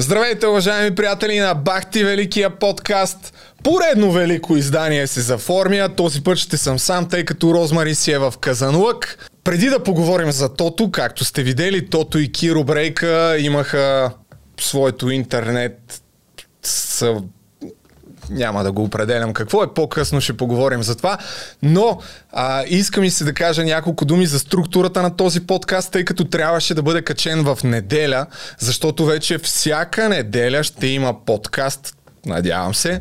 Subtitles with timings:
[0.00, 3.34] Здравейте, уважаеми приятели на Бахти Великия подкаст.
[3.64, 5.88] Поредно велико издание се заформя.
[5.96, 9.30] Този път ще съм сам, тъй като Розмари си е в Казанлък.
[9.44, 14.10] Преди да поговорим за Тото, както сте видели, Тото и Киро Брейка имаха
[14.60, 16.02] своето интернет
[18.30, 21.18] няма да го определям какво е, по-късно ще поговорим за това,
[21.62, 21.98] но
[22.32, 26.24] а, искам и се да кажа няколко думи за структурата на този подкаст, тъй като
[26.24, 28.26] трябваше да бъде качен в неделя,
[28.58, 33.00] защото вече всяка неделя ще има подкаст, надявам се,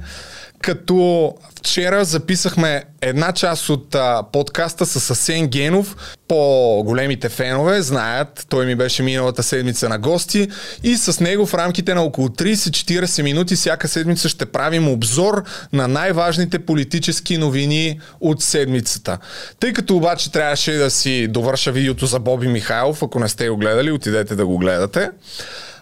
[0.61, 5.95] като вчера записахме една част от а, подкаста с Асен Генов.
[6.27, 10.47] По-големите фенове знаят, той ми беше миналата седмица на гости
[10.83, 15.87] и с него в рамките на около 30-40 минути всяка седмица ще правим обзор на
[15.87, 19.17] най-важните политически новини от седмицата.
[19.59, 23.57] Тъй като обаче трябваше да си довърша видеото за Боби Михайлов, ако не сте го
[23.57, 25.09] гледали, отидете да го гледате.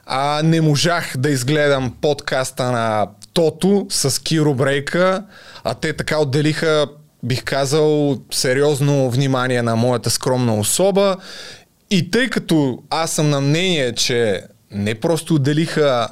[0.09, 5.23] А, не можах да изгледам подкаста на Тото с Киро Брейка,
[5.63, 6.87] а те така отделиха,
[7.23, 11.17] бих казал, сериозно внимание на моята скромна особа.
[11.91, 16.07] И тъй като аз съм на мнение, че не просто отделиха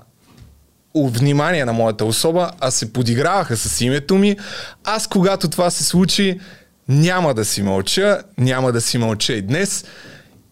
[0.95, 4.37] внимание на моята особа, а се подиграваха с името ми,
[4.83, 6.39] аз когато това се случи,
[6.87, 9.85] няма да си мълча, няма да си мълча и днес.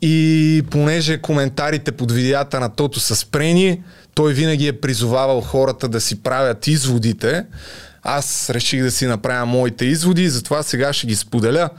[0.02, 3.84] И понеже коментарите под видеята на Тото са спрени,
[4.16, 7.46] той винаги е призовавал хората да си правят изводите.
[8.04, 11.70] Аз реших да си направя моите изводи и затова сега ще ги споделя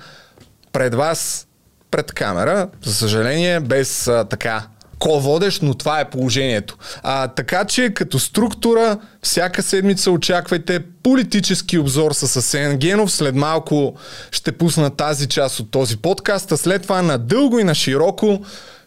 [0.72, 1.46] пред вас,
[1.90, 2.68] пред камера.
[2.84, 4.66] За съжаление, без а, така
[4.98, 6.76] ко-водещ, но това е положението.
[7.02, 13.12] А, така че като структура всяка седмица очаквайте политически обзор с Асен Генов.
[13.12, 13.94] След малко
[14.30, 18.44] ще пусна тази част от този подкаст, а след това на дълго и на широко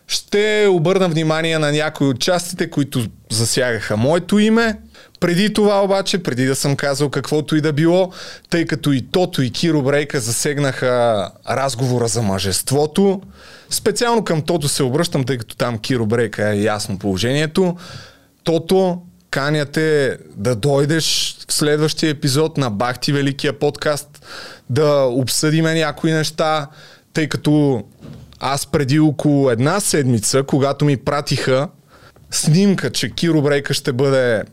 [0.08, 4.78] ще обърна внимание на някои от частите, които засягаха моето име.
[5.20, 8.12] Преди това обаче, преди да съм казал каквото и да било,
[8.50, 13.22] тъй като и Тото и Киро Брейка засегнаха разговора за мъжеството,
[13.70, 17.78] специално към Тото се обръщам, тъй като там Киро Брейка е ясно положението.
[18.44, 19.02] Тото,
[19.32, 24.26] каняте да дойдеш в следващия епизод на Бахти Великия подкаст,
[24.70, 26.68] да обсъдиме някои неща,
[27.14, 27.84] тъй като
[28.40, 31.68] аз преди около една седмица, когато ми пратиха
[32.32, 34.44] снимка, че Киро Брейка ще бъде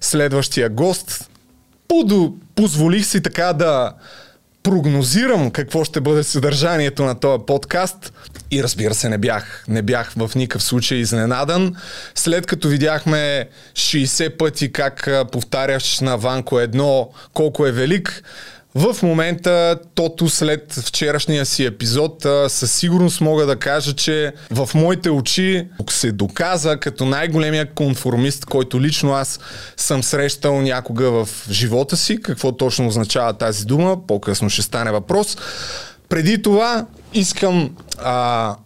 [0.00, 1.30] следващия гост,
[1.88, 3.92] подо, позволих си така да
[4.62, 8.12] прогнозирам какво ще бъде съдържанието на този подкаст
[8.50, 11.76] и разбира се не бях, не бях в никакъв случай изненадан.
[12.14, 18.22] След като видяхме 60 пъти как повтаряш на Ванко едно колко е велик,
[18.74, 25.10] в момента, тото след вчерашния си епизод, със сигурност мога да кажа, че в моите
[25.10, 29.40] очи се доказа като най-големия конформист, който лично аз
[29.76, 32.22] съм срещал някога в живота си.
[32.22, 34.06] Какво точно означава тази дума?
[34.06, 35.36] По-късно ще стане въпрос.
[36.08, 38.56] Преди това искам а,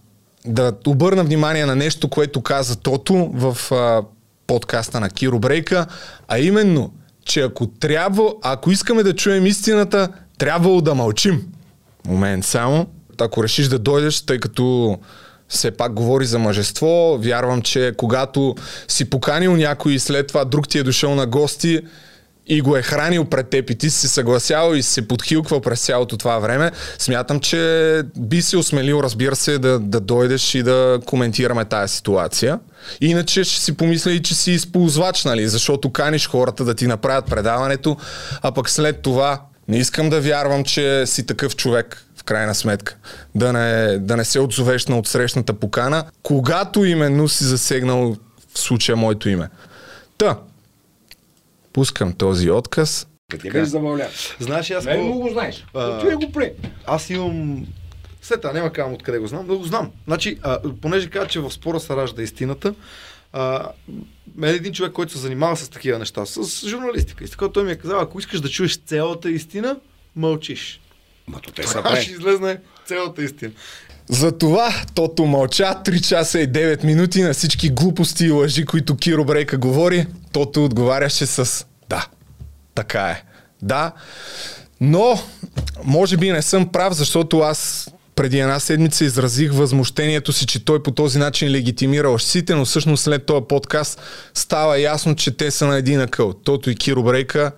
[0.47, 4.03] да обърна внимание на нещо, което каза Тото в а,
[4.47, 5.87] подкаста на Киро Брейка,
[6.29, 6.93] а именно–
[7.27, 11.47] че ако трябва, ако искаме да чуем истината, трябвало да мълчим.
[12.07, 12.87] Момент само.
[13.21, 14.99] Ако решиш да дойдеш, тъй като
[15.49, 18.55] все пак говори за мъжество, вярвам, че когато
[18.89, 21.81] си поканил някой и след това друг ти е дошъл на гости,
[22.47, 26.17] и го е хранил пред теб и ти си съгласял и се подхилквал през цялото
[26.17, 31.65] това време, смятам, че би се осмелил, разбира се, да, да дойдеш и да коментираме
[31.65, 32.59] тази ситуация.
[33.01, 37.27] Иначе ще си помисля и, че си използвач, нали, защото каниш хората да ти направят
[37.27, 37.97] предаването,
[38.43, 42.97] а пък след това не искам да вярвам, че си такъв човек в крайна сметка.
[43.35, 48.17] Да не, да не се отзовеш на отсрещната покана, когато именно си засегнал
[48.55, 49.49] в случая моето име.
[50.19, 50.37] Та,
[51.77, 53.07] пускам този отказ.
[53.43, 54.09] Къде забавля?
[54.39, 54.85] Знаеш, аз...
[54.85, 55.65] Не, много го знаеш.
[55.75, 56.53] А, Ти го при.
[56.87, 57.67] Аз имам...
[58.23, 59.93] Сета, няма казвам откъде го знам, но го знам.
[60.07, 62.75] Значи, а, понеже каза, че в спора се ражда истината,
[63.33, 63.69] а,
[64.37, 67.25] мен един човек, който се занимава с такива неща, с журналистика.
[67.25, 69.77] И така той ми е казал, ако искаш да чуеш цялата истина,
[70.17, 70.81] мълчиш.
[71.27, 73.53] Ма то те са ще излезне цялата истина.
[74.09, 79.25] Затова Тото мълча 3 часа и 9 минути на всички глупости и лъжи, които Киро
[79.25, 80.07] Брейка говори.
[80.33, 82.07] Тото отговаряше с да,
[82.75, 83.23] така е.
[83.63, 83.93] Да,
[84.81, 85.21] но
[85.85, 90.83] може би не съм прав, защото аз преди една седмица изразих възмущението си, че той
[90.83, 94.01] по този начин легитимира лъжците, но всъщност след този подкаст
[94.35, 96.33] става ясно, че те са на един акъл.
[96.33, 97.53] Тото и Киро Брейка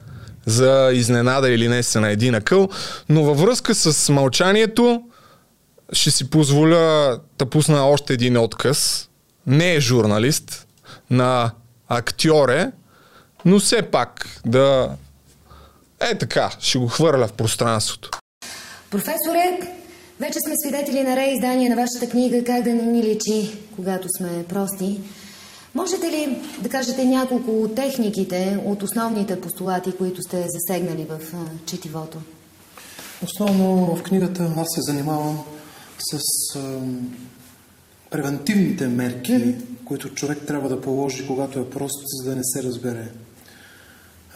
[0.47, 2.69] за изненада или не са на един акъл.
[3.09, 5.03] Но във връзка с мълчанието,
[5.93, 9.09] ще си позволя да пусна още един отказ.
[9.47, 10.67] Не е журналист
[11.11, 11.51] на
[11.89, 12.73] актьор е,
[13.45, 14.91] но все пак да
[16.01, 18.11] е така, ще го хвърля в пространството.
[18.91, 19.61] Професоре,
[20.21, 24.45] вече сме свидетели на реиздание на вашата книга «Как да не ни личи, когато сме
[24.49, 25.01] прости».
[25.75, 31.19] Можете ли да кажете няколко от техниките, от основните постулати, които сте засегнали в
[31.67, 32.19] четивото?
[33.23, 35.45] Основно в книгата аз се занимавам
[35.99, 36.19] с
[36.57, 36.81] а,
[38.11, 39.55] превентивните мерки,
[39.85, 43.09] които човек трябва да положи, когато е прост, за да не се разбере.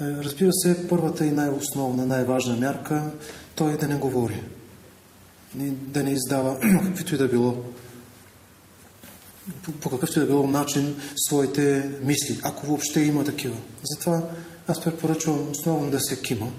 [0.00, 3.10] Е, разбира се, първата и най-основна, най-важна мярка,
[3.54, 4.42] той е да не говори.
[5.70, 7.56] Да не издава каквито и да било
[9.62, 13.56] по, по какъвто и да било начин своите мисли, ако въобще има такива.
[13.84, 14.22] Затова
[14.68, 16.52] аз препоръчвам основно да се кима,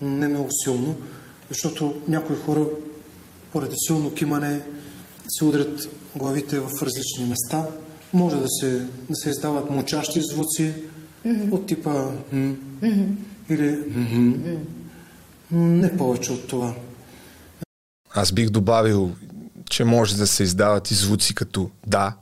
[0.00, 0.96] не много силно,
[1.48, 2.66] защото някои хора
[3.54, 4.60] поради силно кимане
[5.28, 7.66] се удрят главите в различни места.
[8.12, 10.74] Може да се, да се издават мучащи звуци
[11.26, 11.52] mm-hmm.
[11.52, 11.90] от типа
[12.34, 13.06] mm-hmm.
[13.48, 14.58] или mm-hmm.
[15.50, 16.74] не повече от това.
[18.14, 19.12] Аз бих добавил,
[19.70, 22.16] че може да се издават и звуци като да.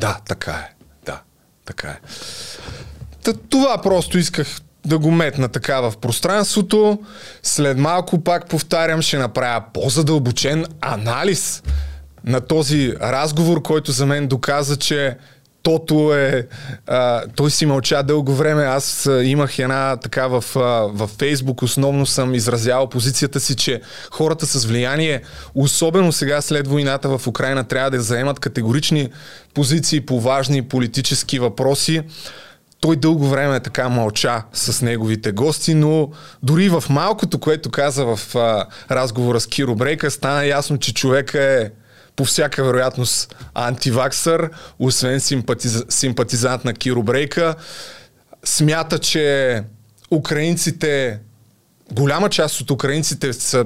[0.00, 0.74] Да, така е.
[1.06, 1.22] Да,
[1.64, 2.00] така е.
[3.24, 6.98] Та, това просто исках да го метна така в пространството.
[7.42, 11.62] След малко, пак повтарям, ще направя по-задълбочен анализ
[12.24, 15.16] на този разговор, който за мен доказа, че
[15.62, 16.46] Тото е...
[16.86, 18.62] А, той си мълча дълго време.
[18.62, 20.60] Аз а, имах една така в, а,
[20.92, 23.80] в Фейсбук, основно съм изразявал позицията си, че
[24.10, 25.22] хората с влияние,
[25.54, 29.08] особено сега след войната в Украина, трябва да заемат категорични
[29.54, 32.02] позиции по важни политически въпроси.
[32.80, 36.10] Той дълго време така мълча с неговите гости, но
[36.42, 41.42] дори в малкото, което каза в а, разговора с Киро Брейка, стана ясно, че човека
[41.42, 41.70] е
[42.16, 45.84] по всяка вероятност антиваксър, освен симпатиз...
[45.88, 47.54] симпатизант на Киро Брейка.
[48.44, 49.62] Смята, че
[50.10, 51.20] украинците,
[51.92, 53.64] голяма част от украинците са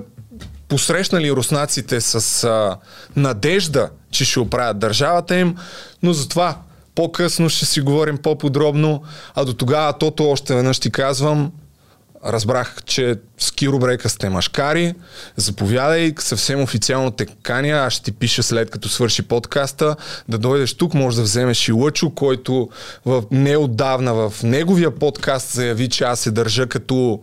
[0.68, 2.76] посрещнали руснаците с а,
[3.16, 5.56] надежда, че ще оправят държавата им,
[6.02, 6.56] но затова
[6.94, 9.02] по-късно ще си говорим по-подробно,
[9.34, 11.52] а до тогава тото още веднъж ти казвам,
[12.26, 14.94] разбрах, че с Киро сте машкари.
[15.36, 17.70] Заповядай, съвсем официално те каня.
[17.70, 19.96] Аз ще ти пиша след като свърши подкаста.
[20.28, 22.68] Да дойдеш тук, може да вземеш и Лъчо, който
[23.04, 27.20] в, неотдавна в неговия подкаст заяви, че аз се държа като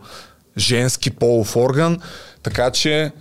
[0.58, 1.98] женски полов орган.
[2.42, 3.12] Така че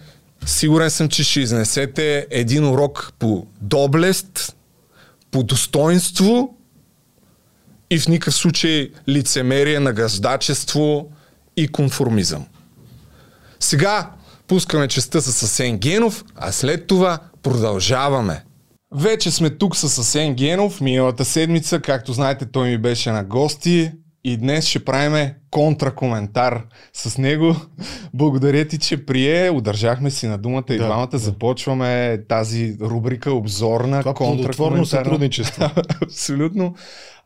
[0.45, 4.55] сигурен съм, че ще изнесете един урок по доблест,
[5.31, 6.57] по достоинство
[7.89, 11.11] и в никакъв случай лицемерие, нагаждачество,
[11.57, 12.45] и конформизъм.
[13.59, 14.11] Сега
[14.47, 18.43] пускаме честа с Асен Генов, а след това продължаваме.
[18.95, 20.81] Вече сме тук с Асен Генов.
[20.81, 23.91] Миналата седмица, както знаете, той ми беше на гости
[24.23, 26.63] и днес ще правиме контракоментар
[26.93, 27.55] с него.
[28.13, 29.49] Благодаря ти, че прие.
[29.49, 31.07] Удържахме си на думата и да, двамата.
[31.07, 31.17] Да.
[31.17, 34.85] Започваме тази рубрика обзорна Това контракоментар.
[34.85, 35.69] сътрудничество.
[36.03, 36.75] Абсолютно.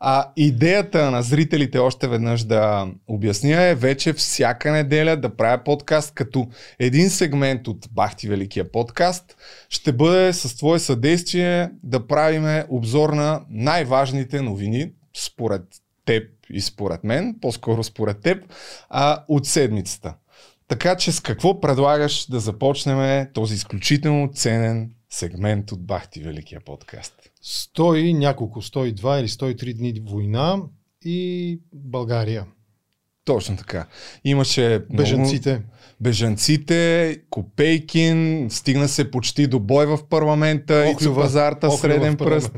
[0.00, 6.14] А идеята на зрителите още веднъж да обясня е вече всяка неделя да правя подкаст
[6.14, 6.48] като
[6.78, 9.36] един сегмент от Бахти Великия подкаст
[9.68, 15.62] ще бъде с твое съдействие да правиме обзор на най-важните новини според
[16.06, 18.52] теб и според мен, по-скоро според теб,
[18.88, 20.14] а, от седмицата.
[20.68, 27.14] Така че с какво предлагаш да започнем този изключително ценен сегмент от Бахти Великия подкаст?
[27.44, 30.56] 100 и няколко, 102 или 103 дни война
[31.04, 32.46] и България.
[33.24, 33.86] Точно така.
[34.24, 35.50] Имаше бежанците.
[35.50, 35.64] Много...
[36.00, 42.52] Бежанците, Копейкин, стигна се почти до бой в парламента, и Базарта, среден пръст.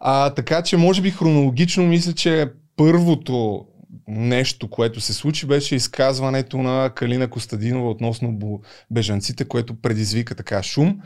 [0.00, 3.66] А, така че може би хронологично мисля, че първото
[4.08, 11.00] нещо, което се случи, беше изказването на Калина Костадинова относно бежанците, което предизвика така шум,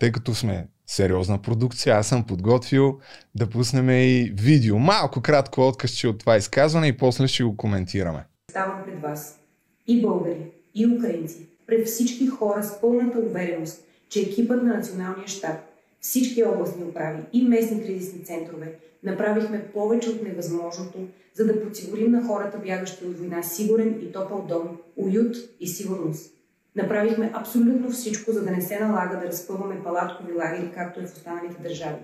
[0.00, 2.98] тъй като сме сериозна продукция, аз съм подготвил
[3.34, 4.78] да пуснем и видео.
[4.78, 8.24] Малко кратко откъсче от това изказване и после ще го коментираме.
[8.50, 9.38] Ставам пред вас
[9.86, 15.56] и българи, и украинци, пред всички хора с пълната увереност, че екипът на Националния щаб,
[16.00, 20.98] всички областни управи и местни кризисни центрове направихме повече от невъзможното,
[21.34, 26.34] за да подсигурим на хората, бягащи от война, сигурен и топъл дом, уют и сигурност.
[26.76, 31.12] Направихме абсолютно всичко, за да не се налага да разпъваме палаткови лагери, както е в
[31.12, 32.02] останалите държави.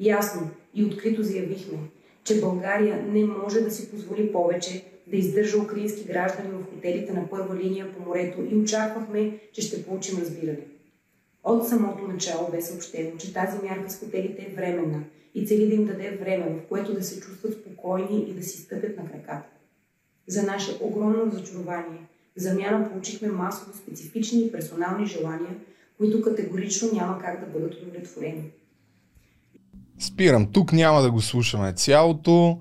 [0.00, 1.78] Ясно и открито заявихме,
[2.24, 7.28] че България не може да си позволи повече да издържа украински граждани в хотелите на
[7.30, 10.66] първа линия по морето и очаквахме, че ще получим разбиране.
[11.44, 15.02] От самото начало бе съобщено, че тази мярка с хотелите е временна
[15.38, 18.58] и цели да им даде време, в което да се чувстват спокойни и да си
[18.58, 19.48] стъпят на краката.
[20.26, 25.56] За наше огромно разочарование, замяна получихме масово специфични и персонални желания,
[25.98, 28.42] които категорично няма как да бъдат удовлетворени.
[29.98, 30.52] Спирам.
[30.52, 32.60] Тук няма да го слушаме цялото.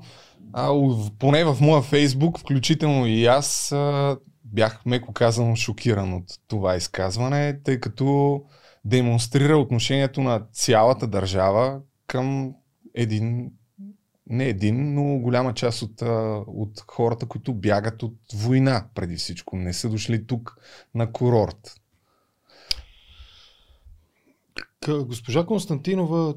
[0.53, 0.71] А,
[1.19, 7.59] поне в моя фейсбук, включително и аз, а, бях меко казано шокиран от това изказване,
[7.63, 8.41] тъй като
[8.85, 12.53] демонстрира отношението на цялата държава към
[12.97, 13.51] един,
[14.29, 16.01] не един, но голяма част от,
[16.47, 19.57] от хората, които бягат от война преди всичко.
[19.57, 20.57] Не са дошли тук
[20.95, 21.81] на курорт.
[24.89, 26.35] Госпожа Константинова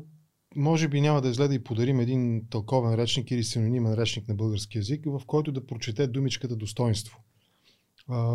[0.56, 4.34] може би няма да излезе да й подарим един тълковен речник или синонимен речник на
[4.34, 7.18] български язик, в който да прочете думичката достоинство.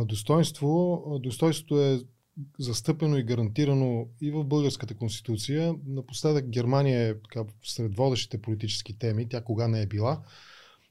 [0.05, 2.00] Достоинство, достоинството е
[2.60, 5.75] застъпено и гарантирано и в българската конституция.
[5.88, 10.22] Напоследък Германия е така, сред водещите политически теми, тя кога не е била.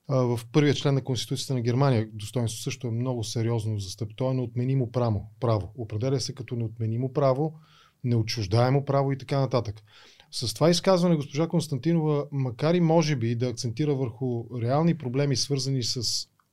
[0.08, 4.10] В първия член на Конституцията на Германия достоинство също е много сериозно застъп.
[4.16, 5.30] То е неотменимо право.
[5.40, 5.72] право.
[5.76, 7.54] Определя се като неотменимо право,
[8.04, 9.82] неотчуждаемо право и така нататък.
[10.30, 15.82] С това изказване госпожа Константинова, макар и може би да акцентира върху реални проблеми, свързани
[15.82, 16.02] с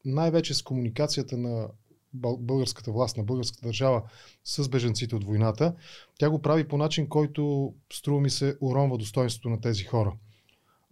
[0.06, 1.68] най-вече с комуникацията на
[2.14, 4.04] българската власт, на българската държава
[4.44, 5.76] с беженците от войната,
[6.20, 10.14] тя го прави по начин, който струва ми се уронва достоинството на тези хора.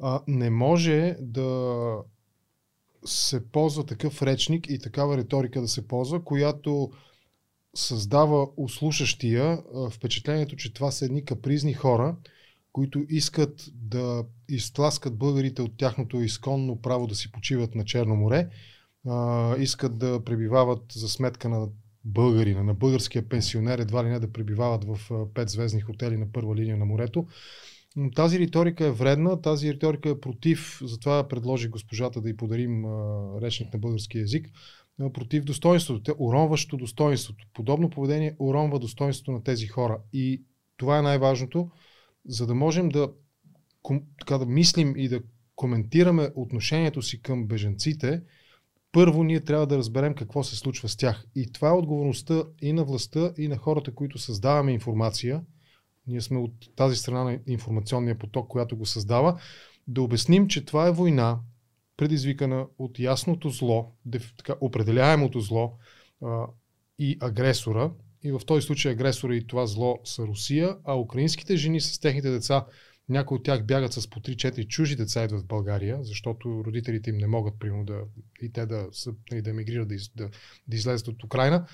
[0.01, 1.97] А, не може да
[3.05, 6.91] се ползва такъв речник и такава риторика да се ползва, която
[7.75, 12.15] създава услушащия впечатлението, че това са едни капризни хора,
[12.71, 18.49] които искат да изтласкат българите от тяхното изконно право да си почиват на Черно море,
[19.07, 21.67] а, искат да пребивават за сметка на
[22.05, 26.55] българина, на българския пенсионер, едва ли не да пребивават в а, петзвездни хотели на първа
[26.55, 27.27] линия на морето.
[27.95, 32.85] М, Тази риторика е вредна, тази риторика е против, затова предложи госпожата да й подарим
[33.41, 34.49] речник на български язик,
[35.13, 37.45] против достоинството, уронващо достоинството.
[37.53, 39.99] Подобно поведение уронва достоинството на тези хора.
[40.13, 40.43] И
[40.77, 41.71] това е най-важното,
[42.25, 43.11] за да можем да,
[44.19, 45.21] така да мислим и да
[45.55, 48.21] коментираме отношението си към беженците,
[48.91, 51.25] първо ние трябва да разберем какво се случва с тях.
[51.35, 55.41] И това е отговорността и на властта, и на хората, които създаваме информация.
[56.07, 59.39] Ние сме от тази страна на информационния поток, която го създава.
[59.87, 61.39] Да обясним, че това е война,
[61.97, 63.91] предизвикана от ясното зло,
[64.37, 65.73] така, определяемото зло
[66.23, 66.45] а,
[66.99, 67.91] и агресора.
[68.23, 72.29] И в този случай агресора и това зло са Русия, а украинските жени с техните
[72.29, 72.65] деца,
[73.09, 77.17] някои от тях бягат с по 3-4 чужи деца идват в България, защото родителите им
[77.17, 78.01] не могат, примерно, да,
[78.41, 80.29] и те да, са, и да емигрират, да, из, да,
[80.67, 81.65] да излезат от Украина.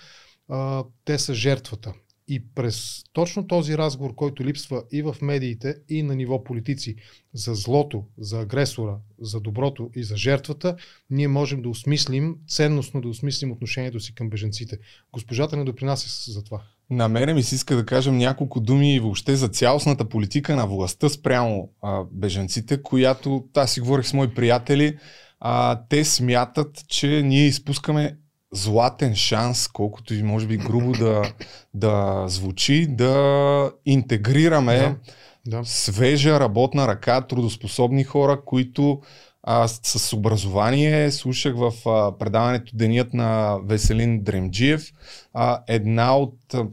[0.49, 1.93] А, те са жертвата.
[2.27, 6.95] И през точно този разговор, който липсва и в медиите, и на ниво политици
[7.33, 10.75] за злото, за агресора, за доброто и за жертвата,
[11.09, 14.77] ние можем да осмислим, ценностно да осмислим отношението си към беженците.
[15.11, 16.63] Госпожата не допринася за това.
[16.89, 21.09] На мене ми се иска да кажем няколко думи въобще за цялостната политика на властта
[21.09, 24.97] спрямо а, беженците, която аз си говорих с мои приятели.
[25.39, 28.17] А, те смятат, че ние изпускаме
[28.53, 31.33] златен шанс, колкото и може би грубо да,
[31.73, 35.65] да звучи, да интегрираме Да, да.
[35.65, 39.01] свежа работна ръка, трудоспособни хора, които
[39.47, 44.91] а, с, образование слушах в а, предаването Денят на Веселин Дремджиев.
[45.33, 46.65] А, една от, а,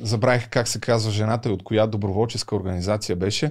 [0.00, 3.50] забравих как се казва жената и от коя доброволческа организация беше,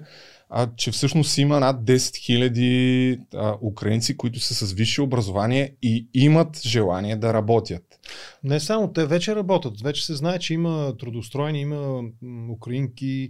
[0.50, 6.08] а, че всъщност има над 10 000 а, украинци, които са с висше образование и
[6.14, 7.84] имат желание да работят.
[8.44, 9.82] Не само, те вече работят.
[9.82, 12.02] Вече се знае, че има трудостроени, има
[12.52, 13.30] украинки,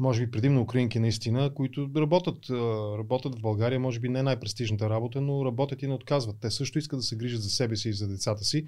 [0.00, 2.50] може би предимно украинки наистина, които работят,
[2.98, 6.36] работят в България, може би не най-престижната работа, но работят и не отказват.
[6.40, 8.66] Те също искат да се грижат за себе си и за децата си.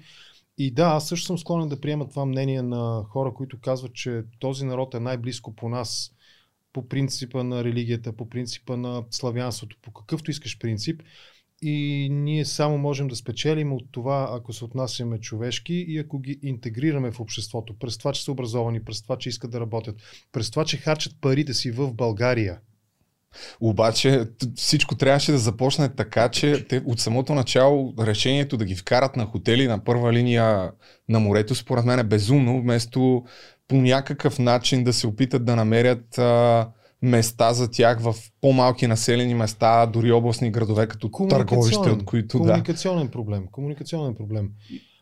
[0.57, 4.23] И да, аз също съм склонен да приема това мнение на хора, които казват, че
[4.39, 6.11] този народ е най-близко по нас
[6.73, 11.01] по принципа на религията, по принципа на славянството, по какъвто искаш принцип.
[11.65, 16.39] И ние само можем да спечелим от това, ако се отнасяме човешки и ако ги
[16.43, 17.75] интегрираме в обществото.
[17.79, 19.95] През това, че са образовани, през това, че искат да работят,
[20.31, 22.59] през това, че харчат парите си в България.
[23.61, 29.15] Обаче всичко трябваше да започне така, че те от самото начало решението да ги вкарат
[29.15, 30.71] на хотели на първа линия
[31.09, 33.23] на морето, според мен е безумно, вместо
[33.67, 36.69] по някакъв начин да се опитат да намерят а,
[37.03, 42.43] места за тях в по-малки населени места, дори областни градове, като търговище, от които да.
[42.43, 43.47] комуникационен проблем.
[43.51, 44.49] Комуникационен проблем.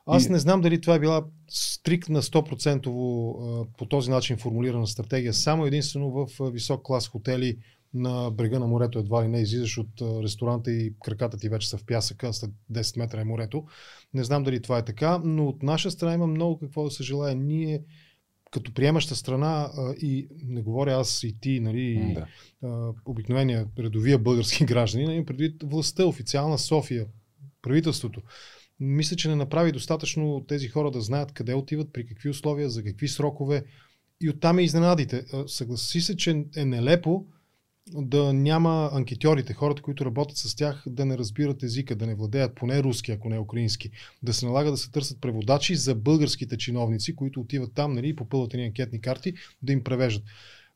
[0.06, 5.34] Аз не знам дали това е била стриктна 100% а, по този начин формулирана стратегия,
[5.34, 7.58] само единствено в висок клас хотели
[7.94, 11.78] на брега на морето едва ли не излизаш от ресторанта и краката ти вече са
[11.78, 13.66] в пясъка, след 10 метра е морето.
[14.14, 17.04] Не знам дали това е така, но от наша страна има много какво да се
[17.04, 17.36] желая.
[17.36, 17.82] Ние
[18.52, 22.28] като приемаща страна а, и не говоря аз и ти, нали, Да.
[22.68, 27.06] а, обикновения редовия български граждани, имам предвид властта, официална София,
[27.62, 28.22] правителството.
[28.80, 32.84] Мисля, че не направи достатъчно тези хора да знаят къде отиват, при какви условия, за
[32.84, 33.64] какви срокове.
[34.22, 35.26] И оттам е изненадите.
[35.48, 37.26] Съгласи се, че е нелепо
[37.94, 42.56] да няма анкетьорите, хората, които работят с тях, да не разбират езика, да не владеят
[42.56, 43.90] поне руски, ако не украински.
[44.24, 48.16] Да се налага да се търсят преводачи за българските чиновници, които отиват там нали, и
[48.16, 50.24] попълват ни анкетни карти, да им превеждат.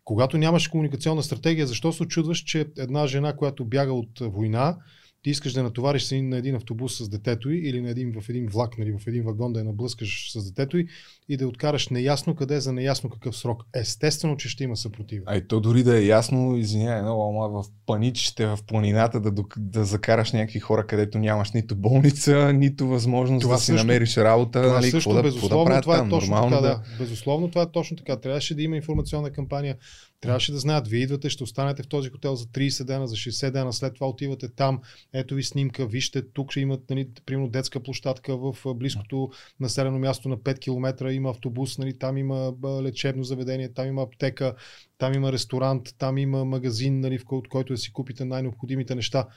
[0.04, 4.78] Когато нямаш комуникационна стратегия, защо се очудваш, че една жена, която бяга от война,
[5.26, 8.30] ти искаш да натовариш се на един автобус с детето й или на един, в
[8.30, 10.88] един влак, нали, в един вагон да я наблъскаш с детето й
[11.30, 13.64] и да я откараш неясно къде за неясно какъв срок.
[13.76, 15.24] Естествено, че ще има съпротива.
[15.28, 19.32] А и то дори да е ясно, извинявай много, ама в паничите в планината да,
[19.58, 24.18] да закараш някакви хора, където нямаш нито болница, нито възможност Това да си също- намериш
[24.18, 24.62] работа.
[24.62, 26.10] Това нали, също, да, да безусловно, правят това е там?
[26.10, 26.62] точно така, да...
[26.62, 26.82] да.
[27.00, 28.16] Безусловно, това е точно така.
[28.16, 29.78] Трябваше да има информационна кампания.
[30.26, 33.52] Трябваше да знаят, вие идвате, ще останете в този хотел за 30 дена, за 60
[33.52, 34.82] дена, след това отивате там,
[35.14, 39.30] ето ви снимка, вижте, тук ще имат, нали, примерно, детска площадка в близкото
[39.60, 44.56] населено място на 5 км, има автобус, нали, там има лечебно заведение, там има аптека,
[44.98, 48.96] там има ресторант, там има магазин, нали, в кой- от който да си купите най-необходимите
[48.96, 49.28] неща.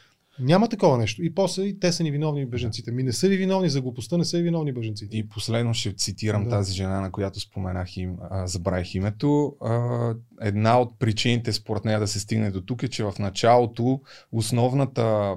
[0.41, 1.23] Няма такова нещо.
[1.23, 2.93] И после и те са ни виновни беженците.
[2.93, 5.17] Ми не са ви виновни за глупостта, не са ви виновни беженците.
[5.17, 6.51] И последно ще цитирам Да.
[6.51, 9.57] тази жена, на която споменах им, а, забравих името.
[9.61, 14.01] А, една от причините според нея да се стигне до тук е, че в началото
[14.33, 15.37] основната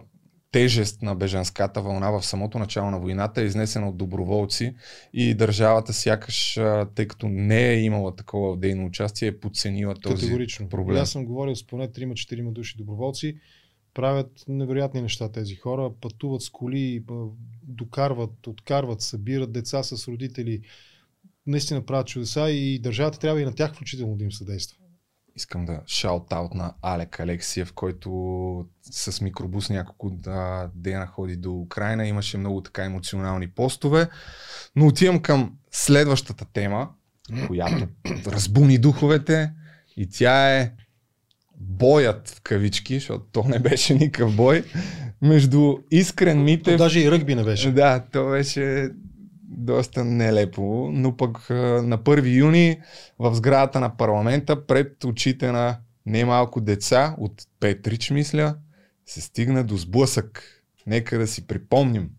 [0.52, 4.76] тежест на беженската вълна в самото начало на войната е изнесена от доброволци
[5.14, 6.60] и държавата сякаш,
[6.96, 10.70] тъй като не е имала такова дейно участие, е подценила този Категорично.
[10.70, 11.02] проблем.
[11.02, 13.36] Аз съм говорил с поне 3-4 души доброволци.
[13.94, 15.92] Правят невероятни неща тези хора.
[16.02, 17.06] Пътуват с коли,
[17.64, 20.62] докарват, откарват, събират деца с родители.
[21.48, 24.78] Наистина правят чудеса и държавата трябва и на тях включително да им съдейства.
[25.36, 28.10] Искам да шаут-аут на Алек Алексиев, който
[28.82, 32.08] с микробус няколко да, дена ходи до Украина.
[32.08, 34.10] Имаше много така емоционални постове.
[34.76, 36.90] Но отивам към следващата тема,
[37.48, 37.88] която
[38.28, 39.54] разбуни духовете
[39.98, 40.74] и тя е
[41.62, 44.64] боят в кавички, защото то не беше никакъв бой,
[45.22, 46.78] между Искрен Митев...
[46.78, 47.72] Даже и ръгби не беше.
[47.72, 48.90] Да, то беше
[49.44, 52.82] доста нелепо, но пък на 1 юни
[53.20, 58.56] в сградата на парламента пред очите на немалко деца от Петрич, мисля,
[59.06, 60.44] се стигна до сблъсък.
[60.88, 62.10] Нека да си припомним.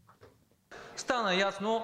[0.97, 1.83] Стана ясно,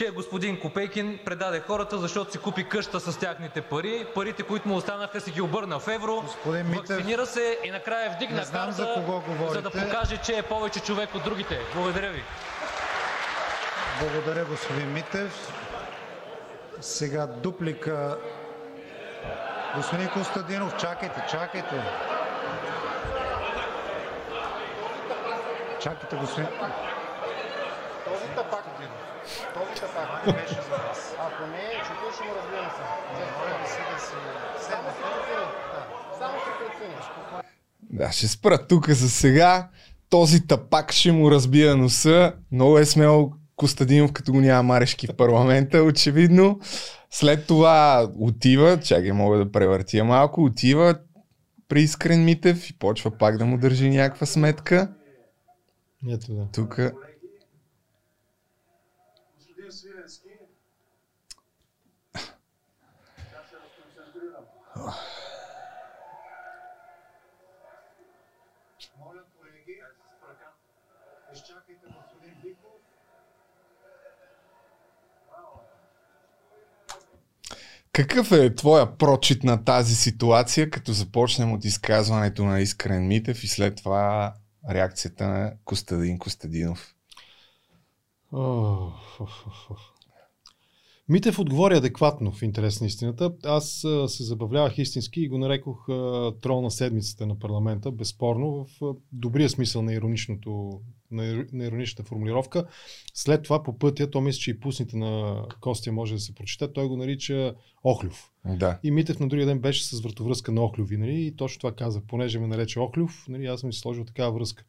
[0.00, 4.06] че господин Копейкин предаде хората, защото си купи къща с тяхните пари.
[4.14, 6.22] Парите, които му останаха, си ги обърна в евро.
[6.22, 9.54] Господин Митев, Вакцинира се и накрая вдигна карта, за кого говорите.
[9.54, 11.58] за да покаже, че е повече човек от другите.
[11.74, 12.22] Благодаря ви.
[14.00, 15.52] Благодаря, господин Митев.
[16.80, 18.18] Сега дуплика.
[19.76, 21.82] Господин Костадинов, чакайте, чакайте.
[25.80, 26.48] Чакайте, господин.
[28.04, 28.64] Този тапак,
[29.54, 29.69] този
[30.00, 32.82] Ако не е, чуто ще му разбием се.
[36.18, 37.04] Само се прецениш.
[37.90, 39.68] Да, ще спра тук за сега.
[40.10, 42.32] Този тапак ще му разбия носа.
[42.52, 46.60] Много е смел Костадинов, като го няма Марешки в парламента, очевидно.
[47.10, 50.94] След това отива, чакай, мога да превъртия малко, отива
[51.68, 54.88] при Искрен Митев и почва пак да му държи някаква сметка.
[56.10, 56.46] Ето да.
[56.52, 56.80] Тук
[77.92, 83.48] Какъв е твоя прочит на тази ситуация, като започнем от изказването на Искрен Митев и
[83.48, 84.34] след това
[84.70, 86.94] реакцията на Костадин Костадинов?
[88.32, 89.99] Ох, ох, ох.
[91.10, 93.32] Митев отговори адекватно в интерес на истината.
[93.44, 98.64] Аз а, се забавлявах истински и го нарекох а, трол на седмицата на парламента, безспорно,
[98.64, 102.66] в а, добрия смисъл на, ироничното, на, на ироничната формулировка.
[103.14, 106.72] След това по пътя, то мисля, че и пусните на Костя може да се прочете,
[106.72, 108.30] той го нарича Охлюв.
[108.44, 108.78] Да.
[108.82, 111.26] И Митев на другия ден беше с вратовръзка на Охлюви, нали?
[111.26, 113.46] И точно това каза, понеже ме нарече Охлюв, нали?
[113.46, 114.64] аз съм си сложил такава връзка.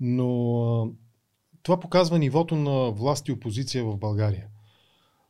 [0.00, 0.92] Но
[1.62, 4.46] това показва нивото на власт и опозиция в България.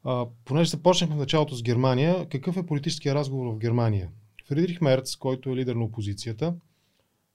[0.08, 4.10] А, понеже започнахме в началото с Германия, какъв е политическия разговор в Германия?
[4.48, 6.54] Фридрих Мерц, който е лидер на опозицията,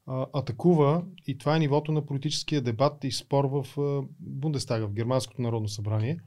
[0.07, 4.93] а, атакува, и това е нивото на политическия дебат и спор в а, Бундестага, в
[4.93, 6.19] Германското народно събрание,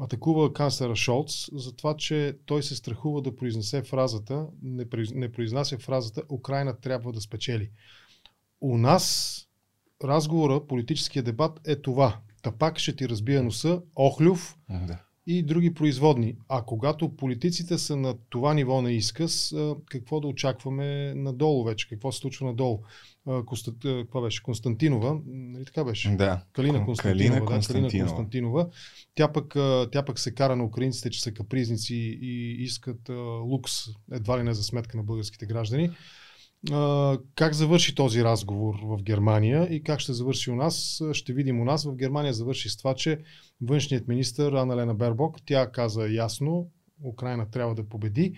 [0.00, 5.32] атакува канцлера Шолц за това, че той се страхува да произнесе фразата, не, произ- не
[5.32, 7.70] произнася фразата Украина трябва да спечели.
[8.60, 9.36] У нас
[10.04, 12.18] разговора, политическия дебат е това.
[12.42, 14.98] Та пак ще ти разбия носа, Охлюв Да.
[15.26, 16.36] И други производни.
[16.48, 19.54] А когато политиците са на това ниво на изказ,
[19.90, 21.88] какво да очакваме надолу вече?
[21.88, 22.78] Какво се случва надолу?
[23.84, 24.42] Каква беше?
[24.42, 26.10] Константинова, нали така беше?
[26.10, 26.42] Да.
[26.52, 28.08] Калина Кон- Константинова, Калина да, Калина Константинова.
[28.08, 28.68] Константинова.
[29.14, 29.54] Тя пък,
[29.92, 33.08] тя пък се кара на украинците, че са капризници и искат
[33.44, 33.72] лукс,
[34.12, 35.90] едва ли не за сметка на българските граждани.
[37.34, 41.02] Как завърши този разговор в Германия и как ще завърши у нас?
[41.12, 41.84] Ще видим у нас.
[41.84, 43.18] В Германия завърши с това, че
[43.62, 46.70] външният министр Анна Лена Бербок, тя каза ясно,
[47.04, 48.34] Украина трябва да победи.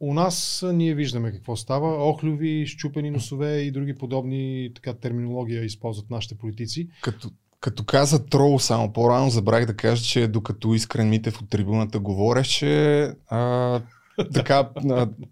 [0.00, 2.08] У нас ние виждаме какво става.
[2.08, 6.88] Охлюви, щупени носове и други подобни така, терминология използват нашите политици.
[7.02, 12.00] Като, като каза трол само по-рано, забравих да кажа, че докато Искрен Митев от трибуната
[12.00, 13.80] говореше, а,
[14.34, 14.68] така,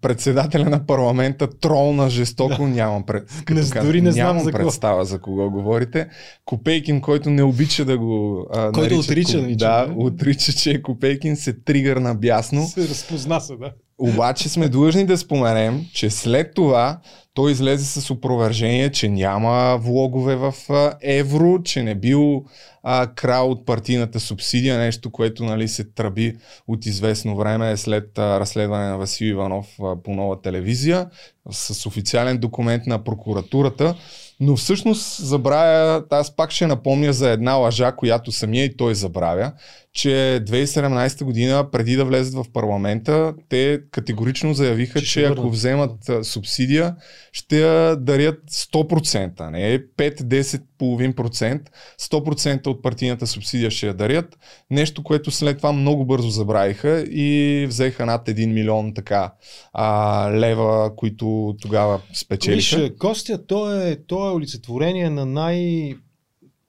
[0.01, 4.65] председателя на парламента тролна жестоко, нямам, пред, Не, казах, дори не знам нямам за кого.
[4.65, 6.09] представа за кого говорите.
[6.45, 9.95] Копейкин, който не обича да го а, Който наричат отрича, Ко- да, да.
[9.97, 12.67] отрича, че е Копейкин, се тригърна бясно.
[12.67, 13.73] Се разпозна се, да.
[13.99, 17.01] Обаче сме длъжни да споменем, че след това
[17.41, 20.55] той излезе с опровержение, че няма влогове в
[21.03, 22.45] евро, че не бил
[22.83, 26.37] а, крал от партийната субсидия, нещо, което нали, се тръби
[26.69, 31.11] от известно време след а, разследване на Васил Иванов а, по нова телевизия
[31.51, 33.95] с официален документ на прокуратурата.
[34.41, 39.53] Но всъщност забравя, аз пак ще напомня за една лъжа, която самия и той забравя,
[39.93, 40.09] че
[40.47, 46.97] 2017 година, преди да влезат в парламента, те категорично заявиха, Че че, ако вземат субсидия,
[47.33, 51.71] ще я дарят 100%, а не 5-10 половин процент.
[52.01, 54.39] 100% от партийната субсидия ще я дарят.
[54.71, 59.33] Нещо, което след това много бързо забравиха и взеха над 1 милион така
[59.73, 62.81] а, лева, които тогава спечелиха.
[62.81, 65.95] Виж, Костя, то е, то е олицетворение на най-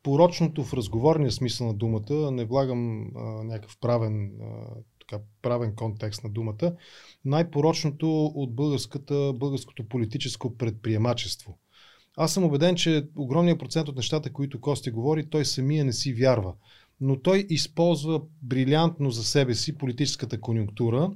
[0.03, 4.45] порочното в разговорния смисъл на думата, не влагам а, някакъв правен, а,
[4.99, 6.73] така, правен контекст на думата,
[7.25, 11.57] най-порочното от българското политическо предприемачество.
[12.17, 16.13] Аз съм убеден, че огромният процент от нещата, които Костя говори, той самия не си
[16.13, 16.53] вярва.
[17.01, 21.11] Но той използва брилянтно за себе си политическата конюнктура,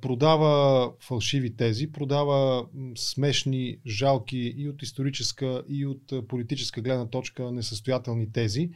[0.00, 8.32] продава фалшиви тези, продава смешни, жалки и от историческа, и от политическа гледна точка несъстоятелни
[8.32, 8.70] тези.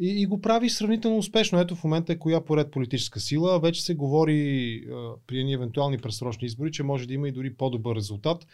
[0.00, 1.60] И, и го прави сравнително успешно.
[1.60, 3.60] Ето в момента е коя поред политическа сила.
[3.60, 4.84] Вече се говори
[5.26, 8.46] при едни евентуални пресрочни избори, че може да има и дори по-добър резултат.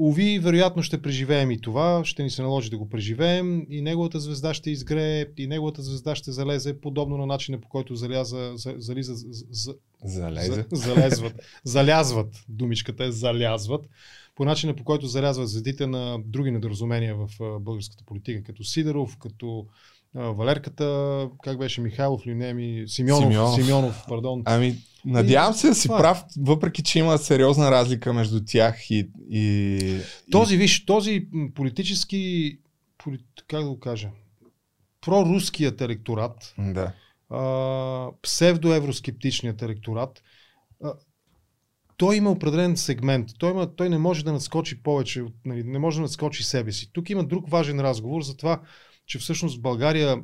[0.00, 4.20] Ови, вероятно ще преживеем и това, ще ни се наложи да го преживеем и неговата
[4.20, 8.74] звезда ще изгрее, и неговата звезда ще залезе подобно на начина по който заляза, за,
[8.78, 10.52] зализа, за, за, Залезе.
[10.52, 11.34] за- залезват,
[11.64, 13.88] залязват, думичката е залязват,
[14.34, 17.28] по начина по който залязват звездите на други недоразумения в
[17.60, 19.66] българската политика, като Сидоров, като
[20.14, 23.54] Валерката, как беше Михайлов ли не, ми, Симеонов, Симеонов.
[23.54, 24.42] Симеонов, пардон.
[24.44, 26.02] Ами, надявам се да си това е.
[26.02, 29.10] прав, въпреки че има сериозна разлика между тях и...
[29.30, 32.58] и Този, виж, този политически,
[32.98, 34.10] поли, как да го кажа,
[35.00, 36.72] проруският електорат, и...
[36.72, 36.92] Да.
[37.30, 40.22] а, псевдоевроскептичният електорат,
[40.84, 40.92] а,
[41.96, 43.28] той има определен сегмент.
[43.38, 46.92] Той, има, той не може да надскочи повече, нали, не може да надскочи себе си.
[46.92, 48.60] Тук има друг важен разговор за това,
[49.08, 50.22] че всъщност България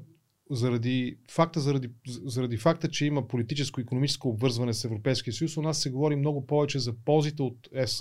[0.50, 1.90] заради факта, заради,
[2.24, 6.16] заради факта, че има политическо и економическо обвързване с Европейския съюз, у нас се говори
[6.16, 8.00] много повече за ползите от ЕС,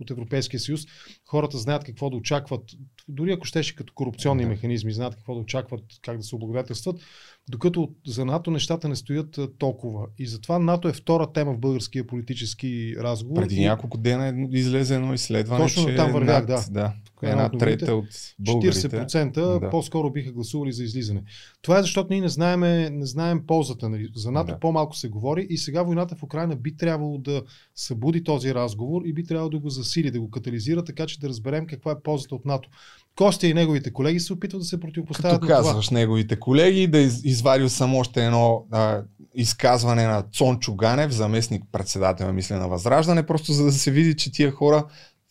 [0.00, 0.80] от Европейския съюз.
[1.26, 2.70] Хората знаят какво да очакват,
[3.08, 4.48] дори ако щеше като корупционни Да.
[4.48, 7.00] механизми, знаят какво да очакват, как да се облагодетелстват,
[7.48, 10.06] докато за НАТО нещата не стоят толкова.
[10.18, 13.42] И затова НАТО е втора тема в българския политически разговор.
[13.42, 16.64] Преди няколко дена едно- излезе едно изследване, Точно че там вървях, да.
[16.70, 18.06] да е една трета от
[18.38, 18.78] българите.
[18.78, 19.70] 40% Да.
[19.70, 21.22] по-скоро биха гласували за излизане.
[21.62, 22.60] Това е защото ние не знаем,
[22.98, 23.88] не знаем ползата.
[23.88, 24.08] Нали?
[24.14, 24.58] За НАТО Да.
[24.58, 27.42] по-малко се говори и сега войната в Украина би трябвало да
[27.74, 31.28] събуди този разговор и би трябвало да го засили, да го катализира, така че да
[31.28, 32.68] разберем каква е ползата от НАТО.
[33.16, 35.68] Костя и неговите колеги се опитват да се противопоставят Като на това.
[35.70, 39.02] казваш неговите колеги, да из, извадил съм още едно а,
[39.34, 44.32] изказване на Цончо Ганев, заместник председател, мисля, на Възраждане, просто за да се види, че
[44.32, 44.84] тия хора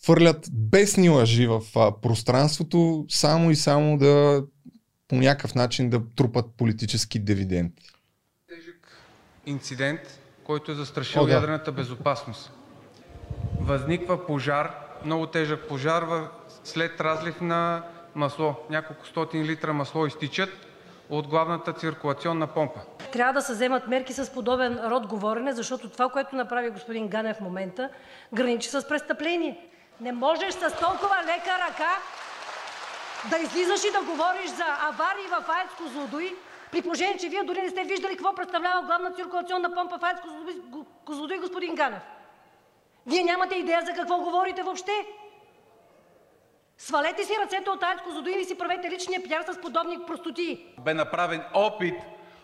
[0.06, 4.44] фърлят бесни лъжи в а, пространството, само и само да
[5.08, 7.90] по някакъв начин да трупат политически дивиденти.
[9.46, 10.02] инцидент,
[10.44, 11.34] който е застрашил О, да.
[11.34, 12.52] ядрената безопасност.
[13.60, 16.04] Възниква пожар, много тежък пожар
[16.64, 17.84] след разлив на
[18.16, 18.56] масло.
[18.70, 20.50] Няколко стотин литра масло изтичат
[21.10, 22.80] от главната циркулационна помпа.
[23.12, 27.38] Трябва да се вземат мерки с подобен род говорене, защото това, което направи господин Ганев
[27.38, 27.90] в момента,
[28.34, 29.70] граничи с престъпление.
[30.02, 31.90] Не можеш с толкова лека ръка
[33.26, 36.36] да излизаш и да говориш за аварии в АЕЦ Козлодуй,
[36.72, 40.18] при положение, че вие дори не сте виждали какво представлява главна циркулационна помпа в АЕЦ
[41.06, 42.04] Козлодуй, господин Ганев.
[43.06, 44.92] Вие нямате идея за какво говорите въобще.
[46.78, 50.66] Свалете си ръцете от АЕЦ Козлодуй и си правете личния пиар с подобни простотии.
[50.80, 51.96] Бе направен опит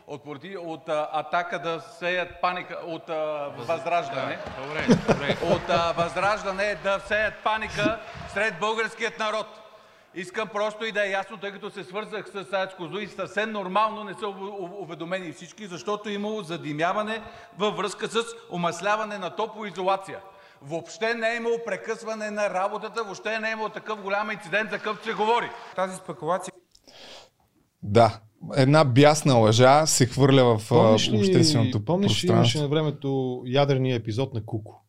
[0.08, 4.40] от, проти- от а, атака да сеят паника от а, възраждане.
[4.64, 5.38] Добре, добре.
[5.56, 8.00] От а, възраждане да сеят паника
[8.34, 9.46] сред българският народ.
[10.16, 14.04] Искам просто и да е ясно, тъй като се свързах с АЕЦ Козлодуй, съвсем нормално
[14.04, 17.22] не са ув- ув- уведомени всички, защото е имало задимяване
[17.58, 18.18] във връзка с
[18.52, 20.20] омасляване на топлоизолация.
[20.62, 24.78] Въобще не е имало прекъсване на работата, въобще не е имало такъв голям инцидент, за
[24.78, 25.50] какъвто се говори.
[25.76, 26.54] Тази спекулация
[27.84, 28.20] Да,
[28.56, 32.62] една бясна лъжа се хвърля в Помниш ли, общественото помниш ли имаше пространство.
[32.62, 34.83] на времето ядрения епизод на Куко?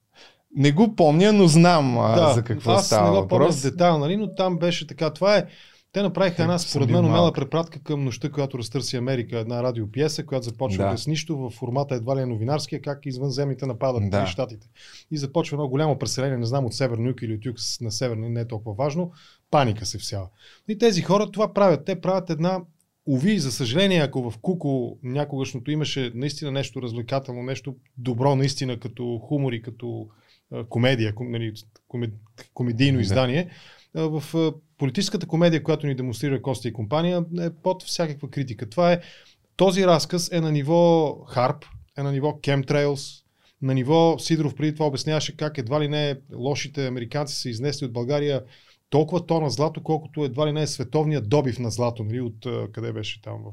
[0.57, 3.61] Не го помня, но знам а, за какво аз става не го помня въпрос.
[3.61, 5.11] в детайл, нали, но там беше така.
[5.11, 5.47] Това е
[5.93, 9.39] те направиха една, съм според мен, умела препратка към нощта, която разтърси Америка.
[9.39, 10.91] Една радиопиеса, която започва Да.
[10.91, 14.21] без нищо в формата едва ли е новинарския, как извънземните нападат Да.
[14.21, 14.27] да.
[14.27, 14.67] щатите.
[15.11, 18.29] И започва едно голямо преселение, не знам от северно юг или от юг на северно,
[18.29, 19.13] не е толкова важно.
[19.51, 20.27] Паника се всява.
[20.69, 21.85] И тези хора това правят.
[21.85, 22.61] Те правят една
[23.07, 29.19] Уви, за съжаление, ако в Куко някогашното имаше наистина нещо развлекателно, нещо добро наистина като
[29.29, 30.09] хумор и като
[30.69, 31.53] комедия, ком, нали,
[31.89, 32.11] коме,
[32.55, 33.03] комедийно Да.
[33.03, 33.51] издание,
[33.95, 38.69] в политическата комедия, която ни демонстрира Коста и компания, е под всякаква критика.
[38.71, 39.01] Това е,
[39.57, 41.65] този разказ е на ниво Харп,
[41.99, 43.25] е на ниво Chemtrails,
[43.63, 47.93] на ниво Сидоров преди това обясняваше как едва ли не лошите американци са изнесли от
[47.93, 48.45] България
[48.91, 52.93] толкова тона злато, колкото едва ли не е световният добив на злато, нали, от къде
[52.93, 53.53] беше там в...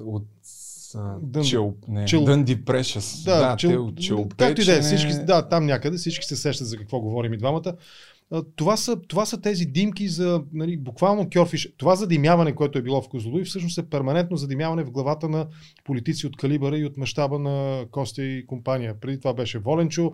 [0.00, 0.26] От
[0.98, 3.24] Дън- Чел, не, Чел- Дънди Прешъс.
[3.24, 4.48] Да, да чел, те от Челопечене.
[4.48, 7.38] както и да е, всички, да, там някъде всички се сещат за какво говорим и
[7.38, 7.74] двамата.
[8.56, 11.68] Това са, това са тези димки за, нали, буквално кьорфиш.
[11.76, 15.46] Това задимяване, което е било в Козлодуй, всъщност е перманентно задимяване в главата на
[15.84, 18.94] политици от калибъра и от мащаба на Костя и компания.
[19.00, 20.12] Преди това беше Воленчо.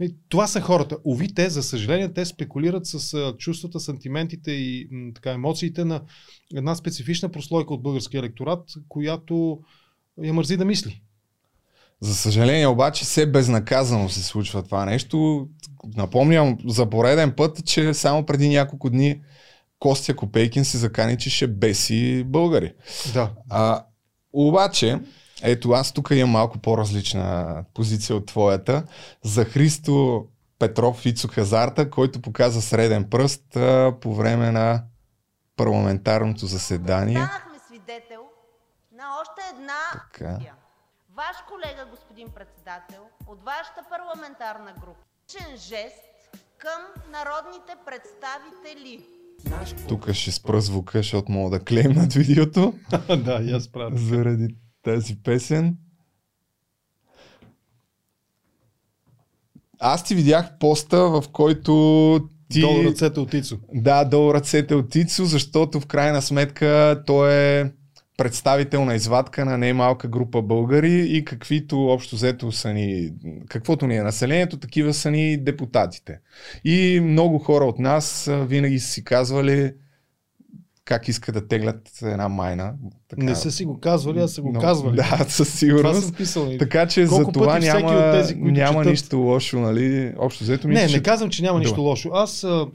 [0.00, 0.96] И това са хората.
[1.04, 6.00] Ови те, за съжаление, те спекулират с чувствата, сантиментите и така, емоциите на
[6.54, 9.60] една специфична прослойка от българския електорат, която
[10.22, 11.02] я мързи да мисли.
[12.00, 15.48] За съжаление обаче все безнаказано се случва това нещо.
[15.96, 19.20] Напомням за пореден път, че само преди няколко дни
[19.78, 22.72] Костя Копейкин се закани, че ще беси българи.
[23.14, 23.30] Да.
[23.50, 23.84] А,
[24.32, 24.98] обаче,
[25.42, 28.84] ето аз тук имам малко по-различна позиция от твоята.
[29.24, 30.24] За Христо
[30.58, 34.82] Петров Ицо Хазарта, който показа среден пръст а, по време на
[35.56, 37.18] парламентарното заседание.
[37.18, 37.55] Станахме
[39.26, 40.38] още една Така.
[41.14, 46.02] Ваш колега, господин председател, от вашата парламентарна група, личен жест
[46.58, 46.80] към
[47.12, 49.06] народните представители.
[49.88, 52.74] Тук ще спра звука, защото мога да клеим над видеото.
[53.24, 53.98] да, аз правя.
[53.98, 55.76] Заради тази песен.
[59.78, 62.60] Аз ти видях поста, в който ти...
[62.60, 63.58] Долу ръцете от Ицо.
[63.74, 67.72] Да, долу ръцете от Ицо, защото в крайна сметка той е
[68.16, 73.12] представител на извадка на немалка група българи и каквито общо взето са ни,
[73.48, 76.20] каквото ни е населението, такива са ни депутатите.
[76.64, 79.72] И много хора от нас винаги са си казвали
[80.86, 82.74] как искат да теглят една майна.
[83.08, 84.96] Така, Не са си го казвали, а са го но- казвали.
[84.96, 85.82] Да, със сигурност.
[85.84, 86.58] Това съм писал.
[86.58, 90.14] Така че Колко за това няма, от тези, няма четат- нищо лошо, нали?
[90.18, 91.80] Общо взето Не, мисля, не че- казвам, че няма нищо Добре.
[91.82, 92.10] лошо.
[92.12, 92.66] Аз, а,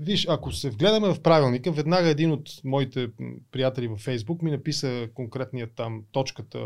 [0.00, 3.08] виж, ако се вгледаме в правилника, веднага един от моите
[3.52, 6.58] приятели във Фейсбук ми написа конкретният там точката,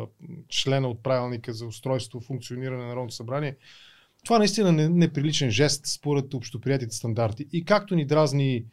[0.50, 3.56] члена от правилника за устройство, функциониране на Народното събрание.
[4.24, 7.46] Това наистина е неприличен жест според общоприятите стандарти.
[7.52, 8.64] И както ни дразни,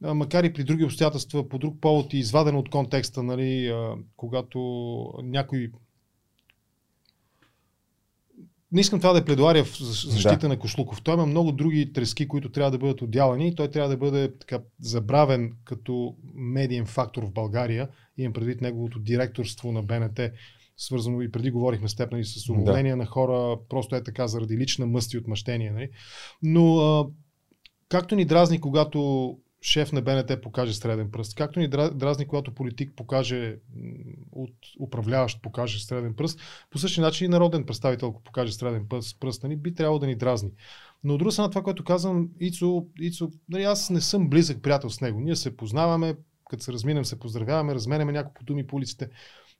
[0.00, 3.74] макар и при други обстоятелства, по друг повод и извадено от контекста, нали,
[4.16, 4.60] когато
[5.22, 5.70] някой
[8.72, 10.48] не искам това да е пледуария в защ- защита Да.
[10.48, 11.02] на Кошлуков.
[11.02, 14.38] Той има много други трески, които трябва да бъдат отдялани и той трябва да бъде
[14.38, 17.88] така забравен като медиен фактор в България.
[18.18, 20.20] Имам предвид неговото директорство на БНТ,
[20.76, 24.56] свързано и преди говорихме с теб нали, с уволнение на хора, просто е така заради
[24.56, 25.70] лична мъст и отмъщение.
[25.70, 25.90] Нали.
[26.42, 27.06] Но а,
[27.88, 29.30] както ни дразни, когато
[29.62, 33.56] шеф на БНТ покаже среден пръст, както ни дра- дразни, когато политик покаже
[34.32, 36.40] от управляващ покаже среден пръст.
[36.70, 40.06] По същия начин и народен представител, ако покаже среден пръст, пръст нали, би трябвало да
[40.06, 40.50] ни дразни.
[41.04, 44.90] Но от друга страна, това, което казвам, Ицо, Ицо нали, аз не съм близък приятел
[44.90, 45.20] с него.
[45.20, 46.14] Ние се познаваме,
[46.50, 49.08] като се разминем, се поздравяваме, разменяме няколко думи по улиците.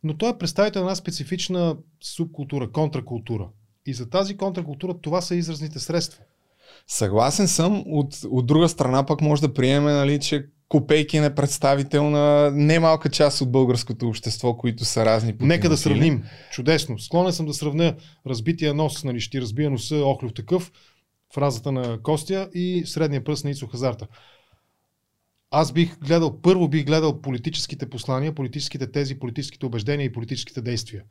[0.03, 3.49] Но той е представител на една специфична субкултура, контракултура.
[3.87, 6.25] И за тази контракултура това са изразните средства.
[6.87, 7.85] Съгласен съм.
[7.87, 13.09] От, от друга страна пък може да приеме, нали, че Копейкин е представител на немалка
[13.09, 16.23] част от българското общество, които са разни Нека да сравним.
[16.53, 16.99] Чудесно.
[16.99, 17.95] Склонен съм да сравня
[18.27, 20.73] разбития нос, нали, ще разбия носа, охлюв такъв,
[21.35, 24.07] фразата на Костя и средния пръст на Ицо Хазарта.
[25.51, 31.03] Аз бих гледал, първо бих гледал политическите послания, политическите тези, политическите убеждения и политическите действия.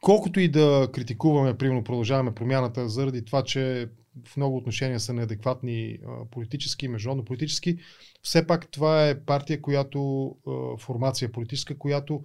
[0.00, 3.88] Колкото и да критикуваме, примерно продължаваме промяната заради това, че
[4.26, 5.98] в много отношения са неадекватни
[6.30, 7.78] политически, международно политически,
[8.22, 10.34] все пак това е партия, която,
[10.78, 12.22] формация политическа, която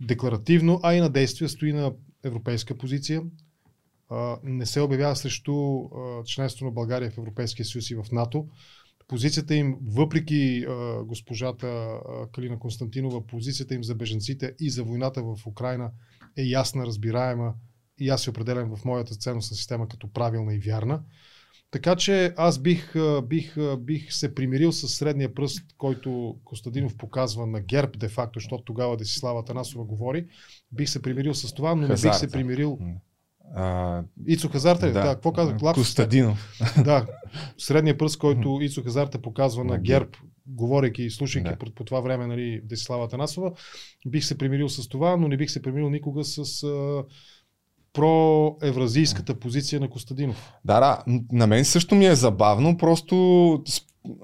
[0.00, 1.92] декларативно, а и на действие стои на
[2.24, 3.22] европейска позиция,
[4.42, 5.82] не се обявява срещу
[6.24, 8.48] членство на България в Европейския съюз и в НАТО.
[9.08, 10.66] Позицията им, въпреки
[11.04, 12.00] госпожата
[12.32, 15.90] Калина Константинова, позицията им за беженците и за войната в Украина
[16.36, 17.54] е ясна, разбираема
[17.98, 21.02] и аз се определям в моята ценностна система като правилна и вярна.
[21.70, 27.60] Така че аз бих, бих, бих се примирил с средния пръст, който Костадинов показва на
[27.60, 30.26] ГЕРБ, де-факто, защото тогава Десислава Танасова говори.
[30.72, 32.78] Бих се примирил с това, но не бих се примирил
[33.54, 34.92] а, Ицо Хазарта ли?
[34.92, 35.62] Да, да какво казах?
[35.62, 35.80] Лапс?
[35.80, 36.60] Костадинов.
[36.84, 37.06] Да,
[37.58, 40.10] средния пръст, който Ицо Хазарта показва на ГЕРБ,
[40.46, 41.56] говорейки и слушайки да.
[41.74, 43.52] по, това време нали, Десислава Танасова,
[44.06, 47.04] бих се примирил с това, но не бих се примирил никога с а,
[47.92, 50.52] проевразийската позиция на Костадинов.
[50.64, 53.64] Да, да, на мен също ми е забавно, просто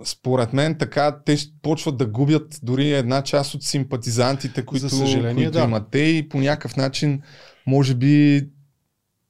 [0.04, 5.50] според мен така те почват да губят дори една част от симпатизантите, които, За които
[5.50, 5.64] да.
[5.64, 7.22] имат те и по някакъв начин
[7.66, 8.46] може би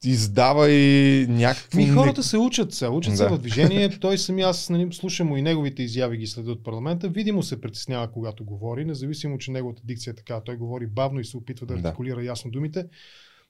[0.05, 1.79] издава и някакво...
[1.79, 3.17] Ми хората се учат се, учат да.
[3.17, 3.89] се в движение.
[4.01, 7.09] Той сами аз нали, слушам и неговите изяви ги следят от парламента.
[7.09, 10.41] Видимо се притеснява, когато говори, независимо, че неговата дикция е така.
[10.41, 12.25] Той говори бавно и се опитва да артикулира да.
[12.25, 12.85] ясно думите.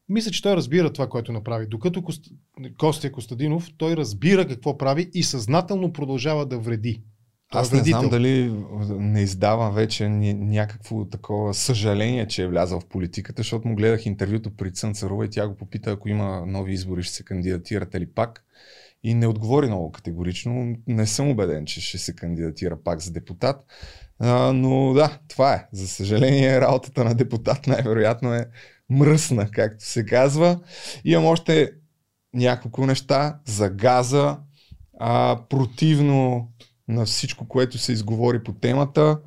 [0.08, 1.66] Мисля, че той разбира това, което направи.
[1.66, 2.24] Докато Кост...
[2.78, 7.02] Костя Костадинов, той разбира какво прави и съзнателно продължава да вреди.
[7.52, 12.86] Аз е не знам дали не издава вече някакво такова съжаление, че е влязъл в
[12.86, 17.02] политиката, защото му гледах интервюто при Цънцарова и тя го попита, ако има нови избори,
[17.02, 18.44] ще се кандидатирате ли пак.
[19.02, 20.76] И не отговори много категорично.
[20.86, 23.64] Не съм убеден, че ще се кандидатира пак за депутат.
[24.18, 25.66] А, но да, това е.
[25.72, 28.46] За съжаление, работата на депутат най-вероятно е
[28.90, 30.60] мръсна, както се казва.
[31.04, 31.72] Имам още
[32.34, 34.38] няколко неща за газа,
[35.00, 36.48] а, противно
[36.88, 39.20] на всичко, което се изговори по темата.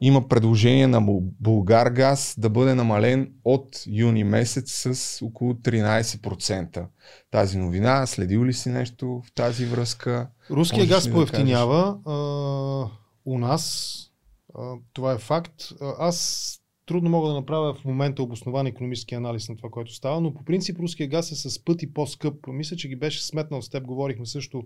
[0.00, 1.00] Има предложение на
[1.40, 6.86] Булгар газ да бъде намален от юни месец с около 13%.
[7.30, 10.30] Тази новина, следил ли си нещо в тази връзка?
[10.50, 12.90] Руския газ поевтинява да
[13.24, 13.96] у нас.
[14.58, 15.62] А, това е факт.
[15.98, 16.48] Аз
[16.86, 20.44] трудно мога да направя в момента обоснован економически анализ на това, което става, но по
[20.44, 22.34] принцип руския газ е с пъти по-скъп.
[22.46, 24.62] Мисля, че ги беше сметнал с теб, говорихме също,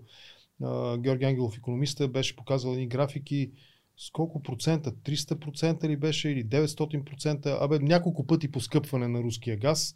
[0.97, 3.51] Георги Ангелов, економиста, беше показал едни графики
[3.97, 9.95] с колко процента, 300% ли беше или 900%, абе няколко пъти поскъпване на руския газ.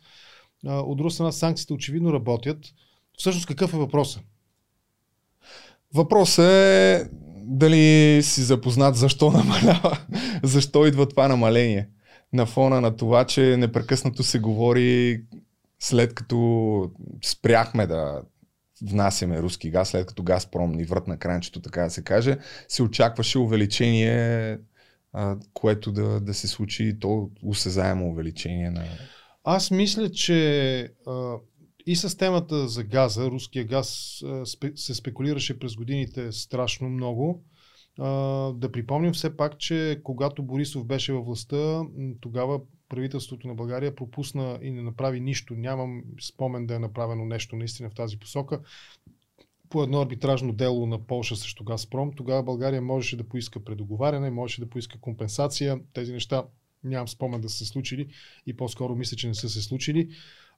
[0.65, 2.60] От друга страна, санкциите очевидно работят.
[3.17, 4.23] Всъщност какъв е въпросът?
[5.93, 7.10] Въпросът е
[7.43, 9.97] дали си запознат защо намалява,
[10.43, 11.89] защо идва това намаление
[12.34, 15.21] на фона на това, че непрекъснато се говори
[15.80, 16.91] след като
[17.25, 18.21] спряхме да
[18.82, 23.40] внасяме руски газ, след като Газпром ни врат кранчето, така да се каже, се очакваше
[23.40, 24.58] увеличение,
[25.54, 28.84] което да, да се случи, то усезаемо увеличение на...
[29.44, 31.36] Аз мисля, че а,
[31.86, 37.44] и с темата за газа, руския газ а, спе, се спекулираше през годините страшно много.
[38.00, 38.10] А,
[38.54, 41.82] да припомним все пак, че когато Борисов беше във властта,
[42.22, 45.56] тогава правителството на България пропусна и не направи нищо.
[45.56, 48.60] Нямам спомен да е направено нещо наистина в тази посока.
[49.69, 54.62] По едно арбитражно дело на Полша срещу Газпром, тогава България можеше да поиска предоговаряне, можеше
[54.62, 55.80] да поиска компенсация.
[55.93, 56.43] Тези неща
[56.84, 58.07] нямам спомен да са се случили
[58.45, 60.10] и по-скоро мисля, че не са се случили.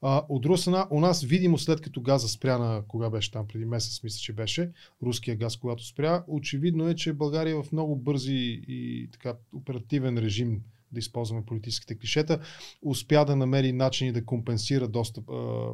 [0.02, 3.48] А, от друга страна, у нас видимо след като газа спря на, кога беше там,
[3.48, 4.72] преди месец, мисля, че беше,
[5.04, 10.18] руския газ, когато спря, очевидно е, че България е в много бързи и така оперативен
[10.18, 10.62] режим
[10.92, 12.40] да използваме политическите клишета.
[12.82, 15.74] Успя да намери начини да компенсира достъп, а,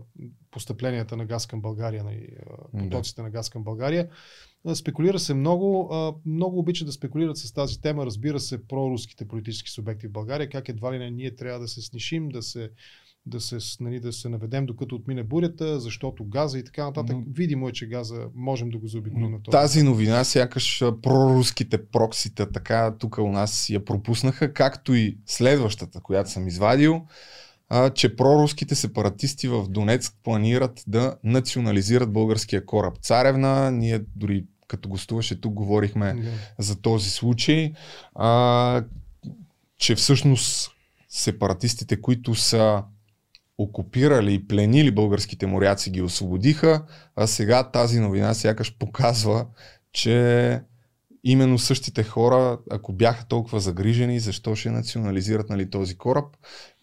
[0.51, 2.29] постъпленията на газ към България, нали,
[2.79, 4.09] потоците на газ към България.
[4.73, 5.91] Спекулира се много.
[6.25, 10.69] Много обичат да спекулират с тази тема, разбира се, проруските политически субекти в България, как
[10.69, 12.69] едва ли не ние трябва да се снишим, да се
[13.25, 17.17] да се, нали, да се наведем докато отмине бурята, защото газа и така нататък.
[17.33, 19.51] Видимо е, че газа можем да го заобиколим на този.
[19.51, 26.29] Тази новина, сякаш проруските проксита така тук у нас я пропуснаха, както и следващата, която
[26.29, 27.01] съм извадил,
[27.69, 33.71] а, че проруските сепаратисти в Донецк планират да национализират българския кораб Царевна.
[33.71, 36.29] Ние дори като гостуваше тук говорихме Да.
[36.59, 37.73] за този случай,
[38.15, 38.83] а,
[39.77, 40.71] че всъщност
[41.09, 42.83] сепаратистите, които са
[43.63, 46.85] окупирали и пленили българските моряци, ги освободиха,
[47.15, 49.45] а сега тази новина сякаш показва,
[49.93, 50.61] че
[51.23, 56.25] именно същите хора, ако бяха толкова загрижени, защо ще национализират нали, този кораб.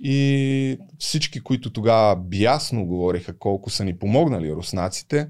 [0.01, 5.29] И всички, които тогава бясно говориха колко са ни помогнали руснаците,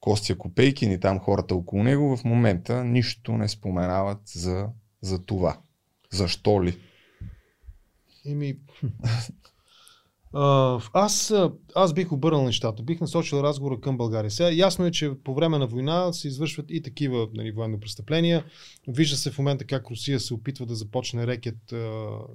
[0.00, 4.66] Костя Копейкин и там хората около него, в момента нищо не споменават за,
[5.00, 5.58] за това.
[6.12, 6.78] Защо ли?
[8.26, 8.56] Еми,
[10.92, 11.34] аз,
[11.74, 14.30] аз бих обърнал нещата, бих насочил разговора към България.
[14.30, 18.44] Сега ясно е, че по време на война се извършват и такива нали, военно престъпления.
[18.88, 22.28] Вижда се в момента как Русия се опитва да започне рекет а, в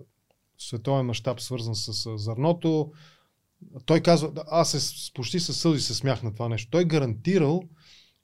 [0.57, 2.91] световен мащаб, свързан с а, зърното.
[3.85, 6.69] Той казва, аз се, почти със сълзи се смях на това нещо.
[6.71, 7.61] Той гарантирал,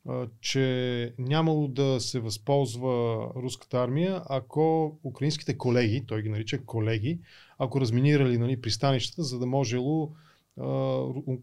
[0.09, 7.19] а, че нямало да се възползва руската армия, ако украинските колеги, той ги нарича колеги,
[7.59, 10.11] ако разминирали нали, пристанищата, за да можело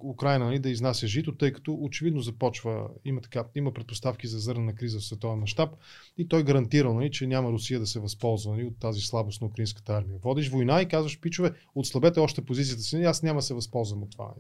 [0.04, 4.74] Украина нали, да изнася жито, тъй като очевидно започва, има, така, има предпоставки за зърнена
[4.74, 5.70] криза в световен мащаб
[6.18, 9.46] и той гарантира, нали, че няма Русия да се възползва нали, от тази слабост на
[9.46, 10.18] украинската армия.
[10.18, 14.10] Водиш война и казваш, пичове, отслабете още позицията си, аз няма да се възползвам от
[14.10, 14.30] това.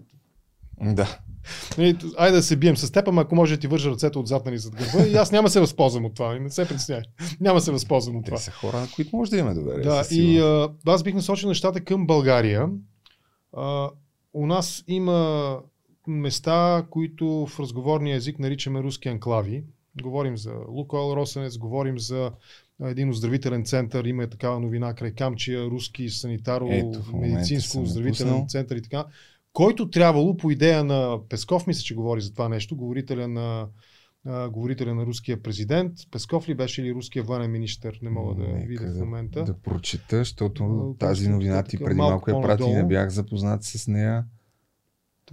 [0.80, 1.18] Да.
[1.78, 4.46] Нали, айде да се бием с теб, ама ако може да ти вържа ръцете отзад
[4.46, 6.38] нали, зад гърба и аз няма се възползвам от това.
[6.38, 7.04] Не се притеснявай.
[7.40, 8.38] Няма се възползвам от Те това.
[8.38, 9.84] са хора, на които може да имаме доверие.
[9.84, 12.68] Да, и а, аз бих насочил нещата към България.
[13.56, 13.90] А,
[14.34, 15.58] у нас има
[16.06, 19.64] места, които в разговорния език наричаме руски анклави.
[20.02, 22.30] Говорим за Лукойл Росенец, говорим за
[22.84, 28.76] един оздравителен център, има такава новина край Камчия, руски Ето, санитаро-медицинско момента съм оздравителен център
[28.76, 29.04] и така,
[29.52, 33.66] който трябвало по идея на Песков, мисля, че говори за това нещо, говорителя на
[34.26, 35.92] а, говорителя на руския президент.
[36.10, 37.92] Песков ли беше или руския военен министр?
[38.02, 39.44] Не мога да Нека видя в момента.
[39.44, 43.08] Да прочета, защото А, тази новина ти преди малко малко я прати и не бях
[43.08, 44.24] запознат с нея.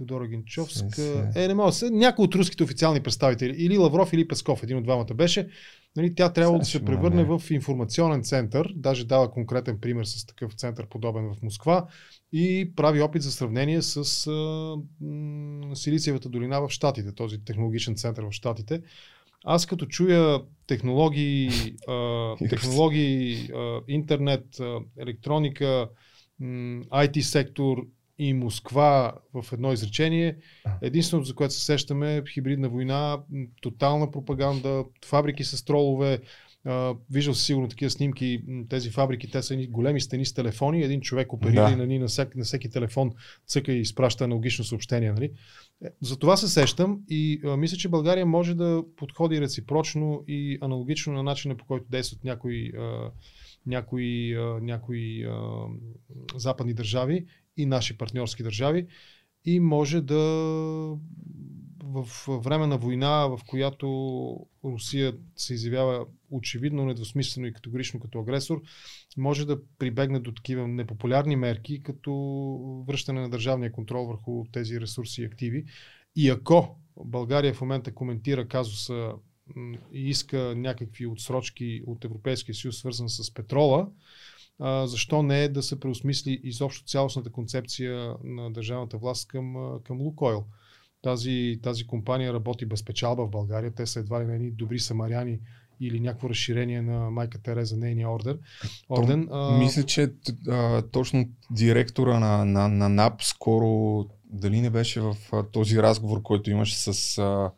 [0.00, 1.32] Теодора Генчовска.
[1.36, 1.90] Е, не мога се.
[1.90, 3.54] Някой от руските официални представители.
[3.58, 4.62] Или Лавров, или Песков.
[4.62, 5.48] Един от двамата беше.
[5.96, 8.72] Нали, тя трябва да се превърне в информационен център.
[8.76, 11.86] Даже дава конкретен пример с такъв център, подобен в Москва.
[12.32, 18.24] И прави опит за сравнение с а, м, Силициевата долина в Штатите, този технологичен център
[18.24, 18.82] в Штатите.
[19.44, 21.50] Аз като чуя технологии,
[21.88, 25.88] а, технологии а, интернет, а, електроника,
[26.40, 27.86] м, IT сектор
[28.20, 30.36] и Москва в едно изречение,
[30.82, 33.20] единственото, за което се сещаме е хибридна война,
[33.62, 36.18] тотална пропаганда, фабрики с тролове.
[37.10, 38.42] Виждал си сигурно такива снимки.
[38.68, 40.82] Тези фабрики, те са големи стени с телефони.
[40.82, 41.72] Един човек оперира Да.
[41.72, 43.12] и нали, на, всеки, на всеки телефон
[43.46, 45.12] цъка и изпраща аналогично съобщение.
[45.12, 45.30] Нали?
[45.84, 50.58] Е, За това се сещам и а, мисля, че България може да подходи реципрочно и
[50.60, 53.10] аналогично на начина по който действат някои, а,
[53.66, 55.66] някои, някои а,
[56.36, 57.26] западни държави
[57.62, 58.86] и наши партньорски държави
[59.44, 60.20] и може да
[61.92, 63.86] в време на война, в която
[64.64, 68.62] Русия се изявява очевидно, недвусмислено и категорично като агресор,
[69.16, 72.12] може да прибегне до такива непопулярни мерки, като
[72.88, 75.64] връщане на държавния контрол върху тези ресурси и активи.
[76.16, 79.12] И ако България в момента коментира казуса
[79.92, 83.88] и иска някакви отсрочки от Европейския съюз, свързан с петрола,
[84.60, 89.80] а, защо не е да се преосмисли изобщо цялостната концепция на държавната власт към, а,
[89.84, 90.44] към Лукойл.
[91.02, 93.74] Тази, тази компания работи без печалба в България.
[93.74, 95.38] Те са едва ли не едни добри самаряни
[95.80, 98.38] или някакво разширение на майка Тереза, нейния ордер.
[98.90, 99.26] орден.
[99.28, 100.12] То, мисля, че
[100.48, 106.22] а, точно директора на, на, на НАП скоро, дали не беше в а, този разговор,
[106.22, 107.50] който имаше с а,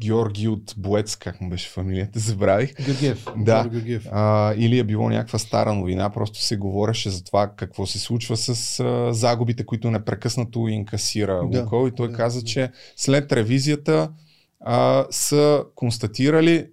[0.00, 2.74] Георги от Боец, как му беше фамилията, забравих.
[2.84, 3.62] Георгиев, Да.
[3.62, 4.06] Георги Георгиев.
[4.12, 8.36] А, или е било някаква стара новина, просто се говореше за това какво се случва
[8.36, 11.88] с а, загубите, които непрекъснато инкасира Да, Лукойл.
[11.88, 12.46] И той да, каза, да.
[12.46, 14.10] че след ревизията
[14.60, 16.66] а, са констатирали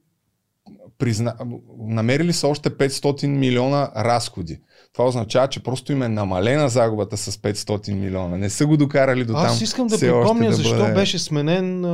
[0.98, 1.36] призна...
[1.80, 4.60] намерили са още 500 милиона разходи.
[4.98, 8.38] Това означава, че просто им е намалена загубата с 500 милиона.
[8.38, 9.46] Не са го докарали до там.
[9.46, 10.94] Аз искам да припомня да защо бъде...
[10.94, 11.90] беше сменен а,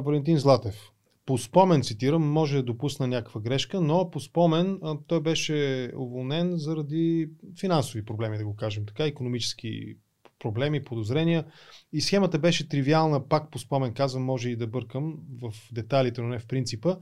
[0.00, 0.90] Валентин Златев.
[1.26, 6.52] По спомен, цитирам, може да допусна някаква грешка, но по спомен а, той беше уволнен
[6.56, 7.30] заради
[7.60, 9.96] финансови проблеми, да го кажем така, економически
[10.38, 11.44] проблеми, подозрения.
[11.92, 16.28] И схемата беше тривиална, пак по спомен казвам, може и да бъркам в детайлите, но
[16.28, 16.96] не в принципа.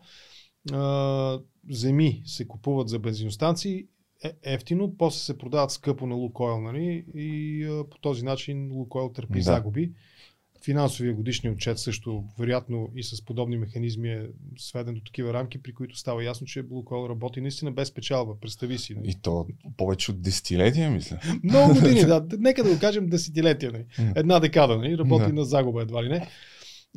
[0.73, 1.41] А,
[1.71, 3.87] земи се купуват за бензиностанции
[4.25, 7.05] е, ефтино, после се продават скъпо на Лукойл, нали?
[7.15, 9.43] И а, по този начин Лукойл търпи Да.
[9.43, 9.93] загуби.
[10.65, 14.27] Финансовия годишния отчет също, вероятно и с подобни механизми е
[14.59, 18.41] сведен до такива рамки, при които става ясно, че Лукойл работи наистина без печалба.
[18.41, 18.95] Представи си.
[18.95, 19.11] нали?
[19.11, 19.47] И то
[19.77, 21.19] повече от десетилетия, мисля.
[21.43, 22.27] Много години, да.
[22.39, 23.73] Нека да го кажем десетилетия.
[23.73, 23.85] Нали?
[24.17, 24.99] Една декада, нали?
[24.99, 25.33] работи Да.
[25.33, 26.29] на загуба едва ли не.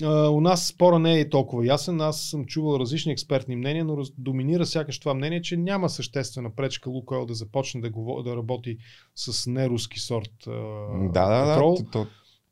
[0.04, 2.02] А, у нас спора не е толкова ясен.
[2.02, 6.56] Аз съм чувал различни експертни мнения, но раз- доминира сякаш това мнение, че няма съществена
[6.56, 8.78] пречка Лукойл да започне да, го, да работи
[9.16, 10.52] с неруски сорт а,
[11.14, 11.54] Да, да, да.
[11.54, 11.76] петрол.
[11.76, 12.08] То- то-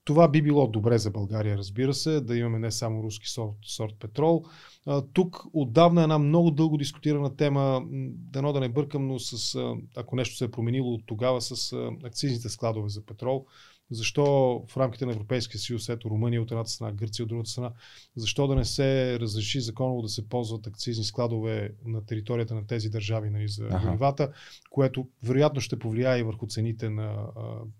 [0.05, 3.93] Това би било добре за България, разбира се, да имаме не само руски сорт, сорт
[3.99, 4.43] петрол.
[4.85, 9.57] А, тук отдавна една много дълго дискутирана тема, дано да не бъркам, но с,
[9.97, 11.73] ако нещо се е променило от тогава с
[12.03, 13.45] акцизните складове за петрол.
[13.91, 14.25] Защо
[14.69, 17.71] в рамките на Европейския съюз, ето Румъния от едната страна, Гърция от другата страна,
[18.15, 22.89] защо да не се разреши законово да се ползват акцизни складове на територията на тези
[22.89, 24.31] държави нали, за горивата,
[24.69, 27.27] което вероятно ще повлияе и върху цените на,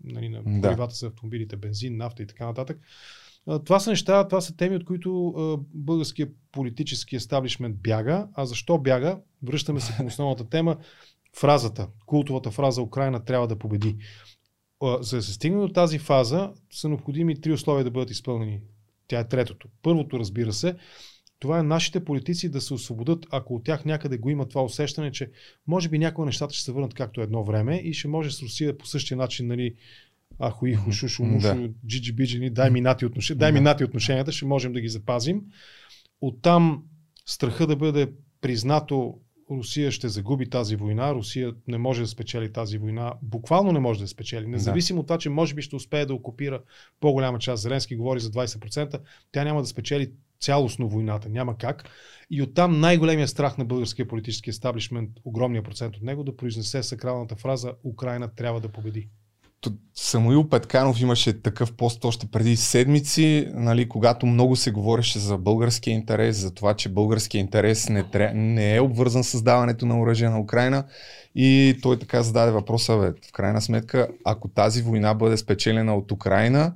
[0.04, 0.60] нали, на Да.
[0.60, 2.80] горивата за автомобилите, бензин, нафта и така нататък.
[3.66, 5.34] Това са неща, това са теми, от които
[5.74, 8.28] българския политически естаблишмент бяга.
[8.34, 9.20] А защо бяга?
[9.44, 10.78] Връщаме се към основната тема.
[11.38, 13.98] Фразата, култовата фраза Украина трябва да победи.
[15.02, 18.62] За да се стигне до тази фаза, са необходими три условия да бъдат изпълнени.
[19.08, 19.68] Тя е третото.
[19.82, 20.76] Първото, разбира се,
[21.40, 25.12] това е нашите политици да се освободят, ако от тях някъде го има това усещане,
[25.12, 25.32] че
[25.68, 28.78] може би някои нещата ще се върнат както едно време и ще може с Русия
[28.78, 29.76] по същия начин, нали,
[30.44, 34.32] ахо, ихо, шушо, мушо, джиджи, биджи, ни, дай ми нати отношения, дай ми нати отношенията,
[34.32, 35.42] ще можем да ги запазим.
[36.22, 36.84] Оттам
[37.26, 38.12] страха да бъде
[38.42, 39.20] признато
[39.58, 44.00] Русия ще загуби тази война, Русия не може да спечели тази война, буквално не може
[44.00, 44.48] да спечели.
[44.48, 46.62] Независимо от това, че може би ще успее да окупира
[47.00, 49.00] по-голяма част, Зеленски говори за 20%,
[49.32, 51.90] тя няма да спечели цялостно войната, няма как.
[52.30, 57.36] И оттам най-големия страх на българския политически естаблишмент, огромния процент от него, да произнесе сакралната
[57.36, 59.10] фраза Украина трябва да победи.
[59.96, 65.94] Самуил Петканов имаше такъв пост още преди седмици, нали, когато много се говореше за българския
[65.94, 68.32] интерес, за това, че българския интерес не, тря...
[68.34, 70.84] не е обвързан с създаването на оръжие на Украина.
[71.36, 76.12] И той така зададе въпроса, бе, в крайна сметка, ако тази война бъде спечелена от
[76.12, 76.74] Украина,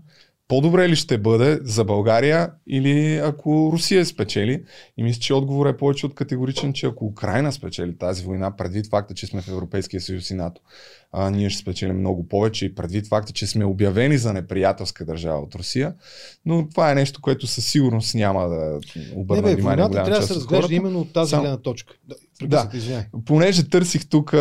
[0.47, 4.63] по-добре ли ще бъде за България или ако Русия спечели?
[4.97, 8.89] И мисля, че отговорът е повече от категоричен, че ако Украина спечели тази война, предвид
[8.89, 10.61] факта, че сме в Европейския съюз и НАТО,
[11.11, 15.39] а, ние ще спечелим много повече и предвид факта, че сме обявени за неприятелска държава
[15.39, 15.93] от Русия.
[16.45, 18.79] Но това е нещо, което със сигурност няма да
[19.15, 21.57] обърне Не бе, внимание на войната трябва да се разглежда именно от тази Само- гледна
[21.57, 21.93] точка.
[22.07, 22.15] Да,
[22.47, 23.05] Да, извиняй.
[23.25, 24.33] понеже търсих тук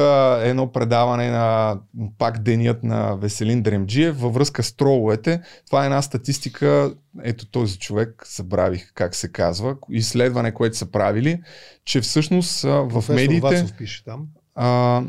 [0.43, 1.79] едно предаване на
[2.19, 5.43] пак денят на Веселин Дремджиев във връзка с троловете.
[5.67, 11.43] Това е една статистика, ето този човек, забравих как се казва, изследване, което са правили,
[11.85, 13.41] че всъщност в Професор медиите...
[13.41, 14.27] Вацов пише там.
[14.55, 15.03] А,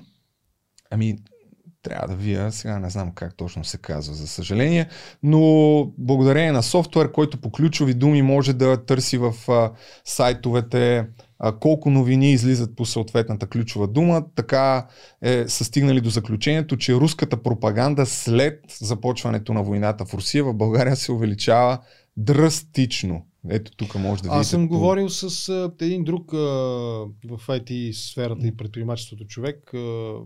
[0.91, 1.17] ами,
[1.87, 4.87] трябва да вия, сега не знам как точно се казва, за съжаление,
[5.23, 5.39] но
[5.97, 9.71] благодарение на софтуер, който по ключови думи може да търси в а,
[10.05, 11.07] сайтовете
[11.39, 14.87] а, колко новини излизат по съответната ключова дума, така
[15.21, 20.53] е, са стигнали до заключението, че руската пропаганда след започването на войната в Русия в
[20.53, 21.79] България се увеличава
[22.17, 23.26] драстично.
[23.49, 24.39] Ето тук може да видите.
[24.39, 29.73] Аз съм по- говорил с а, един друг а, в IT сферата и предприемачеството човек,
[29.73, 29.77] а,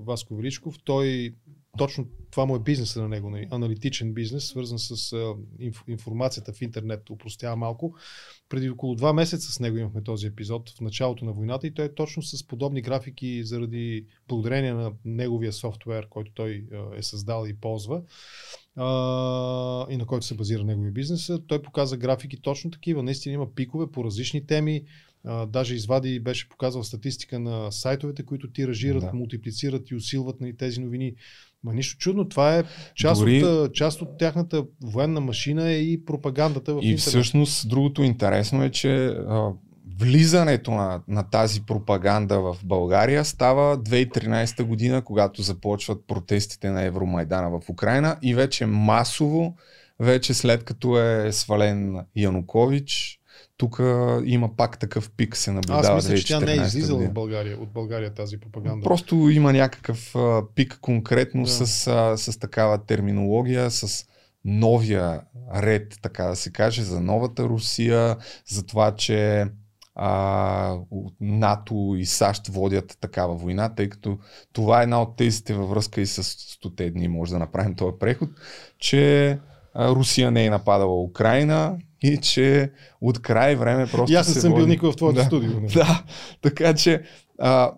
[0.05, 0.75] Васко Величков.
[0.83, 1.35] Той
[1.77, 6.53] точно това му е бизнеса на него, нали, аналитичен бизнес, свързан с а, инф, информацията
[6.53, 7.95] в интернет, упростява малко.
[8.49, 11.85] Преди около два месеца с него имахме този епизод в началото на войната и той
[11.85, 17.45] е точно с подобни графики заради благодарение на неговия софтуер, който той а, е създал
[17.47, 18.01] и ползва
[18.75, 18.83] а,
[19.89, 21.31] и на който се базира неговия бизнес.
[21.47, 23.03] Той показа графики точно такива.
[23.03, 24.81] Наистина има пикове по различни теми.
[25.25, 29.11] А, даже извади и беше показал статистика на сайтовете, които тиражират, Да.
[29.13, 31.13] мултиплицират и усилват нали, тези новини.
[31.63, 32.63] Ма нищо чудно, това е
[32.95, 36.99] част, Дори- от, част от тяхната военна машина е и пропагандата в И интернет.
[36.99, 39.51] всъщност другото интересно е, че а,
[40.01, 47.49] влизането на, на тази пропаганда в България става 2013 година, когато започват протестите на Евромайдана
[47.49, 49.55] в Украина и вече масово,
[49.99, 53.19] вече след като е свален Янукович,
[53.57, 53.79] тук
[54.25, 55.97] има пак такъв пик, се наблюдава.
[55.97, 58.83] Аз мисля, че тя не е 2014 излизала в България, от България тази пропаганда.
[58.83, 61.49] Просто има някакъв а, пик конкретно Да.
[61.49, 64.05] с, а, с такава терминология, с
[64.45, 65.21] новия
[65.55, 69.45] ред, така да се каже, за новата Русия, за това, че
[69.95, 70.77] а,
[71.21, 74.17] НАТО и САЩ водят такава война, тъй като
[74.53, 77.93] това е една от тезите във връзка и с 100 дни, може да направим този
[77.99, 78.29] преход,
[78.77, 79.39] че
[79.75, 82.71] Русия не е нападала Украина и че
[83.01, 84.71] от край време просто И аз не се съм бил води...
[84.71, 85.23] никога в твоето да.
[85.23, 85.53] студио.
[85.53, 85.73] нали?
[85.73, 86.03] Да,
[86.41, 87.03] така че
[87.39, 87.71] а,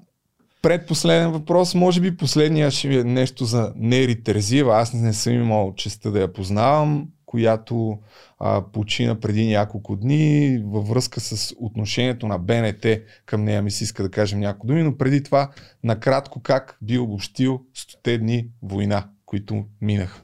[0.62, 4.78] предпоследен въпрос, може би последния ще е нещо за Нери Терзиева.
[4.78, 8.00] Аз не съм имал честа да я познавам, която
[8.40, 12.86] а, почина преди няколко дни във връзка с отношението на БНТ
[13.26, 15.52] към нея ми се иска да кажем няколко думи, но преди това
[15.84, 20.24] накратко как би обобщил 100 дни война, които минаха,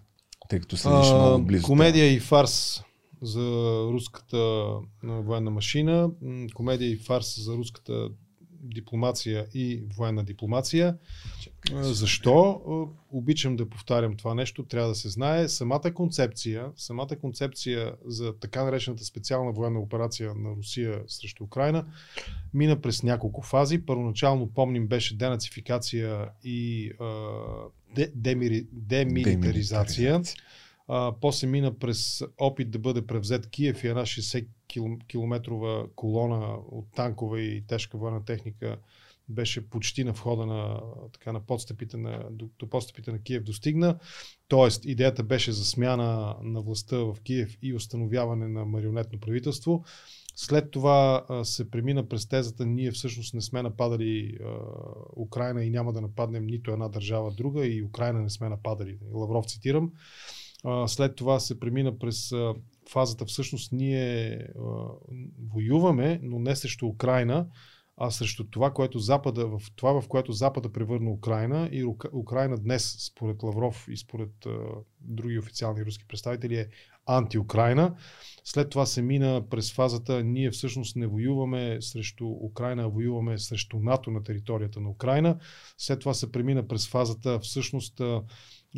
[0.49, 1.65] тъй като следиш А, много близо.
[1.65, 2.83] Комедия и фарс
[3.21, 3.41] за
[3.91, 4.65] руската
[5.03, 6.09] военна машина,
[6.53, 8.09] комедия и фарс за руската
[8.61, 10.97] дипломация и военна дипломация.
[11.81, 12.61] Защо?
[13.11, 15.49] Обичам да повтарям това нещо, трябва да се знае.
[15.49, 21.85] Самата концепция, самата концепция за така наречената специална военна операция на Русия срещу Украина
[22.53, 23.85] мина през няколко фази.
[23.85, 26.91] Първоначално, помним, беше денацификация и
[28.73, 30.21] демилитаризация.
[30.91, 36.57] А, после мина през опит да бъде превзет Киев и една 60 кил- километрова колона
[36.71, 38.77] от танкове и тежка военна техника
[39.29, 40.81] беше почти на входа на,
[41.13, 43.99] така, на подстъпите на, до, до подстъпите на Киев достигна.
[44.47, 49.83] Тоест, идеята беше за смяна на властта в Киев и установяване на марионетно правителство.
[50.35, 54.57] След това а, се премина през тезата, ние всъщност не сме нападали а,
[55.15, 58.97] Украина и няма да нападнем нито една държава друга и Украина не сме нападали.
[59.13, 59.91] Лавров цитирам.
[60.87, 62.33] След това се премина през
[62.89, 64.47] фазата, всъщност ние
[65.53, 67.47] воюваме, но не срещу Украина,
[67.97, 72.95] а срещу това, което Запада, в това, в което Запада превърна Украина и Украина днес,
[72.99, 74.31] според Лавров и според
[75.01, 76.67] други официални руски представители, е
[77.05, 77.95] антиукраина.
[78.43, 83.79] След това се мина през фазата, ние всъщност не воюваме срещу Украина, а воюваме срещу
[83.79, 85.39] НАТО на територията на Украина.
[85.77, 88.01] След това се премина през фазата, всъщност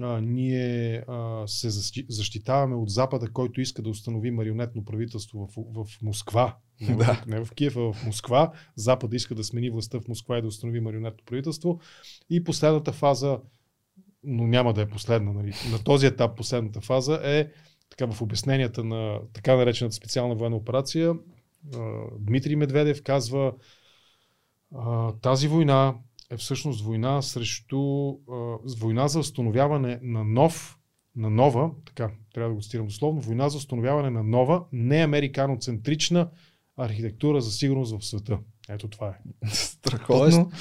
[0.01, 5.85] а, ние а, се защи- защитаваме от Запада, който иска да установи марионетно правителство в,
[5.85, 6.57] в Москва.
[6.81, 7.13] Не, Да.
[7.13, 8.51] в, не в Киев, а в Москва.
[8.75, 11.79] Запада иска да смени властта в Москва и да установи марионетно правителство.
[12.29, 13.39] И последната фаза,
[14.23, 15.53] но няма да е последна, нали?
[15.71, 17.47] на този етап последната фаза е
[17.89, 21.13] така в обясненията на така наречената специална военна операция.
[22.19, 23.53] Дмитрий Медведев казва
[25.21, 25.95] тази война
[26.31, 28.15] е всъщност война срещу а,
[28.79, 30.77] война за установяване на нов,
[31.15, 36.29] на нова, така, трябва да го цитирам дословно, война за установяване на нова, неамериканоцентрична
[36.77, 38.39] архитектура за сигурност в света.
[38.69, 39.47] Ето това е.
[39.49, 40.51] Страхотно.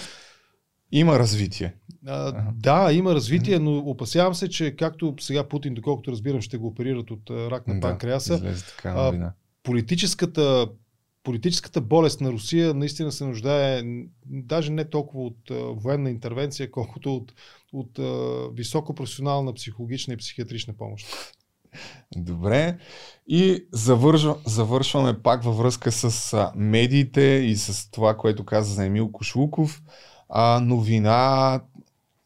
[0.93, 1.75] Има развитие.
[2.07, 6.67] А, да, има развитие, но опасявам се, че както сега Путин, доколкото разбирам, ще го
[6.67, 9.33] оперират от рак на Да, панкреаса, излезе така новина.
[9.63, 10.69] политическата,
[11.23, 13.83] политическата болест на Русия наистина се нуждае
[14.27, 17.33] даже не толкова от а, военна интервенция, колкото от,
[17.73, 21.07] от а, високо професионална психологична и психиатрична помощ.
[22.17, 22.79] Добре.
[23.29, 28.85] И завършва, завършваме пак във връзка с а, медиите и с това, което каза за
[28.85, 29.83] Емил Кошлуков.
[30.29, 31.61] А, новина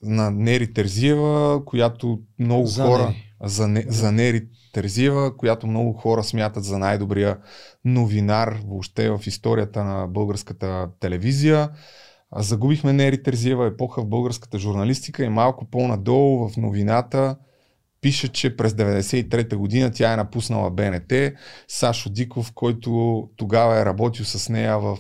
[0.03, 3.07] на Нери Терзиева, която много За хора...
[3.07, 3.31] Нери.
[3.43, 7.39] За, не, за Нери Терзиева, която много хора смятат за най-добрия
[7.85, 11.71] новинар въобще в историята на българската телевизия.
[12.37, 17.37] Загубихме Нери Терзиева, епоха в българската журналистика и малко по-надолу в новината
[18.01, 21.13] пише, че през 93-та година тя е напуснала БНТ.
[21.69, 24.99] Сашо Диков, който тогава е работил с нея в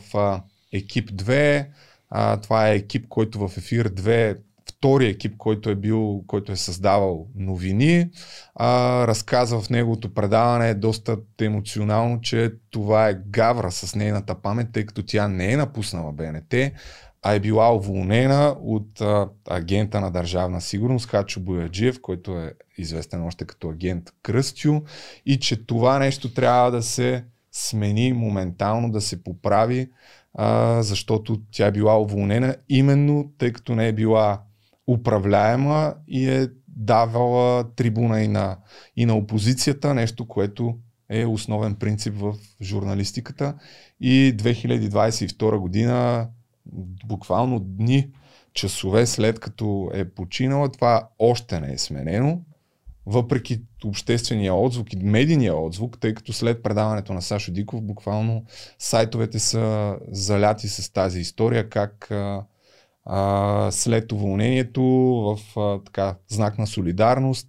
[0.73, 1.67] екип 2.
[2.11, 4.37] А, това е екип, който в ефир 2
[4.85, 8.11] втори екип, който е бил, който е създавал новини,
[8.55, 8.69] а,
[9.07, 15.03] разказва в неговото предаване доста емоционално, че това е гавра с нейната памет, тъй като
[15.03, 16.55] тя не е напуснала БНТ,
[17.23, 23.23] а е била уволнена от а, агента на държавна сигурност Хачо Бояджиев, който е известен
[23.23, 24.81] още като агент Кръстю
[25.27, 29.91] и че това нещо трябва да се смени моментално, да се поправи,
[30.35, 34.41] а, защото тя е била уволнена именно тъй като не е била
[34.87, 38.57] управляема и е давала трибуна и на,
[38.97, 40.79] и на опозицията, нещо, което
[41.09, 43.55] е основен принцип в журналистиката.
[44.01, 46.29] И 2022 година,
[47.07, 48.11] буквално дни,
[48.53, 52.41] часове след като е починала, това още не е сменено.
[53.07, 58.45] въпреки обществения отзвук и медийния отзвук, тъй като след предаването на Сашо Диков, буквално
[58.79, 62.45] сайтовете са заляти с тази история, как а,
[63.05, 67.49] а, след уволнението в а, така, знак на солидарност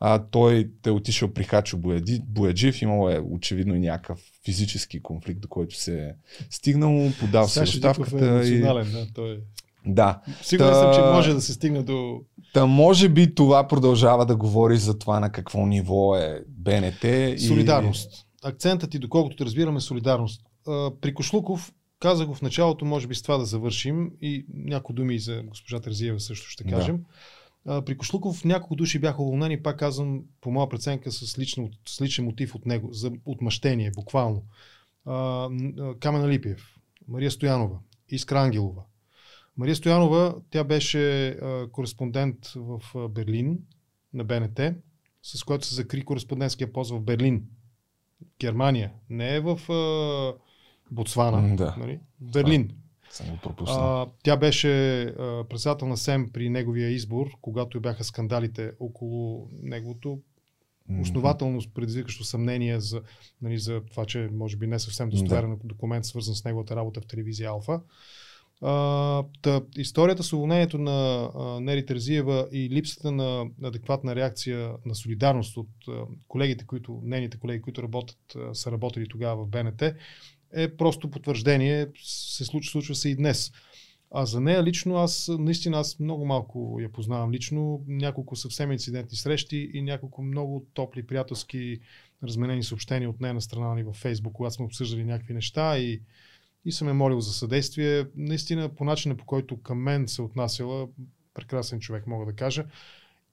[0.00, 1.78] а, той те е отишъл при Хачо
[2.22, 6.12] Бояджив, имало е очевидно и някакъв физически конфликт, до който се е
[6.50, 8.40] стигнал, подал се Диков оставката.
[8.44, 8.60] е и...
[8.60, 9.36] да, той е.
[9.86, 10.20] Да.
[10.42, 12.20] Сигурен Та- съм, че може да се стигне до...
[12.52, 17.04] Та може би това продължава да говори за това на какво ниво е БНТ.
[17.04, 17.38] И...
[17.38, 18.26] Солидарност.
[18.44, 20.40] Акцентът ти, доколкото те разбираме, е солидарност.
[21.00, 25.14] При Кошлуков, казах го в началото, може би с това да завършим и някои думи
[25.14, 26.70] и за госпожа Терзиева също ще Да.
[26.70, 27.04] кажем.
[27.66, 32.00] А, При Кошлуков няколко души бяха уволнени, пак казвам, по моя преценка, с, лично, с
[32.00, 34.42] личен мотив от него, за отмъщение, буквално.
[36.00, 36.76] Камена Липиев,
[37.08, 37.78] Мария Стоянова,
[38.08, 38.82] Искра Ангелова.
[39.56, 41.36] Мария Стоянова, тя беше
[41.72, 43.58] кореспондент в Берлин
[44.14, 44.60] на БНТ,
[45.22, 47.44] с което се закри кореспондентския пост в Берлин.
[48.40, 48.92] Германия.
[49.10, 49.60] Не е в
[50.90, 51.56] Ботсвана.
[51.56, 51.76] Да.
[51.78, 52.00] Нали?
[52.20, 52.70] Берлин.
[53.10, 54.02] Съм пропуснал.
[54.02, 60.20] А, тя беше а, председател на СЕМ при неговия избор, когато бяха скандалите около неговото
[61.00, 63.02] основателно предизвикащо съмнение за,
[63.42, 67.06] нали, за това, че може би не съвсем достоверен документ, свързан с неговата работа в
[67.06, 67.80] телевизия Алфа.
[68.62, 74.94] А, та, историята с уволнението на а, Нери Терзиева и липсата на адекватна реакция на
[74.94, 75.92] солидарност от а,
[76.28, 79.82] колегите, които, нейните колеги, които работят, а, са работили тогава в БНТ,
[80.56, 83.52] е просто потвърждение, се случва, случва се и днес.
[84.10, 89.16] А за нея лично аз, наистина аз много малко я познавам лично, няколко съвсем инцидентни
[89.16, 91.78] срещи и няколко много топли приятелски
[92.22, 96.00] разменени съобщения от нейна страна ни във Фейсбук, когато сме обсъждали някакви неща и,
[96.64, 98.06] и съм е молил за съдействие.
[98.16, 100.88] Наистина по начина по който към мен се отнасяла,
[101.34, 102.64] прекрасен човек мога да кажа.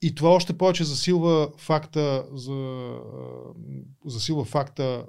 [0.02, 2.90] И това още повече засилва факта за,
[4.06, 5.06] засилва факта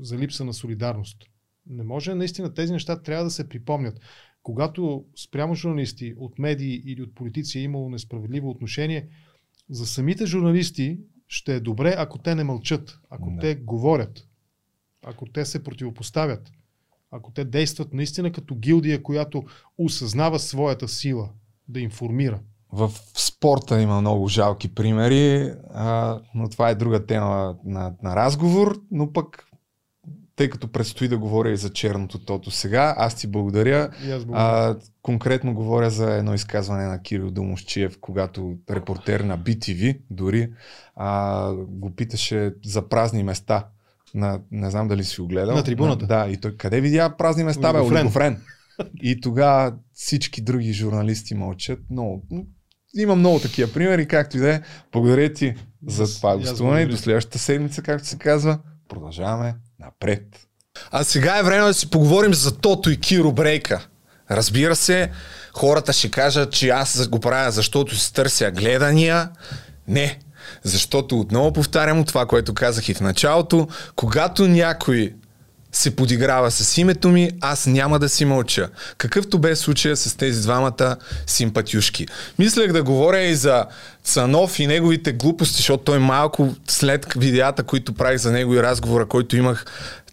[0.00, 1.24] за липса на солидарност.
[1.66, 4.00] Не може наистина тези неща трябва да се припомнят.
[4.42, 9.08] Когато спрямо журналисти от медии или от политици е имало несправедливо отношение,
[9.70, 13.38] за самите журналисти ще е добре, ако те не мълчат, ако Да.
[13.40, 14.28] те говорят,
[15.02, 16.52] ако те се противопоставят,
[17.10, 19.44] ако те действат наистина като гилдия, която
[19.78, 21.30] осъзнава своята сила
[21.68, 22.40] да информира.
[22.72, 28.80] В спорта има много жалки примери, а, но това е друга тема на, на разговор,
[28.90, 29.48] но пък
[30.38, 33.90] тъй като предстои да говоря и за черното тото сега, аз ти благодаря.
[34.06, 34.70] И аз благодаря.
[34.70, 40.52] А, конкретно говоря за едно изказване на Кирил Домощиев, когато репортер на BTV дори
[40.96, 43.66] а, го питаше за празни места.
[44.14, 45.56] На, не знам дали си го гледал.
[45.56, 46.06] На трибуната.
[46.06, 47.80] Да, и той къде видя празни места, бе.
[47.80, 48.42] Олигофрен.
[49.02, 51.78] И тогава всички други журналисти мълчат.
[51.90, 52.20] Но
[52.94, 54.60] има много такива примери, както и да е.
[54.92, 55.54] Благодаря ти
[55.86, 56.80] за това гостуване.
[56.80, 58.58] и До следващата седмица, както се казва.
[58.88, 60.22] Продължаваме напред.
[60.90, 63.86] А сега е време да си поговорим за Тото и Киро Брейка.
[64.30, 65.10] Разбира се,
[65.54, 69.30] хората ще кажат, че аз го правя, защото си търся гледания.
[69.88, 70.18] Не,
[70.62, 73.68] защото отново повтарям това, което казах и в началото.
[73.96, 75.14] Когато някой
[75.72, 78.68] се подиграва с името ми, аз няма да си мълча.
[78.98, 80.96] Какъвто бе случая с тези двамата
[81.26, 82.06] симпатюшки.
[82.38, 83.64] Мислех да говоря и за
[84.04, 89.06] Цанов и неговите глупости, защото той малко след видеята, които правих за него и разговора,
[89.06, 89.64] който имах,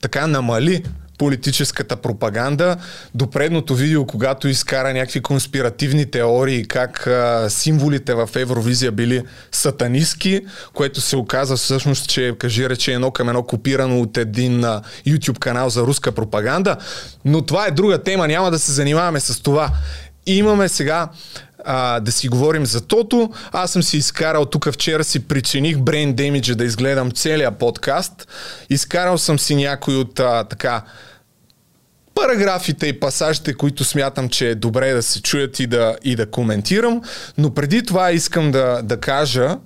[0.02, 0.84] така намали
[1.18, 2.78] политическата пропаганда
[3.16, 10.42] до предното видео, когато изкара някакви конспиративни теории, как а, символите в Евровизия били сатанистки,
[10.74, 15.40] което се оказа всъщност, че кажи рече едно към едно копирано от един а, YouTube
[15.40, 16.78] канал за руска пропаганда.
[17.26, 19.70] Но това е друга тема, няма да се занимаваме с това.
[20.26, 21.10] Имаме сега
[21.66, 23.32] а, да си говорим за тото.
[23.52, 28.28] Аз съм си изкарал тук вчера си причиних Brain Damage да изгледам целия подкаст.
[28.70, 30.82] Изкарал съм си някой от а, така
[32.16, 36.32] параграфите и пасажите, които смятам, че е добре да се чуят и да, и да
[36.32, 37.02] коментирам.
[37.38, 39.58] Но преди това искам да, да кажа,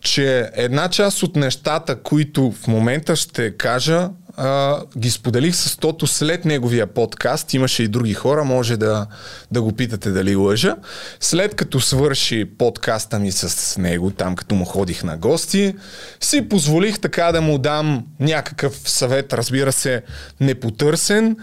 [0.00, 6.06] че една част от нещата, които в момента ще кажа, а, ги споделих с Тото
[6.06, 7.54] след неговия подкаст.
[7.54, 9.06] Имаше и други хора, може да,
[9.50, 10.76] да го питате дали лъжа.
[11.20, 15.74] След като свърши подкаста ми с него, там като му ходих на гости,
[16.20, 20.02] си позволих така да му дам някакъв съвет, разбира се,
[20.40, 21.36] непотърсен,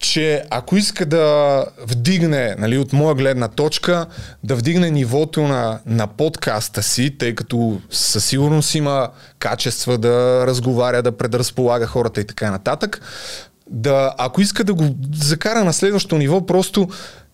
[0.00, 4.06] че ако иска да вдигне, нали, от моя гледна точка,
[4.44, 11.02] да вдигне нивото на, на подкаста си, тъй като със сигурност има качества да разговаря,
[11.02, 13.00] да предразполага хората и така нататък,
[13.70, 14.84] да, ако иска да го
[15.14, 16.88] закара на следващото ниво, просто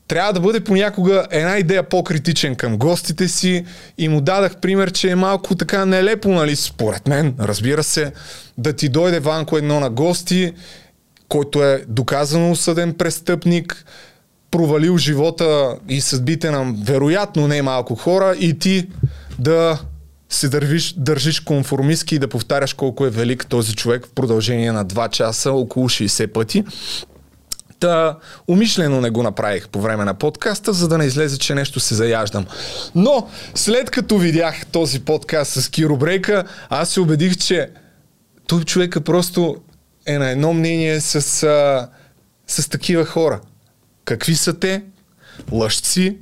[0.08, 3.64] трябва да бъде понякога една идея по-критичен към гостите си.
[3.98, 8.12] И му дадах пример, че е малко така нелепо, нали, според мен, разбира се,
[8.58, 10.52] да ти дойде Ванко едно на гости,
[11.28, 13.84] който е доказано осъден престъпник,
[14.50, 18.86] провалил живота и съдбите на вероятно не малко хора и ти
[19.38, 19.78] да
[20.30, 24.86] се държиш, държиш конформистки и да повтаряш колко е велик този човек в продължение на
[24.86, 26.64] 2 часа, около 60 пъти.
[27.80, 28.18] Та,
[28.48, 31.94] умишлено не го направих по време на подкаста, за да не излезе, че нещо се
[31.94, 32.46] заяждам.
[32.94, 37.70] Но, след като видях този подкаст с Киро Брейка, аз се убедих, че
[38.46, 39.56] той човека просто
[40.06, 41.88] е на едно мнение с, а,
[42.46, 43.40] с такива хора.
[44.04, 44.82] Какви са те?
[45.52, 46.16] Лъжци,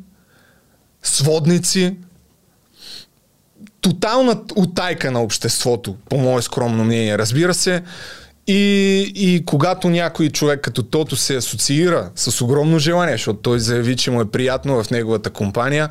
[1.02, 1.96] сводници,
[3.80, 7.82] тотална утайка на обществото, по мое скромно мнение, разбира се.
[8.46, 13.96] И, и когато някой човек като Тото се асоциира с огромно желание, защото той заяви,
[13.96, 15.88] че му е приятно в неговата компания,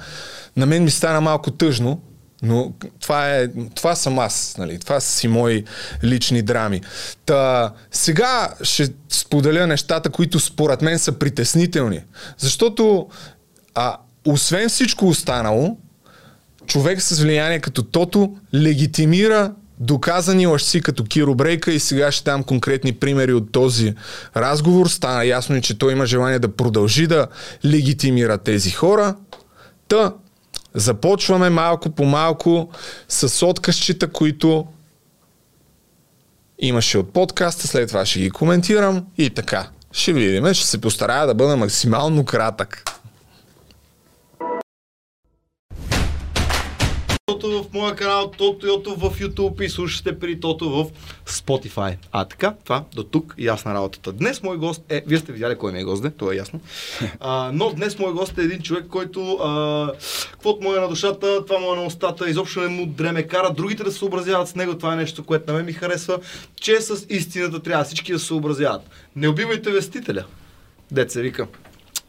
[0.57, 2.01] на мен ми стана малко тъжно,
[2.43, 4.79] но това, е, това съм аз, нали?
[4.79, 5.63] това са си мои
[6.03, 6.81] лични драми.
[7.25, 12.01] Та, сега ще споделя нещата, които според мен са притеснителни.
[12.37, 13.07] Защото
[13.75, 15.77] а, освен всичко останало,
[16.65, 22.43] човек с влияние като Тото легитимира доказани лъжци като Киро Брейка и сега ще дам
[22.43, 23.93] конкретни примери от този
[24.35, 24.87] разговор.
[24.87, 27.27] Стана ясно че той има желание да продължи да
[27.65, 29.15] легитимира тези хора.
[29.87, 30.13] Та,
[30.74, 32.69] започваме малко по малко
[33.07, 34.67] с откъсчета, които
[36.59, 39.69] имаше от подкаста, след това ще ги коментирам и така.
[39.91, 42.84] Ще видим, ще се постарая да бъда максимално кратък.
[47.26, 50.86] Тото в моя канал, Тото Йото в YouTube и слушате при Тото в
[51.32, 51.97] Spotify.
[52.11, 54.11] А така, това до тук ясна работата.
[54.11, 56.59] Днес мой гост е, вие сте видяли кой ми е гост, де, това е ясно.
[57.19, 59.93] А, но днес мой гост е един човек, който а,
[60.32, 63.53] каквото му е на душата, това му е на устата, изобщо не му дреме кара,
[63.53, 66.19] другите да се съобразяват с него, това е нещо, което на мен ми харесва,
[66.55, 68.82] че с истината трябва всички да се съобразяват.
[69.15, 70.26] Не убивайте вестителя.
[70.91, 71.47] Деца вика.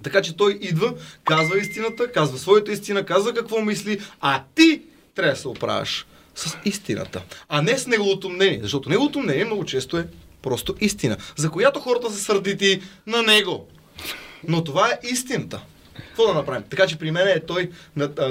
[0.03, 0.95] Така че той идва,
[1.25, 4.83] казва истината, казва своята истина, казва какво мисли, а ти
[5.15, 9.65] трябва да се оправяш с истината, а не с неговото мнение, защото неговото мнение много
[9.65, 10.07] често е
[10.43, 13.69] просто истина, за която хората са сърдити на него.
[14.49, 15.61] Но това е истината.
[15.97, 16.65] Какво да направим?
[16.71, 17.71] Така че при мен е той,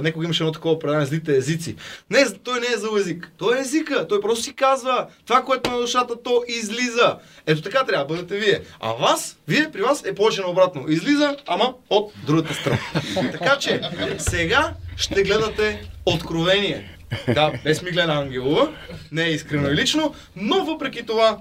[0.02, 1.76] некога имаше едно такова предание злите езици.
[2.10, 3.32] Не, той не е за език.
[3.38, 4.08] Той е езика.
[4.08, 7.18] Той просто си казва това, което на душата, то излиза.
[7.46, 8.62] Ето така трябва да бъдете вие.
[8.80, 10.86] А вас, вие при вас е повече обратно.
[10.90, 12.80] Излиза, ама от другата страна.
[13.32, 13.82] така че
[14.18, 16.98] сега ще гледате откровение.
[17.34, 18.74] Да, без Миглена Ангелова.
[19.12, 21.38] Не е искрено и лично, но въпреки това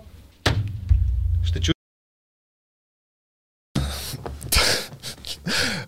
[1.44, 1.71] ще чуете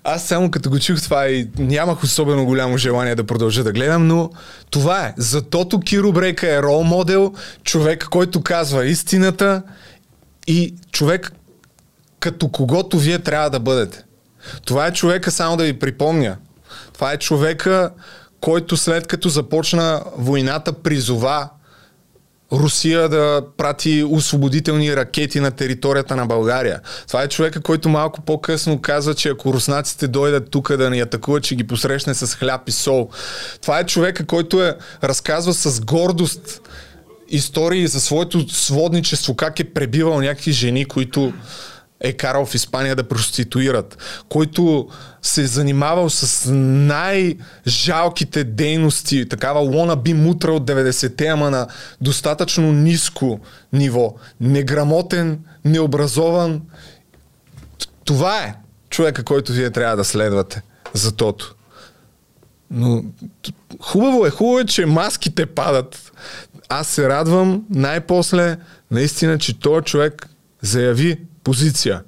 [0.04, 4.06] Аз само като го чух това и нямах особено голямо желание да продължа да гледам,
[4.06, 4.30] но
[4.70, 5.14] това е.
[5.16, 7.32] Затото Киро Брейка е рол модел,
[7.62, 9.62] човек, който казва истината
[10.46, 11.32] и човек
[12.20, 14.04] като когото вие трябва да бъдете.
[14.64, 16.36] Това е човека, само да ви припомня.
[16.92, 17.90] Това е човека,
[18.40, 21.48] който след като започна войната призова
[22.52, 26.80] Русия да прати освободителни ракети на територията на България.
[27.06, 31.44] Това е човека, който малко по-късно казва, че ако руснаците дойдат тук да ни атакуват,
[31.44, 33.08] че ги посрещне с хляб и сол.
[33.62, 36.60] Това е човека, който е разказва с гордост
[37.28, 41.32] истории за своето сводничество, как е пребивал някакви жени, които
[42.04, 43.98] е карал в Испания да проституират,
[44.28, 44.88] който
[45.22, 51.66] се е занимавал с най-жалките дейности, такава лона би мутра от 90-те, ама на
[52.00, 53.40] достатъчно ниско
[53.72, 54.14] ниво.
[54.40, 56.62] Неграмотен, необразован.
[58.04, 58.54] Това е
[58.90, 61.54] човека, който вие трябва да следвате за тото.
[62.70, 63.04] Но
[63.80, 66.12] хубаво е, хубаво е, че маските падат.
[66.68, 68.56] Аз се радвам най-после
[68.90, 70.28] наистина, че този човек
[70.62, 72.02] заяви позиция.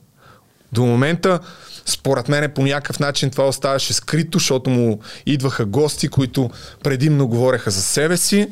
[0.73, 1.41] До момента,
[1.87, 6.51] според мен по някакъв начин това оставаше скрито, защото му идваха гости, които
[6.85, 8.49] предимно говореха за себе си.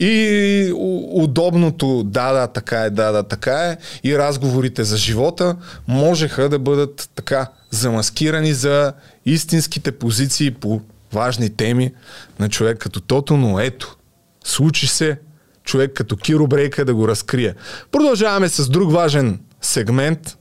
[0.00, 0.72] И
[1.12, 5.56] удобното да, да, така е, да, да, така е и разговорите за живота
[5.88, 8.92] можеха да бъдат така замаскирани за
[9.26, 10.80] истинските позиции по
[11.12, 11.92] важни теми
[12.40, 13.96] на човек като Тото, но ето,
[14.44, 15.18] случи се
[15.64, 17.54] човек като Киро Брейка да го разкрие.
[17.92, 20.38] Продължаваме с друг важен сегмент,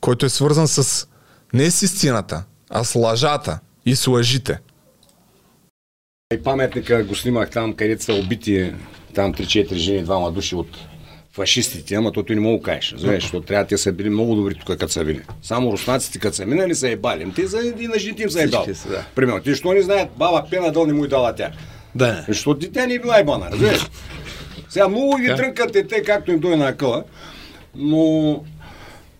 [0.00, 1.08] който е свързан с
[1.52, 4.58] не с истината, а с лъжата и с лъжите.
[6.34, 8.72] И паметника го снимах там, където са убити
[9.14, 10.78] там 3-4 жени, двама души от
[11.32, 12.92] фашистите, ама то ти не мога кажеш.
[12.92, 15.22] Разбираш, защото трябва те са били много добри тук, като са били.
[15.42, 17.22] Само руснаците, като са минали, са ебали.
[17.22, 19.04] Ами Те за и на жените им са да.
[19.14, 21.52] Примерно, ти що не знаят, баба Пена дал не му и дала тя.
[21.94, 22.24] Да.
[22.28, 23.86] Защото дете не е била ебана, разбираш.
[24.68, 27.04] Сега много ги трънкат те, както им дойде на акъла,
[27.76, 28.44] но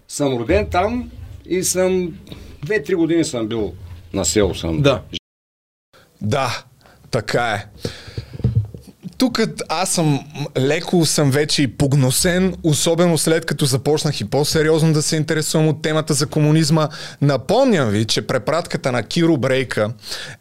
[0.08, 1.10] съм роден там
[1.46, 2.18] и съм
[2.64, 3.74] две-три години съм бил
[4.12, 4.82] на село съм.
[4.82, 5.02] Да.
[6.22, 6.64] Да,
[7.10, 7.66] така е.
[9.18, 10.20] Тук аз съм
[10.58, 15.82] леко съм вече и погносен, особено след като започнах и по-сериозно да се интересувам от
[15.82, 16.88] темата за комунизма.
[17.20, 19.90] Напомням ви, че препратката на Киро Брейка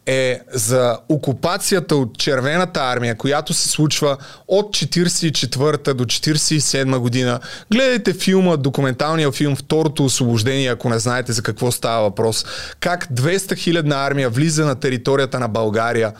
[0.06, 4.16] е за окупацията от Червената армия, която се случва
[4.48, 7.40] от 44 до 47 година.
[7.72, 12.44] Гледайте филма, документалния филм Второто освобождение, ако не знаете за какво става въпрос.
[12.80, 16.12] Как 200 хилядна армия влиза на територията на България,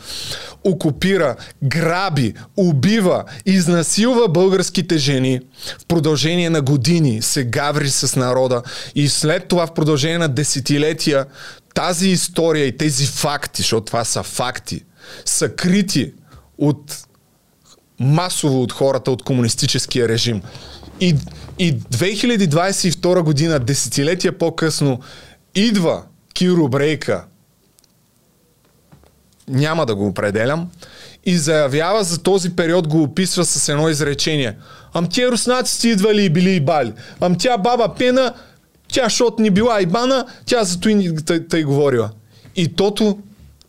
[0.63, 5.39] окупира, граби, убива, изнасилва българските жени
[5.81, 8.61] в продължение на години, се гаври с народа.
[8.95, 11.25] И след това в продължение на десетилетия
[11.73, 14.83] тази история и тези факти, защото това са факти,
[15.25, 16.13] са крити
[16.57, 17.05] от
[17.99, 20.41] масово от хората от комунистическия режим.
[20.99, 21.15] И,
[21.59, 24.99] и 2022 година, десетилетия по-късно,
[25.55, 26.03] идва
[26.33, 27.25] Киро Брейка,
[29.47, 30.69] няма да го определям,
[31.25, 34.57] и заявява за този период, го описва с едно изречение.
[34.93, 36.93] Ам тия руснаците идвали и били и бали.
[37.21, 38.33] Ам тя баба Пена,
[38.87, 42.09] тя шот ни била и бана, тя зато и ни тъй, тъй говорила.
[42.55, 43.19] И тото,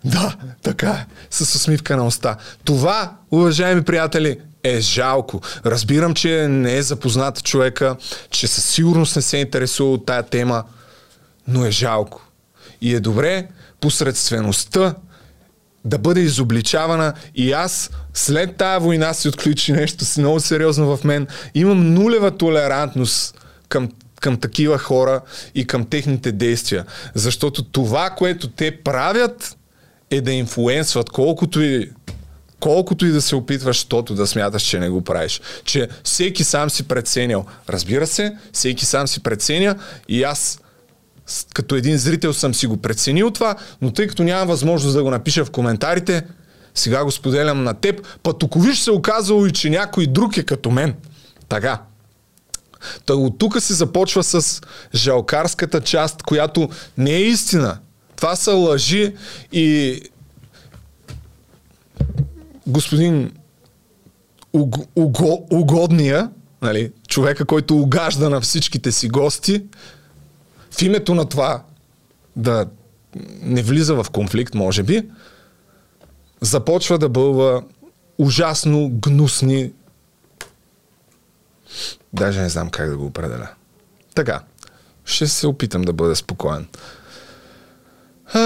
[0.05, 2.37] да, така е, с усмивка на уста.
[2.65, 5.41] Това, уважаеми приятели, е жалко.
[5.67, 7.97] Разбирам, че не е запознат човека,
[8.31, 10.65] че със сигурност не се интересува от тая тема,
[11.49, 12.23] но е жалко.
[12.81, 13.49] И е добре
[13.81, 14.95] посредствеността
[15.87, 21.05] да бъде изобличавана и аз след тая война си отключи нещо си много сериозно в
[21.05, 21.27] мен.
[21.55, 25.21] Имам нулева толерантност към, към такива хора
[25.55, 26.85] и към техните действия.
[27.15, 29.57] Защото това, което те правят
[30.11, 31.91] е да инфлуенсват колкото и
[32.61, 35.41] колкото и да се опитваш, тото да смяташ, че не го правиш.
[35.65, 37.47] Че всеки сам си преценял.
[37.69, 39.77] Разбира се, всеки сам си преценя
[40.09, 40.61] и аз
[41.55, 45.11] като един зрител съм си го преценил това, но тъй като нямам възможност да го
[45.11, 46.23] напиша в коментарите,
[46.75, 48.07] сега го споделям на теб.
[48.23, 50.95] Пътоковиш се оказало и, че някой друг е като мен.
[51.49, 51.83] Така.
[53.07, 54.61] Та от тук се започва с
[54.95, 56.69] жалкарската част, която
[56.99, 57.79] не е истина.
[58.17, 59.15] Това са лъжи
[59.53, 60.01] и
[62.67, 63.33] господин
[64.53, 66.31] уг, уго, угодния,
[66.63, 69.63] нали, човека, който угажда на всичките си гости,
[70.77, 71.63] в името на това
[72.37, 72.67] да
[73.43, 75.09] не влиза в конфликт, може би,
[76.41, 77.63] започва да бълва
[78.19, 79.73] ужасно гнусни
[82.13, 83.49] Даже не знам как да го определя.
[84.15, 84.41] Така,
[85.05, 86.67] ще се опитам да бъда спокоен.
[88.33, 88.41] А,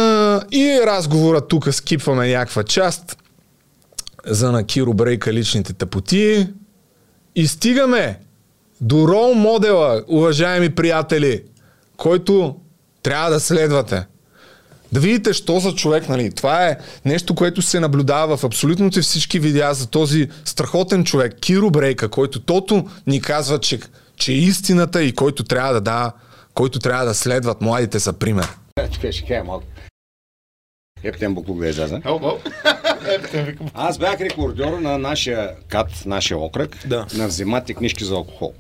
[0.50, 3.16] и разговора тук скипваме някаква част
[4.26, 6.48] за на Киро Брейка личните тъпоти
[7.34, 8.20] и стигаме
[8.80, 11.44] до рол модела, уважаеми приятели,
[12.00, 12.56] който
[13.02, 14.06] трябва да следвате.
[14.92, 16.30] Да видите, що за човек, нали?
[16.30, 21.70] Това е нещо, което се наблюдава в абсолютно всички видеа за този страхотен човек, Киро
[21.70, 23.80] Брейка, който тото ни казва, че,
[24.16, 26.12] че е истината и който трябва да дава,
[26.54, 28.48] който трябва да следват младите за пример.
[28.92, 29.66] Чакай, ще кажа малко.
[31.02, 32.02] Ептен буклук да излезе.
[33.74, 37.06] Аз бях рекордьор на нашия кат, нашия окръг, Да.
[37.14, 38.52] на вземате книжки за алкохол.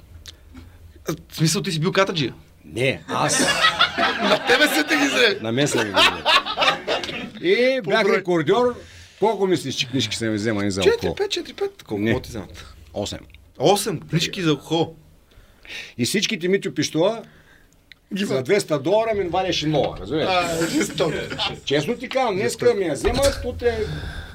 [1.28, 2.34] В смисъл ти си бил катаджия?
[2.72, 3.40] Не, аз
[4.22, 5.38] На тебе се те ги взе.
[5.42, 6.22] на мен са ми ги взели.
[7.42, 8.74] И бях рекордьор.
[9.18, 11.14] Колко мислиш, че книжки са ми вземани за алкохол?
[11.16, 11.82] 4-5, 4-5.
[11.82, 12.22] Колко Не.
[12.22, 12.64] ти вземат?
[12.94, 13.18] 8.
[13.58, 14.94] 8 книжки за алкохол.
[15.98, 17.22] И всичките ми пиштола
[18.12, 20.28] за 200 долара ми валяше нова, разбираш?
[21.64, 23.78] Честно ти казвам, днеска ми я вземат, утре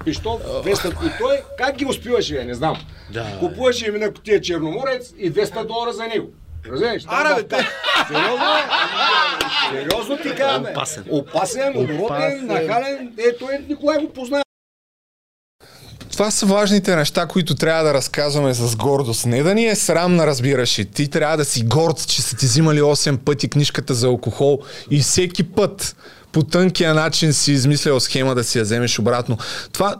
[0.05, 2.77] пиштол 200 и той как ги успиваше, бе, не знам.
[3.13, 3.37] Да.
[3.39, 6.29] Купуваше ми на котия черноморец и 200 долара за него.
[6.71, 7.03] Разбираш?
[7.03, 7.67] В бе, та-
[8.07, 8.45] Сериозно.
[9.71, 10.71] Сериозно ти казвам, бе.
[10.71, 11.03] Опасен.
[11.09, 13.13] Опасен, оборотен, нахален.
[13.29, 14.43] Ето е, Николай го познава.
[16.11, 19.25] Това са важните неща, които трябва да разказваме с гордост.
[19.25, 22.45] Не да ни е срамна, разбираш и ти трябва да си горд, че са ти
[22.45, 24.59] взимали 8 пъти книжката за алкохол
[24.91, 25.95] и всеки път
[26.31, 29.37] по тънкия начин си измислял схема да си я вземеш обратно.
[29.71, 29.95] Това,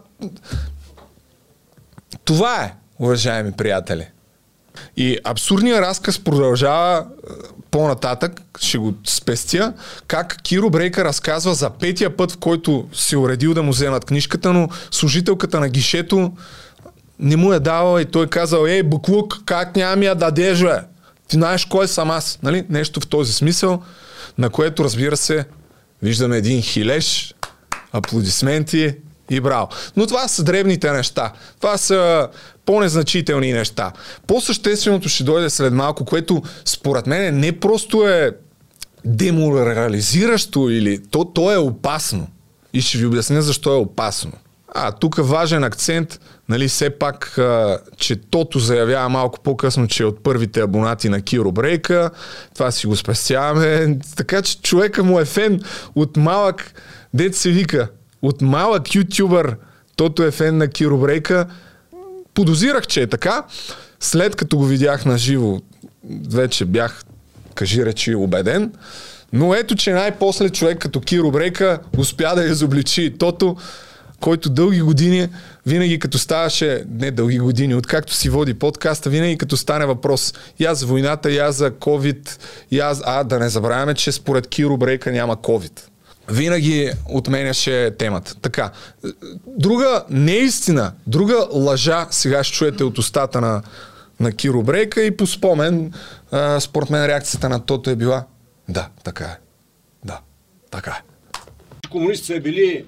[2.26, 4.08] това е, уважаеми приятели.
[4.98, 7.32] И абсурдният разказ продължава е,
[7.72, 9.74] по-нататък, ще го спестя,
[10.08, 14.54] как Киро Брейка разказва за петия път, в който си уредил да му вземат книжката,
[14.54, 16.32] но служителката на гишето
[17.20, 20.62] не му е давал и той е казал, ей, буклук, как няма ми я дадеш,
[20.62, 20.80] бе?
[21.28, 22.66] Ти знаеш кой съм аз, нали?
[22.70, 23.82] Нещо в този смисъл,
[24.38, 25.46] на което, разбира се,
[26.02, 27.36] виждаме един хилеш,
[27.92, 28.96] аплодисменти
[29.30, 29.68] и браво.
[29.96, 31.32] Но това са древните неща.
[31.60, 32.30] Това са
[32.66, 33.92] по-незначителни неща.
[34.28, 38.32] По-същественото ще дойде след малко, което според мен не просто е
[39.06, 42.28] деморализиращо или то, то е опасно.
[42.74, 44.32] И ще ви обясня защо е опасно.
[44.78, 46.20] А тук важен акцент,
[46.50, 51.22] нали, все пак, а, че Тото заявява малко по-късно, че е от първите абонати на
[51.22, 52.10] Киро Брейка.
[52.54, 53.98] Това си го спестяваме.
[54.16, 55.62] Така че човека му е фен
[55.96, 56.74] от малък,
[57.14, 57.88] дет се вика,
[58.28, 59.56] от малък ютубър,
[59.96, 61.46] Тото е фен на Киро Брейка.
[62.34, 63.44] Подозирах, че е така.
[64.00, 65.60] След като го видях на живо,
[66.30, 67.04] вече бях,
[67.56, 68.72] кажи речи, убеден.
[69.34, 73.58] Но ето, че най-после човек като Киро Брейка успя да изобличи Тото,
[74.20, 75.28] който дълги години,
[75.66, 80.76] винаги като ставаше, не дълги години, откакто си води подкаста, винаги като стане въпрос, я
[80.76, 82.40] за войната, я за COVID,
[82.72, 83.04] я за...
[83.06, 85.95] А, да не забравяме, че според Киро Брейка няма COVID.
[86.30, 88.36] Винаги отменяше темата.
[88.36, 88.72] Така.
[89.48, 93.62] Друга неистина, друга лъжа сега ще чуете от устата на,
[94.20, 95.94] на Киро Брейка и по спомен,
[96.32, 98.26] а, според мен реакцията на Тото е била
[98.70, 99.38] да, така е.
[100.06, 100.20] Да,
[100.72, 101.02] така е.
[101.90, 102.86] Комунистите са били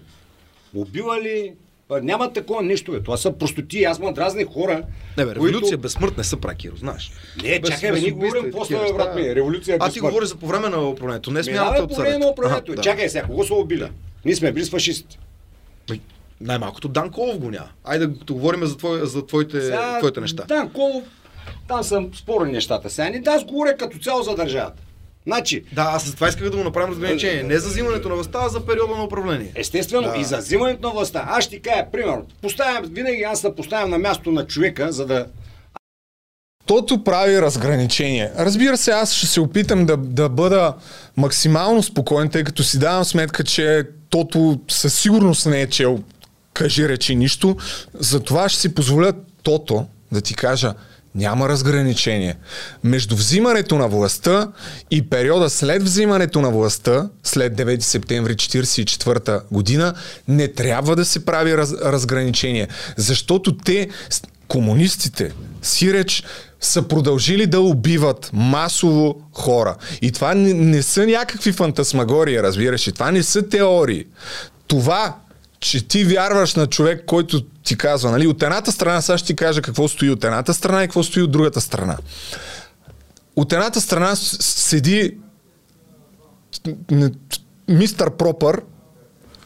[0.75, 1.53] убивали,
[1.89, 3.03] няма такова нещо, бе.
[3.03, 3.83] Това са простоти.
[3.83, 4.83] Аз ма дразни хора.
[5.17, 7.11] Не, бе, революция без смърт не са праки, знаеш.
[7.43, 9.35] Не, Без- чакай, бе, ние говорим после, бе, брат ми.
[9.35, 11.31] Революция без Аз ти говоря за по време на управлението.
[11.31, 12.75] Не смяната от по време на управлението.
[12.75, 12.81] Да.
[12.81, 13.91] Чакай сега, кого са убили?
[14.25, 15.19] Ние сме били с фашисти.
[16.41, 17.69] Най-малкото Дан Колов го няма.
[17.83, 20.45] Айде да говорим за, твой, за твоите, Сега, твоите неща.
[20.47, 21.03] Да, Колов,
[21.67, 22.89] там съм спорни нещата.
[22.89, 24.81] Сега не да аз говоря като цяло за държавата.
[25.27, 27.43] Значи, Да, аз за това исках да му направим разграничение.
[27.43, 29.51] Не за взимането на властта, а за периода на управление.
[29.55, 30.17] естествено, Да.
[30.17, 31.25] и за взимането на властта.
[31.27, 35.05] Аз ще ти кажа, примерно, поставям, винаги аз се поставям на място на човека, за
[35.05, 35.25] да
[36.65, 38.31] Тото прави разграничение.
[38.37, 40.73] Разбира се, аз ще се опитам да, да бъда
[41.17, 45.99] максимално спокоен, тъй като си давам сметка, че Тото със сигурност не е чел
[46.53, 47.55] кажи речи нищо.
[47.93, 49.13] Затова ще си позволя
[49.43, 50.73] Тото да ти кажа,
[51.17, 52.35] няма разграничение.
[52.83, 54.47] Между взимането на властта
[54.91, 59.93] и периода след взимането на властта, след 9 септември 1944 година,
[60.27, 62.67] не трябва да се прави раз, разграничение.
[62.97, 63.89] Защото те,
[64.47, 66.23] комунистите, сиреч,
[66.61, 69.75] са продължили да убиват масово хора.
[70.01, 72.91] И това не, не са някакви фантасмагории, разбираш ли.
[72.91, 74.05] Това не са теории.
[74.67, 75.15] Това,
[75.59, 79.35] че ти вярваш на човек, който ти казва, нали, от едната страна, сега ще ти
[79.35, 81.97] кажа какво стои от едната страна и какво стои от другата страна.
[83.35, 85.17] От едната страна седи
[87.67, 88.61] мистър Пропър,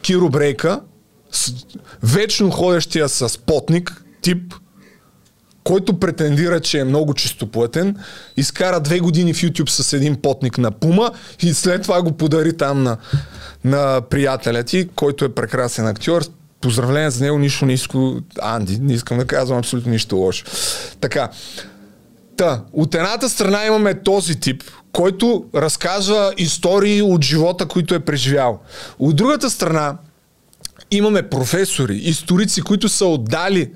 [0.02, 0.80] Киро Брейка,
[2.02, 4.54] вечно ходещия с потник, тип,
[5.64, 7.96] който претендира, че е много чистоплътен,
[8.36, 11.10] изкара две години в YouTube с един потник на Пума
[11.42, 12.96] и след това го подари там на,
[13.64, 16.22] на приятеля ти, който е прекрасен актьор.
[16.60, 20.44] Поздравление за него, нищо не искам, Анди, не искам да казвам абсолютно нищо лошо.
[21.00, 21.30] Така,
[22.36, 28.60] Та, от едната страна имаме този тип, който разказва истории от живота, които е преживял.
[28.98, 29.96] От другата страна
[30.90, 33.70] имаме професори, историци, които са отдали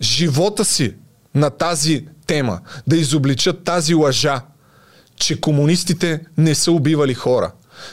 [0.00, 0.94] живота си
[1.34, 4.40] на тази тема, да изобличат тази лъжа,
[5.16, 7.52] че комунистите не са убивали хора.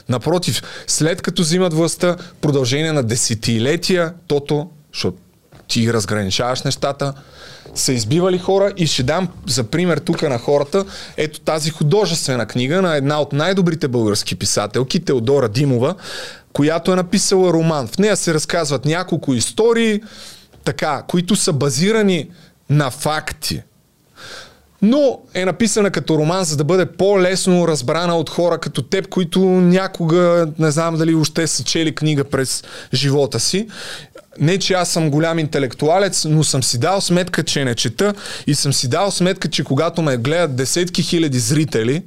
[0.10, 5.18] Напротив, след като взимат властта, продължение на десетилетия, тото, защото
[5.68, 7.14] ти разграничаваш нещата,
[7.76, 10.86] са избивали хора и ще дам за пример тук на хората
[11.18, 15.96] ето тази художествена книга на една от най-добрите български писателки, Теодора Димова,
[16.54, 17.88] която е написала роман.
[17.88, 20.02] В нея се разказват няколко истории,
[20.64, 22.30] така, които са базирани
[22.70, 23.62] на факти.
[24.86, 29.40] Но е написана като роман, за да бъде по-лесно разбрана от хора като теб, които
[29.40, 32.64] някога, не знам дали още са чели книга през
[32.94, 33.68] живота си.
[34.40, 38.14] Не, че аз съм голям интелектуалец, но съм си дал сметка, че не чета
[38.48, 42.04] и съм си дал сметка, че когато ме гледат десетки хиляди зрители,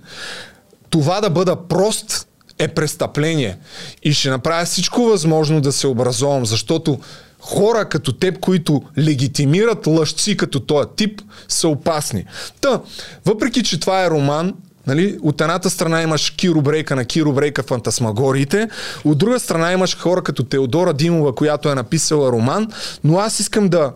[0.90, 2.28] това да бъда прост
[2.58, 3.56] е престъпление.
[4.02, 6.98] И ще направя всичко възможно да се образовам, защото
[7.46, 12.24] хора като теб, които легитимират лъжци като този тип, са опасни.
[12.60, 12.80] Та,
[13.24, 14.54] въпреки, че това е роман,
[14.86, 15.18] Нали?
[15.22, 18.68] От едната страна имаш Киро Брейка на Киро Брейка фантасмагориите,
[19.04, 22.68] от друга страна имаш хора като Теодора Димова, която е написала роман,
[23.04, 23.92] но аз искам да,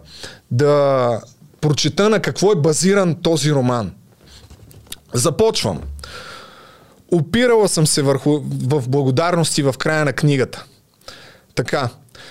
[0.51, 1.20] да
[1.60, 3.93] прочета на какво е базиран този роман.
[5.14, 5.81] Започвам.
[7.12, 10.64] Опирала съм се върху, в благодарности в края на книгата.
[11.55, 11.89] Така.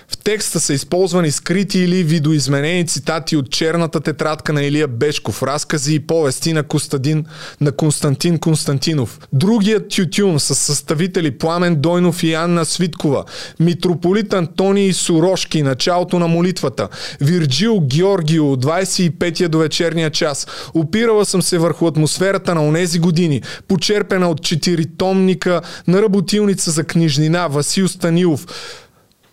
[0.08, 5.96] В текста са използвани скрити или видоизменени цитати от черната тетрадка на Илия Бешков, разкази
[5.96, 7.26] и повести на, Костадин,
[7.62, 9.20] на Константин Константинов.
[9.34, 13.24] Другият тютюн с съставители Пламен Дойнов и Анна Свиткова,
[13.60, 16.88] митрополит Антоний Сурошки, началото на молитвата,
[17.22, 20.48] Вирджил Георгио, 25-я до вечерния час.
[20.74, 27.48] Опирала съм се върху атмосферата на онези години, почерпена от четиритомника на работилница за книжнина
[27.48, 28.46] Васил Станилов.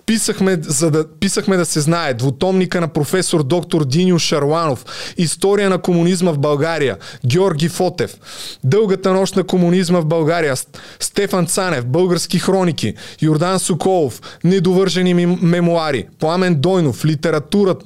[0.06, 2.14] Писахме, за да, писахме да се знае.
[2.14, 4.84] Двутомника на професор доктор Диньо Шарланов.
[5.16, 6.96] История на комунизма в България.
[7.26, 8.14] Георги Фотев.
[8.64, 10.54] Дългата нощ на комунизма в България.
[11.00, 11.86] Стефан Цанев.
[11.86, 12.94] Български хроники.
[13.22, 14.20] Йордан Соколов.
[14.44, 16.06] Недовържени мемуари.
[16.18, 17.04] Пламен Дойнов.
[17.04, 17.82] Литературът.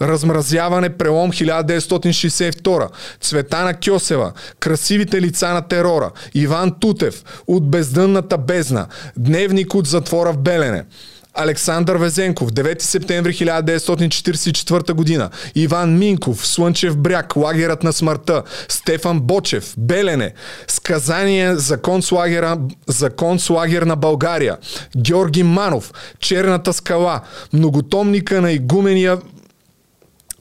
[0.00, 0.96] Размразяване.
[0.96, 2.88] Прелом 1962.
[3.20, 4.32] Цветана Кьосева.
[4.60, 6.10] Красивите лица на терора.
[6.34, 7.24] Иван Тутев.
[7.46, 8.86] От бездънната бездна.
[9.16, 10.84] Дневник от затвора в Белене.
[11.34, 15.30] Александър Везенков, 9 септември 1944 година.
[15.54, 18.42] Иван Минков, Слънчев бряг, лагерът на смъртта.
[18.68, 20.34] Стефан Бочев, Белене,
[20.66, 24.56] сказание за концлагера, за концлагер на България.
[24.96, 27.20] Георги Манов, Черната скала,
[27.52, 29.18] многотомника на игумения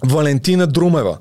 [0.05, 1.17] Валентина Друмева.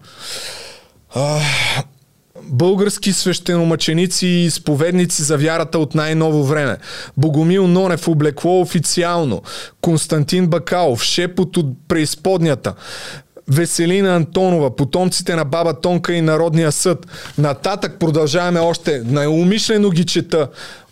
[2.50, 6.76] Български свещеномъченици и изповедници за вярата от най-ново време.
[7.16, 9.42] Богомил Нонев облекло официално.
[9.80, 12.74] Константин Бакалов, шепот от преизподнята.
[13.48, 17.06] Веселина Антонова, потомците на баба Тонка и Народния съд.
[17.38, 19.02] Нататък продължаваме още.
[19.04, 20.48] Наумишлено ги чета.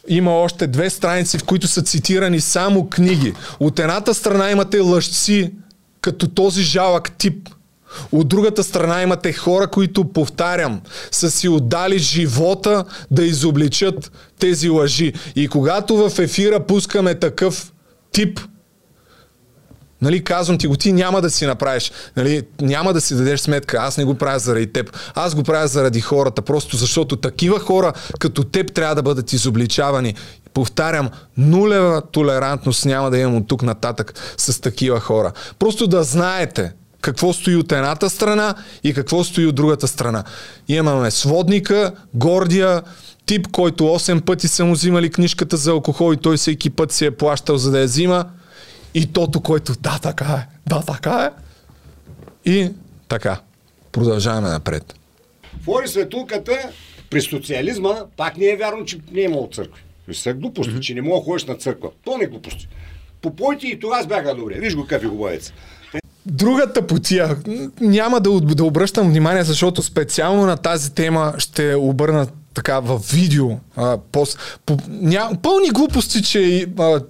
[0.08, 3.34] Има още две страници, в които са цитирани само книги.
[3.60, 5.52] От едната страна имате лъжци,
[6.00, 7.48] като този жалък тип–
[8.12, 15.12] от другата страна имате хора, които, повтарям, са си отдали живота да изобличат тези лъжи.
[15.36, 17.72] И когато в ефира пускаме такъв
[18.12, 18.40] тип,
[20.02, 23.78] Нали, казвам ти го, ти няма да си направиш, нали, няма да си дадеш сметка,
[23.80, 27.92] аз не го правя заради теб, аз го правя заради хората, просто защото такива хора
[28.18, 30.14] като теб трябва да бъдат изобличавани.
[30.54, 35.32] Повтарям, нулева толерантност няма да имам от тук нататък с такива хора.
[35.58, 38.54] Просто да знаете, какво стои от едната страна
[38.84, 40.24] и какво стои от другата страна.
[40.68, 42.82] Имаме сводника, гордия,
[43.26, 47.06] тип, който 8 пъти са му взимали книжката за алкохол и той всеки път си
[47.06, 48.24] е плащал за да я взима.
[48.94, 51.30] И тото, който да, така е, да, така е.
[52.50, 52.70] И
[53.08, 53.40] така.
[53.92, 54.94] Продължаваме напред.
[55.62, 56.70] Твори светулката,
[57.10, 59.82] при социализма пак не е вярно, че не е имало църкви.
[60.12, 60.80] Са глупости, mm-hmm.
[60.80, 61.90] че не мога да ходиш на църква.
[62.04, 62.68] То не е глупости.
[63.22, 64.54] Попойте и тогава бяха добре.
[64.54, 65.52] Виж го какъв е хубавец.
[66.30, 67.36] Другата потия,
[67.80, 73.50] няма да, да обръщам внимание, защото специално на тази тема ще обърна така в видео.
[73.76, 77.00] А, пост, по, ня, пълни глупости, че а,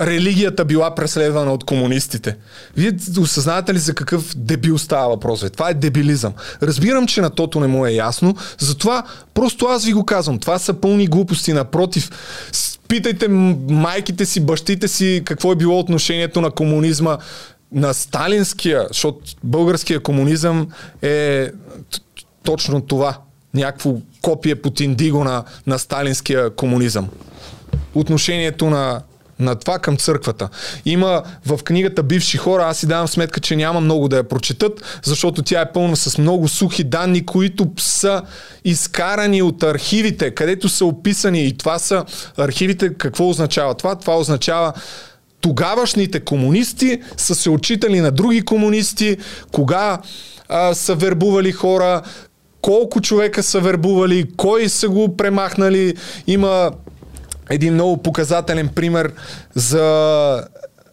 [0.00, 2.36] религията била преследвана от комунистите.
[2.76, 5.44] Вие осъзнавате ли за какъв дебил става въпрос?
[5.52, 6.32] Това е дебилизъм.
[6.62, 9.02] Разбирам, че на тото не му е ясно, затова
[9.34, 10.38] просто аз ви го казвам.
[10.38, 11.52] Това са пълни глупости.
[11.52, 12.10] Напротив,
[12.88, 17.18] питайте майките си, бащите си какво е било отношението на комунизма
[17.74, 20.68] на сталинския, защото българския комунизъм
[21.02, 21.50] е
[22.44, 23.18] точно това.
[23.54, 27.08] Някакво копие под индиго на, на сталинския комунизъм.
[27.94, 29.02] Отношението на,
[29.38, 30.48] на това към църквата.
[30.84, 35.00] Има в книгата Бивши хора, аз си давам сметка, че няма много да я прочетат,
[35.02, 38.22] защото тя е пълна с много сухи данни, които са
[38.64, 42.04] изкарани от архивите, където са описани и това са
[42.36, 42.94] архивите.
[42.94, 43.94] Какво означава това?
[43.94, 44.72] Това означава
[45.44, 49.16] тогавашните комунисти са се отчитали на други комунисти,
[49.52, 49.98] кога
[50.48, 52.02] а, са вербували хора,
[52.60, 55.94] колко човека са вербували, кой са го премахнали.
[56.26, 56.70] Има
[57.50, 59.12] един много показателен пример
[59.54, 60.48] за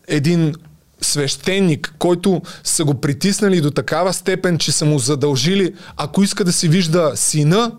[0.07, 0.56] един
[1.02, 6.53] свещеник, който са го притиснали до такава степен, че са му задължили, ако иска да
[6.53, 7.72] си вижда сина,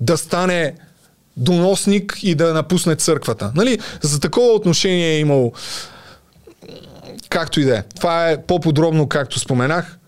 [0.00, 0.74] да стане
[1.36, 3.52] доносник и да напусне църквата.
[3.54, 3.78] Нали?
[4.02, 5.52] За такова отношение е имало
[7.28, 7.82] Както и да е.
[7.82, 9.98] Това е по-подробно, както споменах.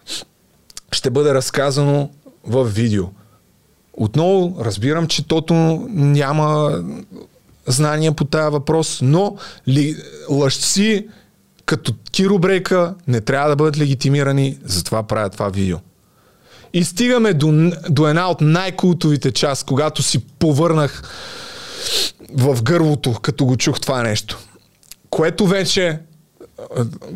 [0.92, 2.10] Ще бъде разказано
[2.44, 3.04] в видео.
[3.92, 5.54] Отново разбирам, че тото
[5.90, 6.80] няма
[7.66, 9.36] знания по тая въпрос, но
[9.68, 9.96] ли,
[10.30, 11.08] лъжци
[11.66, 15.78] като Киро Брейка не трябва да бъдат легитимирани, затова правя това видео.
[16.72, 21.02] И стигаме до, до една от най-култовите част, когато си повърнах
[22.34, 24.38] в гърлото, като го чух това нещо.
[25.10, 25.98] Което вече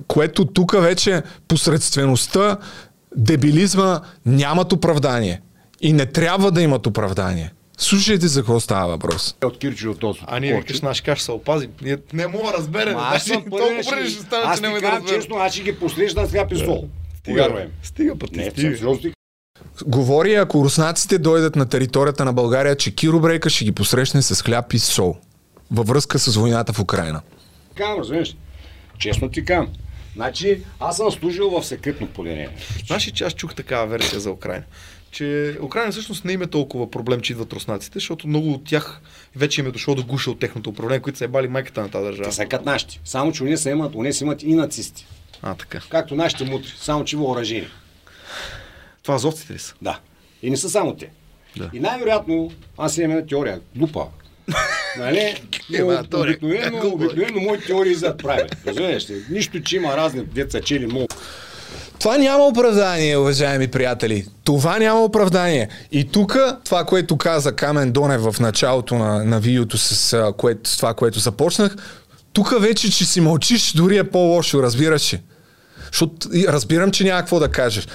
[0.09, 2.57] което тук вече посредствеността,
[3.17, 5.41] дебилизма нямат оправдание.
[5.81, 7.53] И не трябва да имат оправдание.
[7.79, 9.37] Слушайте за какво става въпрос.
[9.45, 10.19] От Кирчо от този.
[10.27, 11.71] А ние викаш, наш ще се опазим.
[11.83, 12.95] Ние не мога да разберем.
[12.95, 15.21] Ма аз съм Значи, толкова преди ще стане, аз че няма да разберем.
[15.21, 16.89] честно, аз ще ги посрещна сега пистол.
[17.19, 17.67] Стига.
[17.83, 18.99] Стига пъти, Не, стига.
[19.87, 24.43] Говори, ако руснаците дойдат на територията на България, че Киро Брейка ще ги посрещне с
[24.43, 25.17] хляб и сол.
[25.71, 27.21] Във връзка с войната в Украина.
[27.75, 28.37] казвам, разбираш.
[28.99, 29.73] Честно ти казвам.
[30.15, 32.49] Значи, аз съм служил в секретно поделение.
[32.87, 34.65] Знаеш ли, че аз чух такава версия за Украина?
[35.11, 39.01] Че Украина всъщност не има толкова проблем, че идват руснаците, защото много от тях
[39.37, 42.05] вече им е дошло до гуша от техното управление, които са ебали майката на тази
[42.05, 42.29] държава.
[42.29, 43.01] Те са като нашите.
[43.05, 45.07] Само, че уния са имат, уния са имат и нацисти.
[45.43, 45.81] А, така.
[45.89, 47.67] Както нашите мутри, само че въоръжени.
[49.03, 49.75] Това азовците ли са?
[49.83, 49.99] Да.
[50.43, 51.11] И не са само те.
[51.57, 51.71] Да.
[51.73, 54.07] И най-вероятно, аз имам една теория, глупа.
[54.99, 55.43] Нали?
[55.71, 56.05] Теория.
[56.15, 56.95] обикновено, Глупа.
[56.95, 58.43] обикновено моите теории зад прави.
[58.67, 59.25] Разбираш ли?
[59.31, 61.09] Нищо, че има разни деца чели много.
[61.99, 64.27] Това няма оправдание, уважаеми приятели.
[64.45, 65.69] Това няма оправдание.
[65.93, 70.77] И тук, това, което каза Камен Донев в началото на, на видеото с, което, с
[70.77, 71.77] това, което започнах,
[72.33, 75.21] тук вече, че си мълчиш, дори е по-лошо, разбираш ли?
[75.87, 77.89] Защото разбирам, че няма какво да кажеш.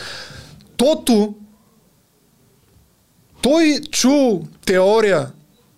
[0.77, 1.35] Тото,
[3.41, 5.27] той чу теория,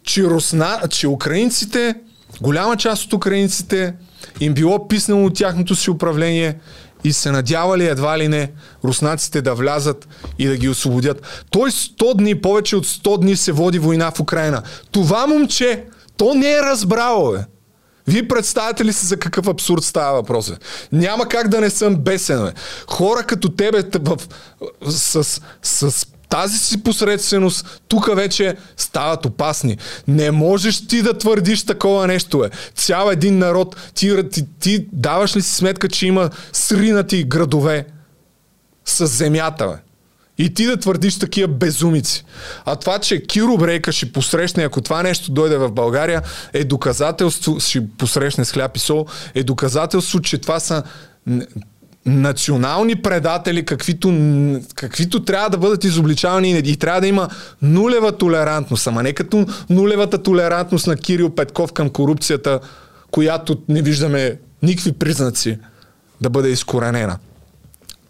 [0.04, 1.96] че, русна, че украинците,
[2.42, 3.94] голяма част от украинците
[4.40, 6.60] им било писнало от тяхното си управление
[7.04, 8.52] и се надявали едва ли не
[8.84, 10.08] руснаците да влязат
[10.40, 11.46] и да ги освободят.
[11.50, 14.62] Той 100 дни, повече от 100 дни се води война в Украина.
[14.92, 15.84] Това момче,
[16.18, 17.46] то не е разбрало, бе.
[18.08, 20.52] Вие представяте ли си за какъв абсурд става въпрос?
[20.52, 20.58] Бе?
[20.92, 22.44] Няма как да не съм бесен.
[22.44, 22.52] Бе.
[22.88, 24.18] Хора като тебе т- в,
[24.92, 29.78] с, с тази си посредственост тук вече стават опасни.
[30.08, 32.40] Не можеш ти да твърдиш такова нещо.
[32.40, 32.50] Бе.
[32.76, 37.86] Цял един народ, ти, ти, ти даваш ли си сметка, че има сринати градове
[38.86, 39.68] с земята?
[39.68, 39.92] Бе?
[40.38, 42.26] И ти да твърдиш такива безумици.
[42.66, 46.22] А това, че Киро Брейка ще посрещне, ако това нещо дойде в България,
[46.54, 49.06] е доказателство, ще посрещне с хляб и сол,
[49.36, 50.84] е доказателство, че това са
[52.06, 54.14] национални предатели, каквито,
[54.76, 57.30] каквито трябва да бъдат изобличавани и трябва да има
[57.62, 58.88] нулева толерантност.
[58.88, 62.60] Ама не като нулевата толерантност на Кирил Петков към корупцията,
[63.12, 65.58] която не виждаме никакви признаци
[66.22, 67.18] да бъде изкоренена.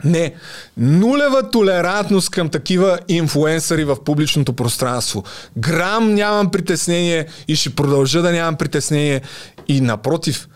[0.04, 0.34] Не.
[0.78, 5.24] Нулева толерантност към такива инфуенсъри в публичното пространство.
[5.58, 9.22] Грам нямам притеснение и ще продължа да нямам притеснение.
[9.68, 10.48] И напротив,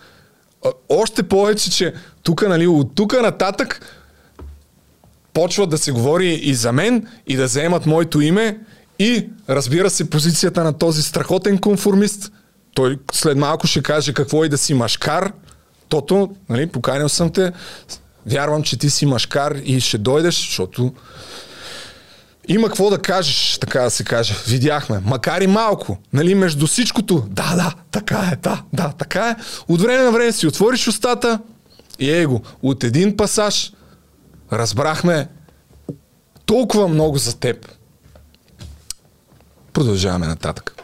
[0.90, 1.94] още повече, че
[2.24, 3.82] тук, нали, от тук нататък
[5.34, 8.60] почва да се говори и за мен, и да заемат моето име,
[9.00, 12.32] и разбира се позицията на този страхотен конформист.
[12.74, 15.32] Той след малко ще каже какво и да си машкар.
[15.90, 17.52] Тото, нали, поканил съм те,
[18.26, 20.94] вярвам, че ти си машкар и ще дойдеш, защото
[22.48, 24.36] има какво да кажеш, така да се каже.
[24.48, 25.02] Видяхме.
[25.06, 25.98] Макар и малко.
[26.14, 27.26] Нали, между всичкото.
[27.30, 29.36] Да, да, така е, да, да, така е.
[29.68, 31.40] От време на време си отвориш устата
[32.00, 32.42] и его.
[32.62, 33.74] От един пасаж
[34.52, 35.28] разбрахме
[36.46, 37.72] толкова много за теб.
[39.74, 40.76] Продължаваме нататък.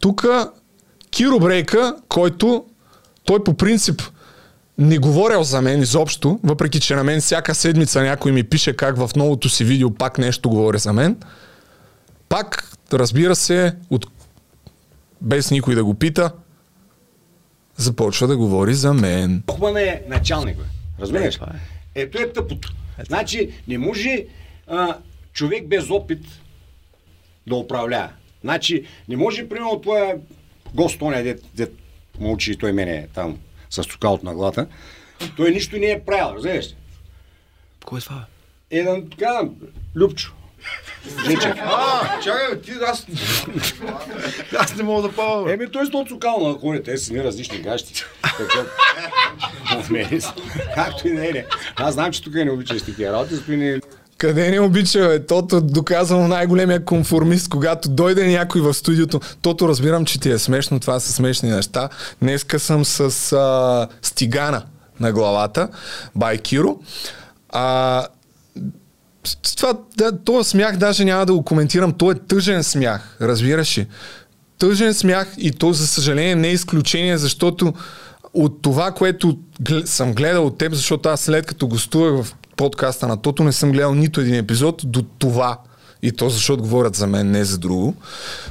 [0.00, 0.26] Тук
[1.10, 2.64] Киро Брейка, който
[3.24, 4.02] той по принцип
[4.78, 8.96] не говорил за мен изобщо, въпреки че на мен всяка седмица някой ми пише как
[8.96, 11.16] в новото си видео пак нещо говори за мен.
[12.28, 14.06] Пак, разбира се, от...
[15.20, 16.32] без никой да го пита,
[17.76, 19.42] започва да говори за мен.
[19.46, 20.64] Бохман е началник, бе.
[21.00, 21.40] Разбираш?
[21.94, 22.72] Ето е тъпото.
[23.06, 24.24] Значи, не може
[24.66, 24.96] а,
[25.32, 26.24] човек без опит
[27.46, 28.08] да управлява.
[28.44, 30.16] Значи, не може, примерно, твоя
[30.74, 31.74] гост, оня, дет, дет
[32.20, 33.38] мълчи и той мене е там
[33.70, 34.66] с цукалото на главата.
[35.36, 36.66] Той нищо не е правил, разбираш?
[36.66, 36.76] ли?
[37.84, 38.24] Кой е това?
[38.70, 39.40] Е, да така,
[39.96, 40.32] Любчо.
[41.26, 41.54] Жечев.
[41.62, 43.06] А, чакай, ти, аз...
[44.58, 45.52] аз не мога да пава.
[45.52, 47.94] Еми, той е цукал на хората, те са ни различни гащи.
[47.94, 48.04] Са.
[50.74, 51.44] Както и да е.
[51.76, 53.80] Аз знам, че тук не обичаш такива работи, зато и не...
[54.18, 55.26] Къде не обича, бе?
[55.26, 59.20] Тото доказано най-големия конформист, когато дойде някой в студиото.
[59.42, 61.88] Тото разбирам, че ти е смешно, това са смешни неща.
[62.22, 64.62] Днеска съм с а, стигана
[65.00, 65.68] на главата,
[66.16, 66.78] Байкиро.
[67.48, 68.06] А,
[69.56, 73.86] това, да, този смях даже няма да го коментирам, то е тъжен смях, разбираш ли?
[74.58, 77.74] Тъжен смях и то, за съжаление, не е изключение, защото
[78.34, 79.38] от това, което
[79.84, 83.72] съм гледал от теб, защото аз след като гостувах в подкаста на Тото, не съм
[83.72, 85.58] гледал нито един епизод до това.
[86.02, 87.94] И то защото говорят за мен, не за друго.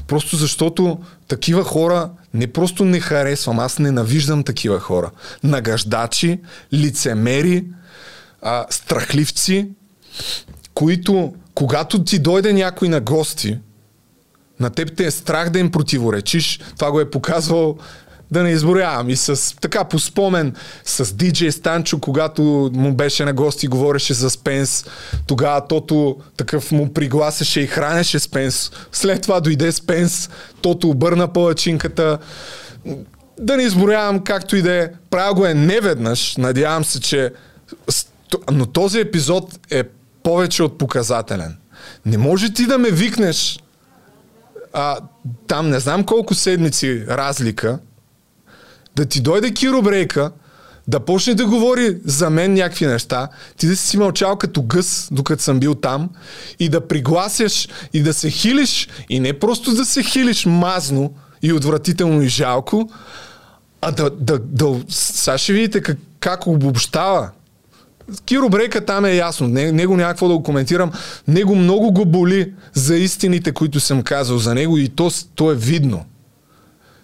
[0.07, 0.97] Просто защото
[1.27, 5.11] такива хора не просто не харесвам, аз ненавиждам такива хора.
[5.43, 6.39] Нагаждачи,
[6.73, 7.65] лицемери,
[8.41, 9.69] а, страхливци,
[10.73, 13.57] които когато ти дойде някой на гости,
[14.59, 16.59] на теб те е страх да им противоречиш.
[16.77, 17.77] Това го е показвал
[18.31, 19.09] да не изброявам.
[19.09, 20.55] И с така по спомен
[20.85, 24.85] с диджей Станчо, когато му беше на гости, говореше за Спенс,
[25.27, 28.71] тогава Тото такъв му пригласеше и хранеше Спенс.
[28.91, 30.29] След това дойде Спенс,
[30.61, 32.17] Тото обърна палачинката.
[33.39, 34.89] Да не изброявам както и да е.
[35.09, 36.37] Правя го е неведнъж.
[36.37, 37.33] Надявам се, че...
[38.51, 39.83] Но този епизод е
[40.23, 41.57] повече от показателен.
[42.05, 43.59] Не може ти да ме викнеш
[44.73, 44.97] а,
[45.47, 47.79] там не знам колко седмици разлика,
[48.97, 50.31] да ти дойде Киро Брейка,
[50.87, 55.43] да почне да говори за мен някакви неща, ти да си мълчал като гъс, докато
[55.43, 56.09] съм бил там,
[56.59, 61.53] и да пригласяш и да се хилиш, и не просто да се хилиш мазно и
[61.53, 62.89] отвратително и жалко,
[63.81, 67.29] а да, да, да, сега ще видите как, как обобщава.
[68.25, 69.47] Киро Брейка там е ясно.
[69.47, 70.91] Не, него няма какво да го коментирам.
[71.27, 75.55] Него много го боли за истините, които съм казал за него и то, то е
[75.55, 76.05] видно.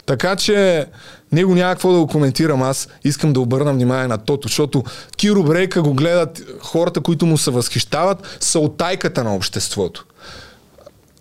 [0.06, 0.86] Така че
[1.32, 2.64] него няма какво да го коментирам.
[2.64, 4.84] Аз искам да обърна внимание на тото, защото
[5.18, 10.06] Киро Брейка го гледат хората, които му се възхищават, са от тайката на обществото.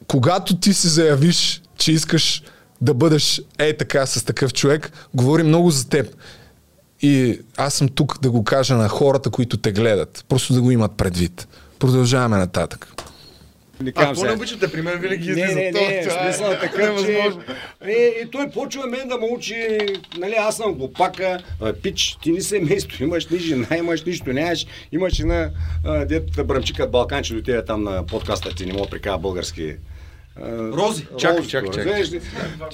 [0.07, 2.43] Когато ти се заявиш, че искаш
[2.81, 6.15] да бъдеш е така с такъв човек, говори много за теб.
[7.03, 10.25] И аз съм тук да го кажа на хората, които те гледат.
[10.29, 11.49] Просто да го имат предвид.
[11.79, 12.89] Продължаваме нататък.
[13.95, 15.89] Ако не обичате, при мен винаги излиза не, не, това.
[15.89, 17.31] не, това е- смисъл е такъв, че...
[17.85, 19.79] Е, и той почва мен да ме учи,
[20.19, 24.67] нали, аз съм глупака, а, пич, ти ни семейство, имаш ни жена, имаш нищо, нямаш,
[24.93, 25.51] имаш една
[25.85, 29.75] а, дет бръмчикът Балканче до тебе там на подкаста ти, не мога да прикава български.
[30.37, 31.07] а, Рози.
[31.19, 32.03] Чакай, чакай, чакай.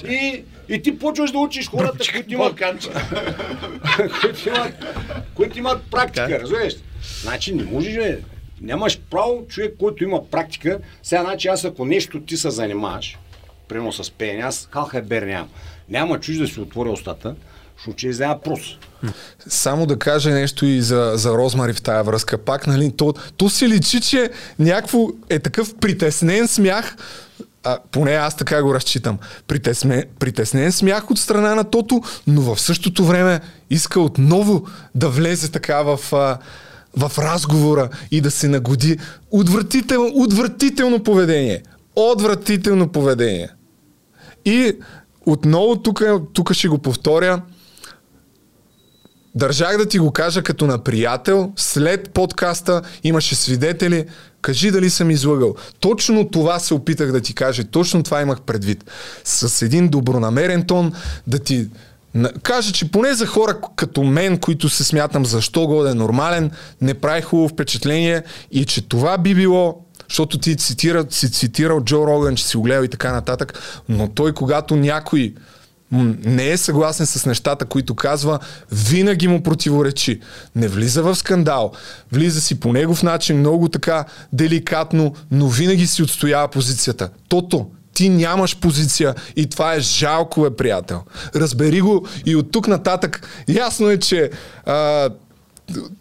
[0.09, 2.59] И, и ти почваш да учиш хората, които имат,
[4.21, 4.73] които имат,
[5.35, 6.73] които имат практика, разбираш?
[7.21, 8.19] Значи не можеш, бе.
[8.61, 10.79] Нямаш право човек, който има практика.
[11.03, 13.17] Сега, значи аз ако нещо ти се занимаваш,
[13.67, 15.49] примерно с пеене, аз халхайбер нямам.
[15.89, 17.35] Няма чуж да си отворя устата,
[17.77, 18.77] защото че изява прос.
[19.47, 22.37] Само да кажа нещо и за, за Розмари в тая връзка.
[22.37, 24.29] Пак, нали, то, то се личи, че
[24.59, 26.95] някакво е такъв притеснен смях,
[27.63, 29.17] а, поне аз така го разчитам.
[29.47, 35.51] Притесме, притеснен смях от страна на Тото, но в същото време иска отново да влезе
[35.51, 36.37] така в, а,
[36.97, 38.97] в разговора и да се нагоди.
[39.31, 41.63] Отвратително, отвратително поведение.
[41.95, 43.49] Отвратително поведение.
[44.45, 44.73] И
[45.25, 46.03] отново тук,
[46.33, 47.41] тук ще го повторя.
[49.35, 51.51] Държах да ти го кажа като на приятел.
[51.55, 54.05] След подкаста имаше свидетели.
[54.41, 55.55] Кажи дали съм излъгал.
[55.79, 57.63] Точно това се опитах да ти кажа.
[57.63, 58.83] Точно това имах предвид.
[59.23, 60.93] С един добронамерен тон
[61.27, 61.67] да ти
[62.43, 66.51] кажа, че поне за хора като мен, които се смятам защо го да е нормален,
[66.81, 72.07] не прави хубаво впечатление и че това би било защото ти цитира, си цитирал Джо
[72.07, 73.59] Роган, че си го гледал и така нататък,
[73.89, 75.33] но той когато някой
[75.91, 78.39] не е съгласен с нещата, които казва,
[78.71, 80.19] винаги му противоречи.
[80.55, 81.71] Не влиза в скандал.
[82.11, 87.09] Влиза си по негов начин, много така деликатно, но винаги си отстоява позицията.
[87.29, 87.67] Тото,
[87.99, 91.01] ти нямаш позиция и това е жалко, бе, приятел.
[91.35, 94.31] Разбери го и от тук нататък ясно е, че
[94.65, 95.09] а,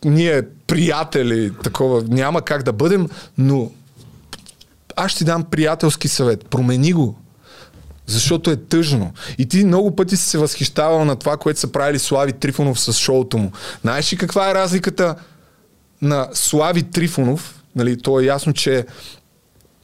[0.05, 3.09] ние приятели, такова няма как да бъдем,
[3.39, 3.70] но
[4.97, 6.47] аз ти дам приятелски съвет.
[6.47, 7.19] Промени го.
[8.07, 9.12] Защото е тъжно.
[9.39, 12.93] И ти много пъти си се възхищавал на това, което са правили Слави Трифонов с
[12.93, 13.53] шоуто му.
[13.83, 15.15] Знаеш ли каква е разликата
[16.03, 17.62] на Слави Трифонов?
[17.77, 18.87] Нали, то е ясно, че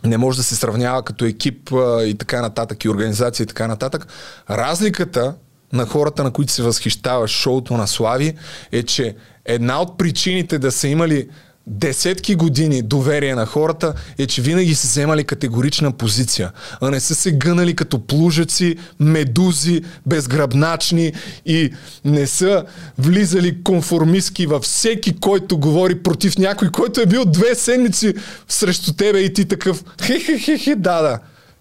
[0.04, 1.70] не може да се сравнява като екип
[2.06, 4.06] и така нататък, и организация и така нататък.
[4.50, 5.34] Разликата
[5.72, 8.34] на хората, на които се възхищава шоуто на Слави,
[8.72, 11.28] е, че една от причините да са имали
[11.66, 17.14] десетки години доверие на хората е, че винаги са вземали категорична позиция, а не са
[17.14, 21.12] се гънали като плужаци, медузи, безгръбначни
[21.46, 21.72] и
[22.04, 22.64] не са
[22.98, 28.14] влизали конформистки във всеки, който говори против някой, който е бил две седмици
[28.48, 31.18] срещу тебе и ти такъв хе-хе-хе, да, да.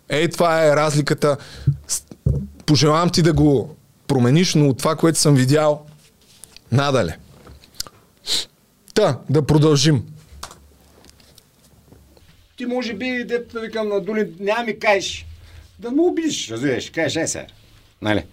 [0.09, 1.37] Ей, това е разликата.
[2.65, 3.75] Пожелавам ти да го
[4.07, 5.85] промениш, но от това, което съм видял,
[6.71, 7.17] надале.
[8.93, 10.03] Та, да продължим.
[12.57, 15.25] Ти може би, дето да викам на Дули, няма ми кажеш.
[15.79, 17.45] Да му обидиш, разбираш, кажеш, е сега.
[18.01, 18.23] Нали?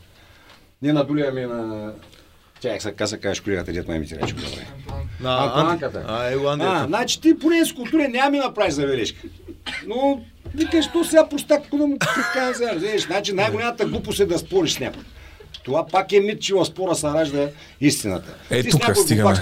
[0.82, 1.92] Не на Дули, ами на...
[2.60, 4.34] Тя се каза, кажеш колегата, май ми ти рече.
[4.34, 4.66] Добре.
[5.20, 6.04] На Антонанката.
[6.08, 9.20] А, е, Анди, А, значи ти поне с култура няма ми направиш забележка.
[9.86, 10.24] Но
[10.54, 11.96] викаш, то сега простак, да му
[12.54, 13.06] сега, разбираш.
[13.06, 15.02] Значи най-голямата глупост е да спориш с някой.
[15.62, 17.48] Това пак е мит, че в спора се ражда
[17.80, 18.34] истината.
[18.50, 19.34] Е, тук стигаме.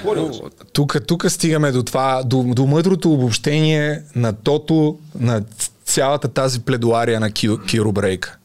[0.73, 5.43] Тук, тук стигаме до това, до, до мъдрото обобщение на тото, на
[5.85, 8.39] цялата тази пледуария на Ки, Киро Брейка.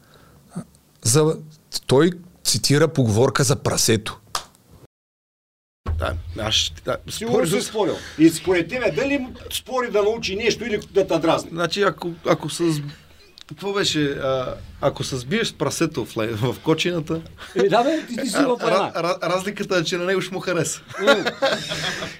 [1.02, 1.36] За,
[1.86, 2.10] той
[2.44, 4.20] цитира поговорка за прасето.
[5.98, 6.72] Да, аз.
[6.84, 7.94] Да, Сигурно си спорил.
[8.18, 11.50] И според тебе, дали спори да научи нещо или да те дразни?
[11.52, 12.82] Значи, ако, ако с...
[13.48, 14.02] Какво беше?
[14.04, 17.20] А, ако се сбиеш с прасето в, ле- в кочината...
[17.56, 18.92] Е, да, бе, ти, ти си в плана.
[18.92, 20.80] ра- ра- разликата е, че на него ще му хареса.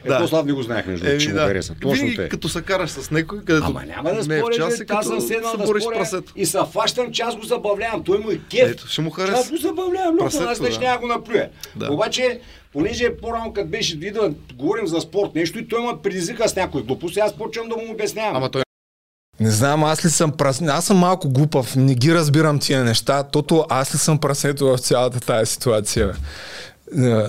[0.04, 1.74] Е, то слав не го знаех, между другото, че му хареса.
[1.74, 2.28] Точно Винаги, те.
[2.28, 5.06] като се караш с някой, където Ама няма да е споря, час, че е аз
[5.06, 6.32] съм седнал се да споря прасето.
[6.36, 8.04] и се фащам, че аз го забавлявам.
[8.04, 8.70] Той му е кеф.
[8.70, 9.50] Ето, ще му Че аз хареса.
[9.50, 10.74] го забавлявам, Прасето, аз не да.
[10.74, 11.48] ще няма го наплюя.
[11.76, 11.92] Да.
[11.92, 12.40] Обаче,
[12.72, 16.82] понеже по-рано, като беше вида, говорим за спорт нещо и той ме предизвика с някой
[16.82, 18.36] глупост, и аз почвам да му обяснявам.
[18.36, 18.63] Ама той
[19.40, 20.62] Не знам, аз ли съм прас...
[20.62, 24.78] Аз съм малко глупав, не ги разбирам тия неща, тото аз ли съм прасето в
[24.78, 26.16] цялата тази ситуация.
[26.98, 27.22] Е,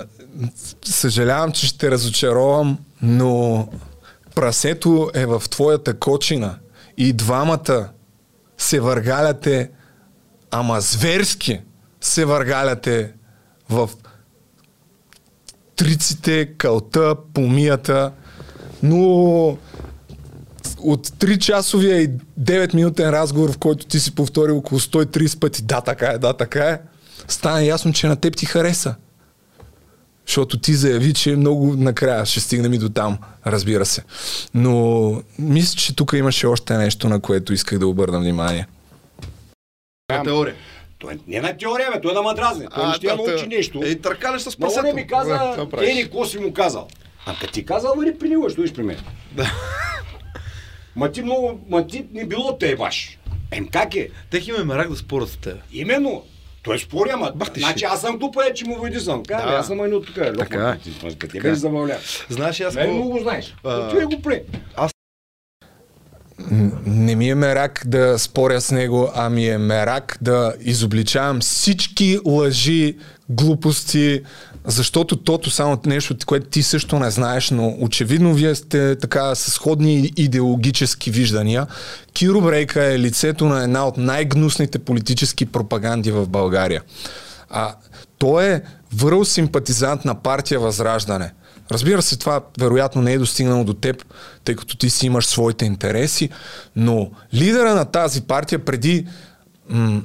[0.84, 3.68] Съжалявам, че ще разочаровам, но
[4.34, 6.58] прасето е в твоята кочина
[6.96, 7.88] и двамата
[8.58, 9.70] се въргаляте,
[10.50, 11.60] ама зверски
[12.00, 13.12] се въргаляте
[13.70, 13.90] в
[15.76, 18.12] триците, кълта, помията,
[18.82, 19.56] но
[20.86, 22.10] от 3-часовия и
[22.40, 26.68] 9-минутен разговор, в който ти си повторил около 130 пъти да, така е, да, така
[26.68, 26.80] е,
[27.28, 28.94] стана ясно, че на теб ти хареса.
[30.26, 34.02] Защото ти заяви, че много накрая ще стигнем и до там, разбира се.
[34.54, 38.66] Но мисля, че тук имаше още нещо, на което исках да обърна внимание.
[40.10, 40.54] на теория.
[40.98, 42.66] Той не на теория, бе, той да ме дразни.
[42.74, 43.80] Той А, не ще я научи нещо.
[43.84, 44.86] Ей, търкаляш с прасето.
[44.86, 46.88] не ми каза, Бе, какво си му казал.
[47.26, 48.98] А като ти казал, нали при него, ще дойдеш при мен.
[49.32, 49.52] Да.
[50.96, 53.18] Ма ти много, ма ти не било те баш.
[53.50, 54.08] Ем как е?
[54.30, 55.56] Тех има мерак да спорят с теб.
[55.72, 56.22] Именно.
[56.62, 57.32] Той спори, ама.
[57.54, 59.22] ти Значи аз съм тупа, е, че му войди съм.
[59.24, 59.42] Ка, Да.
[59.50, 60.16] аз съм едно тук.
[60.16, 61.10] Лохма, Така е.
[61.10, 61.40] Така е.
[61.40, 62.00] беше забавлява.
[62.28, 63.54] Знаеш, аз Не, много го знаеш.
[63.64, 64.42] А, Той го пре.
[66.40, 71.40] Н- Не ми е мерак да споря с него, а ми е мерак да изобличавам
[71.40, 72.96] всички лъжи,
[73.28, 74.20] глупости,
[74.66, 79.50] защото тото само нещо, което ти също не знаеш, но очевидно вие сте така с
[79.50, 81.66] сходни идеологически виждания.
[82.12, 86.82] Киро Брейка е лицето на една от най-гнусните политически пропаганди в България.
[87.50, 87.74] А
[88.18, 88.62] той е
[88.94, 91.32] върл симпатизант на партия Възраждане.
[91.70, 94.04] Разбира се, това вероятно не е достигнало до теб,
[94.44, 96.28] тъй като ти си имаш своите интереси,
[96.76, 99.06] но лидера на тази партия преди
[99.68, 100.02] м-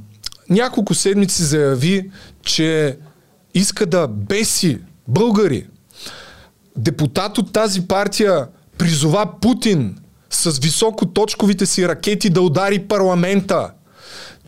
[0.50, 2.12] няколко седмици заяви,
[2.44, 2.98] че
[3.54, 5.68] иска да беси българи.
[6.78, 8.48] Депутат от тази партия
[8.78, 9.96] призова Путин
[10.30, 13.72] с високоточковите си ракети да удари парламента.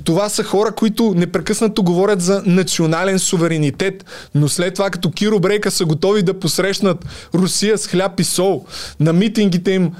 [0.04, 4.06] Това са хора, които непрекъснато говорят за национален суверенитет,
[4.36, 8.66] но след това като Киро Брейка са готови да посрещнат Русия с хляб и сол,
[9.00, 9.92] на митингите им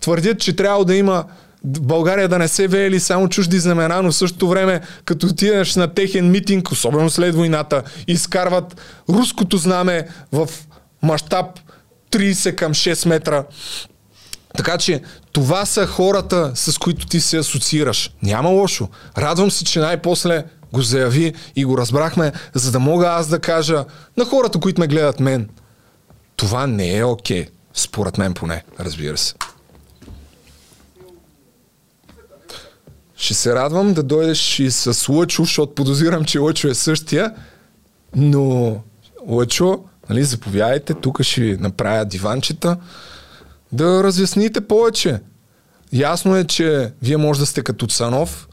[0.00, 1.24] твърдят, че трябва да има
[1.64, 5.94] България да не се веели само чужди знамена, но в същото време, като отидеш на
[5.94, 10.48] техен митинг, особено след войната, изкарват руското знаме в
[11.02, 11.46] мащаб
[12.10, 13.44] 30 към 6 метра.
[14.56, 18.10] Така че това са хората, с които ти се асоциираш.
[18.22, 18.88] Няма лошо.
[19.18, 23.84] Радвам се, че най-после го заяви и го разбрахме, за да мога аз да кажа
[24.16, 25.48] на хората, които ме гледат мен.
[26.36, 27.46] Това не е окей.
[27.74, 29.34] Според мен поне, разбира се.
[33.20, 37.34] Ще се радвам да дойдеш и с Лъчо, защото подозирам, че Лъчо е същия.
[38.16, 38.76] Но,
[39.28, 42.76] Лъчо, нали, заповядайте, тук ще направя диванчета
[43.72, 45.20] да разясните повече.
[45.92, 48.48] Ясно е, че вие може да сте като Цанов,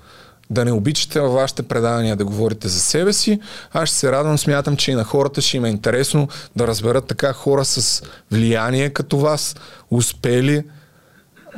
[0.49, 3.39] да не обичате във вашите предавания да говорите за себе си.
[3.73, 7.07] Аз ще се радвам, смятам, че и на хората ще им е интересно да разберат
[7.07, 9.55] така хора с влияние като вас,
[9.91, 10.63] успели,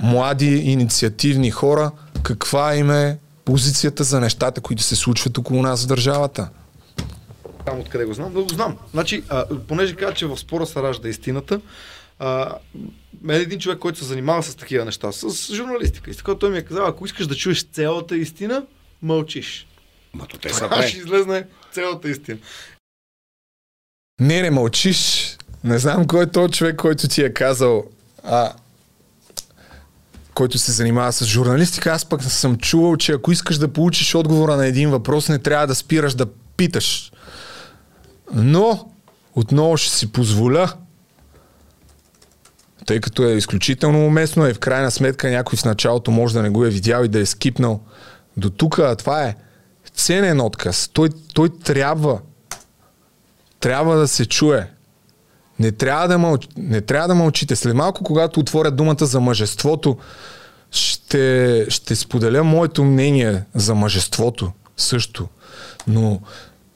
[0.02, 1.92] млади, инициативни хора,
[2.24, 6.50] каква им е позицията за нещата, които се случват около нас в държавата.
[7.66, 8.78] Там откъде го знам, да го знам.
[8.92, 11.62] Значи, а, понеже каза, че в спора се ражда истината,
[12.20, 12.56] а,
[13.22, 16.58] мен един човек, който се занимава с такива неща, с журналистика, и така той ми
[16.58, 18.64] е казал, ако искаш да чуеш цялата истина,
[19.02, 19.68] мълчиш.
[20.14, 22.38] Мато те са ще излезне цялата истина.
[24.20, 25.38] Не, не мълчиш.
[25.64, 27.84] Не знам кой е този човек, който ти е казал,
[28.24, 28.54] а,
[30.40, 31.92] който се занимава с журналистика.
[31.92, 35.68] Аз пък съм чувал, че ако искаш да получиш отговора на един въпрос, не трябва
[35.68, 36.26] да спираш да
[36.58, 37.12] питаш.
[38.34, 38.90] Но,
[39.36, 40.74] отново ще си позволя,
[42.86, 46.50] тъй като е изключително уместно и в крайна сметка някой в началото може да не
[46.50, 47.82] го е видял и да е скипнал
[48.38, 49.36] до тук, това е
[49.94, 50.90] ценен отказ.
[50.94, 52.20] Той, той трябва
[53.60, 54.72] трябва да се чуе.
[55.60, 56.48] Не трябва да, мълч...
[56.58, 57.56] не трябва да мълчите.
[57.56, 59.98] След малко, когато отворя думата за мъжеството,
[60.72, 65.28] ще, ще споделя моето мнение за мъжеството също.
[65.88, 66.22] Но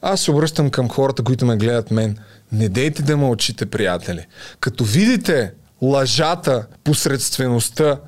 [0.01, 2.17] аз се обръщам към хората, които ме гледат мен.
[2.51, 4.25] Не дейте да мълчите, приятели.
[4.59, 5.51] Като видите
[5.81, 7.99] лъжата, посредствеността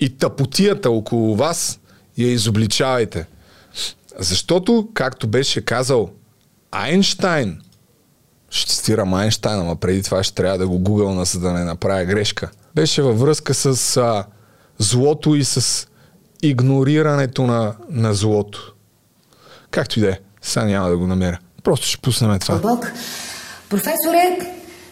[0.00, 1.80] и тъпотията около вас,
[2.18, 3.26] я изобличавайте.
[4.18, 6.10] Защото, както беше казал
[6.70, 7.60] Айнштайн,
[8.54, 12.04] ще цитирам Айнштайн, ама преди това ще трябва да го гугълна, за да не направя
[12.04, 12.50] грешка.
[12.74, 14.24] Беше във връзка с а,
[14.78, 15.86] злото и с
[16.42, 18.74] игнорирането на, на злото.
[19.70, 20.18] Както и да е.
[20.42, 21.38] Сега няма да го намеря.
[21.62, 22.58] Просто ще пуснем това.
[22.58, 22.92] Бог.
[23.68, 24.38] Професоре,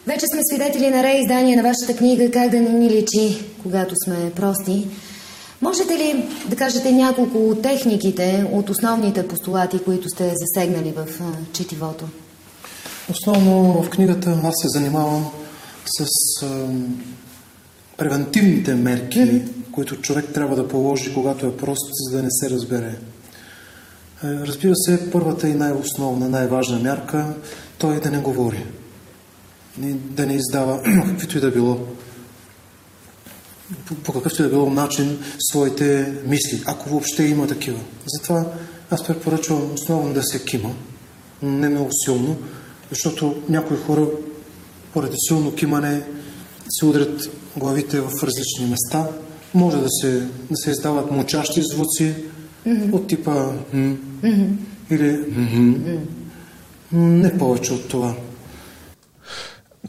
[0.06, 4.32] вече сме свидетели на реиздание на вашата книга Как да не ни личи, когато сме
[4.36, 4.89] прости.
[5.60, 11.06] Можете ли да кажете няколко от техниките, от основните постулати, които сте засегнали в
[11.52, 12.09] четивото?
[13.11, 15.31] Основно в книгата аз се занимавам
[15.87, 16.07] с
[16.43, 16.66] а,
[17.97, 19.43] превентивните мерки,
[19.73, 22.99] които човек трябва да положи, когато е прост, за да не се разбере.
[24.24, 27.35] Е, разбира се, първата и най-основна, най-важна мярка,
[27.79, 28.66] той е да не говори.
[29.95, 31.79] Да не издава каквито и да било
[33.87, 37.81] по, по какъвто и да било начин своите мисли, ако въобще има такива.
[38.07, 38.47] Затова
[38.91, 40.74] аз препоръчвам основно да се кима,
[41.43, 42.37] не много силно,
[42.93, 44.06] защото някои хора
[44.93, 46.02] поради силно кимане
[46.70, 49.09] се удрят главите в различни места.
[49.55, 52.14] Може да се, да се издават мучащи звуци
[52.66, 52.93] mm-hmm.
[52.93, 53.31] от типа
[53.74, 53.97] mm-hmm.
[54.90, 55.98] или mm-hmm.
[56.93, 58.14] не повече от това.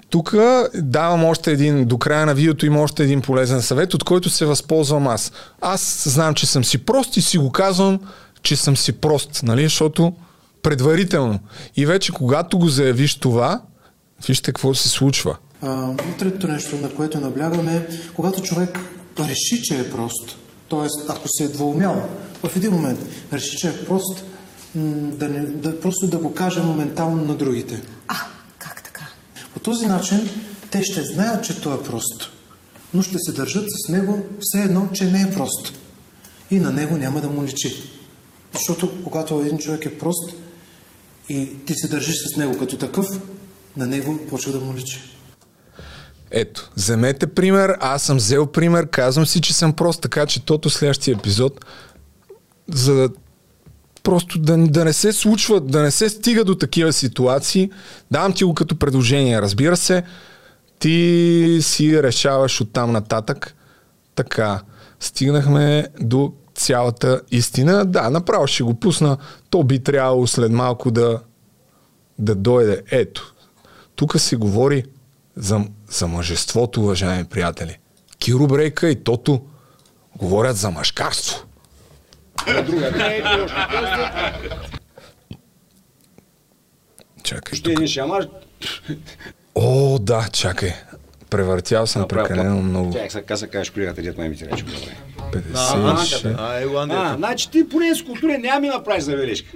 [0.09, 0.35] Тук
[0.75, 4.45] давам още един, до края на видеото има още един полезен съвет, от който се
[4.45, 5.31] възползвам аз.
[5.61, 7.99] Аз знам, че съм си прост и си го казвам,
[8.41, 10.13] че съм си прост, нали, защото
[10.63, 11.39] предварително.
[11.75, 13.61] И вече когато го заявиш това,
[14.27, 15.37] вижте какво се случва.
[15.61, 18.79] А, третото нещо, на което наблягаме, когато човек
[19.19, 20.37] реши, че е прост,
[20.69, 20.87] т.е.
[21.09, 22.09] ако се е двоумял,
[22.43, 22.99] в един момент
[23.33, 24.23] реши, че е прост,
[24.75, 27.81] да не, да, просто да го каже моментално на другите.
[28.07, 28.15] А,
[28.57, 29.05] как така?
[29.53, 30.29] По този начин
[30.71, 32.29] те ще знаят, че той е прост,
[32.93, 35.73] но ще се държат с него все едно, че не е прост.
[36.51, 37.83] И на него няма да му личи.
[38.53, 40.33] Защото когато един човек е прост
[41.29, 43.07] и ти се държиш с него като такъв,
[43.77, 44.99] на него почва да му личи.
[46.31, 50.69] Ето, вземете пример, аз съм взел пример, казвам си, че съм прост, така че тото
[50.69, 51.65] следващия епизод,
[52.67, 53.09] за да
[54.03, 57.71] просто да, да не се случва, да не се стига до такива ситуации,
[58.11, 59.41] давам ти го като предложение.
[59.41, 60.03] Разбира се,
[60.79, 63.55] ти си решаваш от там нататък.
[64.15, 64.61] Така,
[64.99, 66.33] стигнахме до
[66.63, 67.85] цялата истина.
[67.85, 69.17] Да, направо ще го пусна.
[69.49, 71.19] То би трябвало след малко да,
[72.19, 72.81] да дойде.
[72.91, 73.33] Ето,
[73.95, 74.83] тук се говори
[75.35, 77.77] за, за мъжеството, уважаеми приятели.
[78.19, 79.41] Киро Брейка и Тото
[80.15, 81.45] говорят за мъжкарство.
[87.23, 87.59] Чакай.
[87.59, 88.27] Ще ни шамар.
[89.55, 90.73] О, да, чакай.
[91.33, 92.93] Превъртял съм прекалено много.
[92.93, 94.65] Чакай, сега каза, кажеш колегата, дед май ми ти рече.
[95.31, 96.35] 56.
[96.91, 99.51] А, значи ти поне с култура няма ми направиш забележка.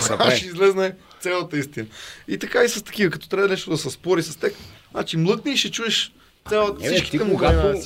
[0.00, 1.86] Сега ще излезне цялата истина.
[2.28, 4.52] И така и с такива, като трябва нещо да се спори с теб,
[4.90, 6.12] значи млъкни и ще чуеш
[6.48, 7.80] цялата всичките му когато,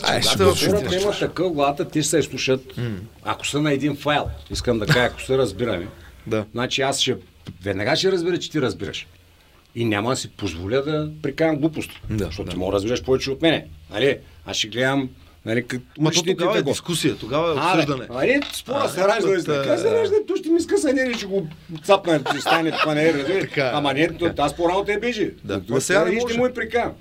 [0.66, 2.60] когато имат такъв главата, ти ще се слушат.
[3.24, 5.88] Ако са на един файл, искам да кажа, ако се разбираме,
[6.26, 6.44] да.
[6.52, 7.16] значи аз ще
[7.62, 9.06] веднага ще разбера, че ти разбираш.
[9.74, 11.90] И няма да си позволя да прикарам глупост.
[12.10, 13.66] Да, защото ти мога да разбираш повече от мене.
[13.90, 14.18] Нали?
[14.46, 15.08] Аз ще гледам
[15.46, 18.00] Нали, като Ма то тогава е дискусия, тогава е А, обсъждане.
[18.00, 19.28] бе, Нали, спора А, се ражда.
[19.28, 21.46] от, Така а, се ражда, то ще ми скъса не, ще го
[21.84, 23.14] цапна, ще стане това не е.
[23.56, 25.30] Ама не, то- аз по-рано те бежи.
[25.44, 25.80] Да.
[25.80, 26.92] Сега не и ще му е прикан.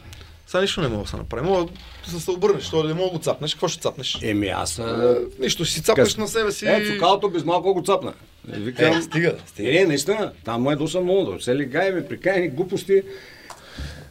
[0.48, 1.48] Сега нищо не мога да се направи.
[1.48, 1.72] Мога
[2.14, 3.54] да се обърнеш, защото не мога да го цапнеш.
[3.54, 4.18] Какво ще цапнеш?
[4.22, 4.82] Еми аз...
[5.40, 6.66] Нищо, ще си цапнеш на себе си.
[6.66, 8.14] Е, цукалото без малко го цапна.
[8.48, 9.82] Викам, Е, стига, стига.
[9.82, 11.42] Е, наистина, там му е доста много.
[11.42, 13.02] Се ли гаеме, прикаяни глупости.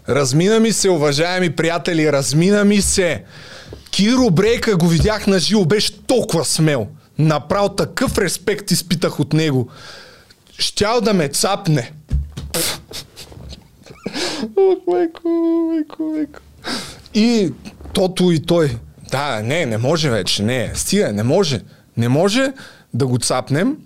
[0.08, 3.24] Размина ми се, уважаеми приятели, размина ми се.
[3.90, 6.88] Киро Брейка го видях на живо, беше толкова смел.
[7.18, 9.70] Направо такъв респект изпитах от него.
[10.58, 11.92] Щял да ме цапне.
[14.56, 15.28] Ох, майко,
[15.72, 16.40] майко, майко.
[17.14, 17.52] И
[17.92, 18.78] тото и той.
[19.10, 20.72] Да, не, не може вече, не.
[20.74, 21.60] Стига, не може.
[21.96, 22.52] Не може
[22.94, 23.76] да го цапнем.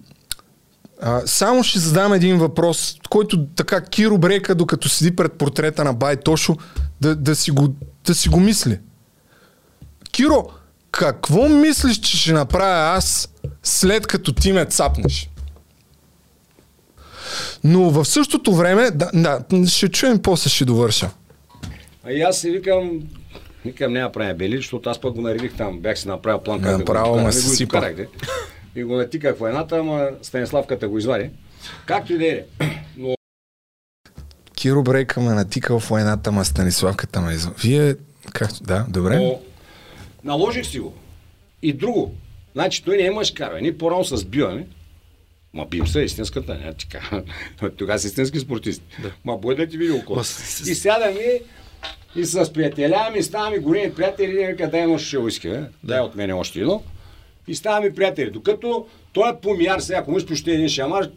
[1.03, 5.93] А, само ще задам един въпрос, който така Киро Брека, докато седи пред портрета на
[5.93, 6.57] Бай Тошо,
[7.01, 7.75] да, да, си, го,
[8.07, 8.79] да си го мисли.
[10.13, 10.49] Киро,
[10.91, 13.29] какво мислиш, че ще направя аз
[13.63, 15.30] след като ти ме цапнеш?
[17.65, 19.11] Но в същото време, да,
[19.53, 21.11] да ще чуем после ще довърша.
[22.05, 23.01] А и аз си викам,
[23.65, 25.81] викам няма правя бели, защото аз пък го наредих там.
[25.81, 27.91] Бях си направил план как Направо да го го сипа.
[28.77, 31.31] И го натиках в войната, ама Станиславката го извади.
[31.87, 32.45] Както и да е.
[32.97, 33.15] Но
[34.55, 37.51] Киро Брейка ме натикал в войната, ма Станиславката ме изв...
[37.63, 37.95] Вие,
[38.33, 38.51] как?
[38.63, 39.17] Да, добре.
[39.17, 39.41] Но
[40.25, 40.95] наложих си го.
[41.63, 42.15] И друго.
[42.53, 43.53] Значи той не е мъжкар.
[43.61, 44.67] Ние по-рано се сбиваме.
[45.55, 47.23] Ма бием се истинската, не ти кажа.
[47.79, 48.83] Тогава си истински спортист.
[49.03, 49.13] Да.
[49.25, 50.21] Ма да ти види око.
[50.67, 51.41] И сядаме
[52.17, 55.63] и с приятеля ми ставаме големи приятели, и вика, дай едно ще уиски, бе.
[55.85, 56.83] Дай от мене още едно.
[57.49, 58.31] И ставаме приятели.
[58.31, 61.11] Докато той е помияр сега, ако му ще един шамар,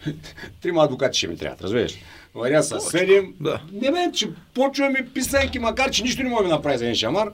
[0.62, 1.94] трима адвокати ще ми трябват, разбираш?
[2.34, 3.34] Варя с седем.
[3.40, 3.60] Да.
[3.72, 7.28] Не бе, че почваме писанки, макар че нищо не може да направи за един шамар.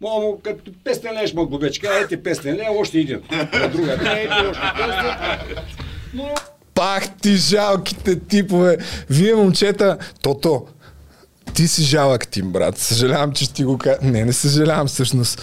[0.00, 3.20] Мога му, като 500 лева ще му глобечка, ете 500 лева, още един.
[3.52, 5.38] На друга, ете още 500.
[6.14, 6.34] Но
[6.74, 8.76] Пах ти жалките типове.
[9.10, 10.66] Вие, момчета, Тото,
[11.54, 12.78] ти си жалък тим, брат.
[12.78, 13.98] Съжалявам, че ще ти го кажа.
[14.02, 15.42] Не, не съжалявам всъщност.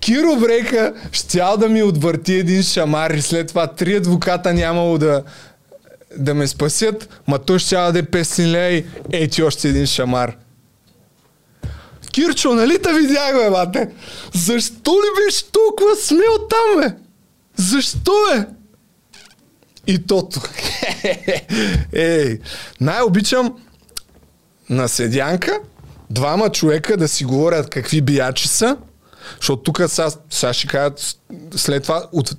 [0.00, 5.22] Киро Брейка щял да ми отвърти един шамар и след това три адвоката нямало да,
[6.16, 9.86] да ме спасят, ма той ще да даде 500 лея и ей ти още един
[9.86, 10.36] шамар.
[12.14, 13.88] Кирчо, нали те видях, бе, бате?
[14.34, 16.96] Защо ли беше толкова смел там, бе?
[17.56, 18.46] Защо, бе?
[19.86, 20.40] И тото.
[21.92, 22.38] Ей,
[22.80, 23.54] най-обичам
[24.70, 25.58] на седянка
[26.10, 28.76] двама човека да си говорят какви биячи са,
[29.36, 29.82] защото тук
[30.30, 31.16] сега, ще кажат
[31.56, 32.36] след това от,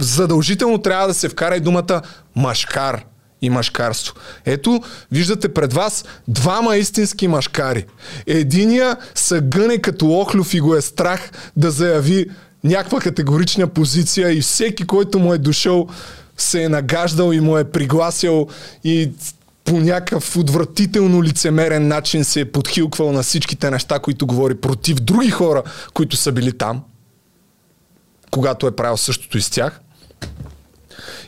[0.00, 2.02] задължително трябва да се вкара и думата
[2.36, 3.04] машкар
[3.42, 4.14] и машкарство.
[4.44, 4.82] Ето,
[5.12, 7.86] виждате пред вас двама истински машкари.
[8.26, 12.26] Единия са гъне като охлюв и го е страх да заяви
[12.64, 15.88] някаква категорична позиция и всеки, който му е дошъл,
[16.36, 18.48] се е нагаждал и му е пригласил
[18.84, 19.10] и
[19.64, 25.30] по някакъв отвратително лицемерен начин се е подхилквал на всичките неща, които говори против други
[25.30, 25.62] хора,
[25.94, 26.82] които са били там,
[28.30, 29.80] когато е правил същото и с тях.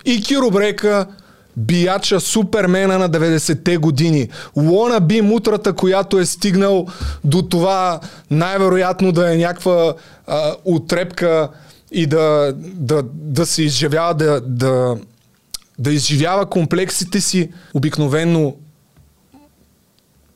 [0.04, 1.06] И Киро Брейка,
[1.56, 4.28] бияча супермена на 90-те години.
[4.56, 6.86] Лона би мутрата, която е стигнал
[7.24, 8.00] до това
[8.30, 9.94] най-вероятно да е някаква
[10.64, 11.48] отрепка
[11.92, 14.96] и да, да, да се изживява, да, да,
[15.78, 18.56] да изживява комплексите си обикновенно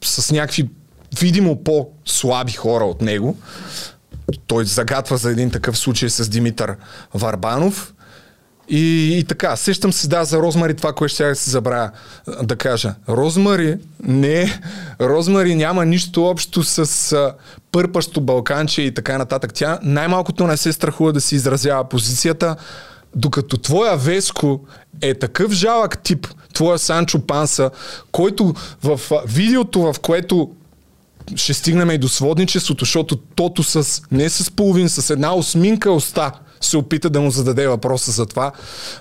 [0.04, 0.68] с някакви
[1.20, 3.36] видимо по-слаби хора от него.
[4.46, 6.76] Той загатва за един такъв случай с Димитър
[7.14, 7.94] Варбанов.
[8.70, 11.90] И, и така, сещам се да за Розмари това, което ще се забравя
[12.42, 12.94] да кажа.
[13.08, 14.60] Розмари не,
[15.00, 17.34] Розмари няма нищо общо с а,
[17.72, 19.54] пърпащо балканче и така нататък.
[19.54, 22.56] Тя най-малкото не се страхува да си изразява позицията,
[23.14, 24.60] докато твоя Веско
[25.00, 27.70] е такъв жалък тип, твоя Санчо Панса,
[28.12, 30.50] който в а, видеото, в което
[31.36, 36.32] ще стигнем и до сводничеството, защото тото с, не с половин, с една осминка уста
[36.60, 38.52] се опита да му зададе въпроса за това.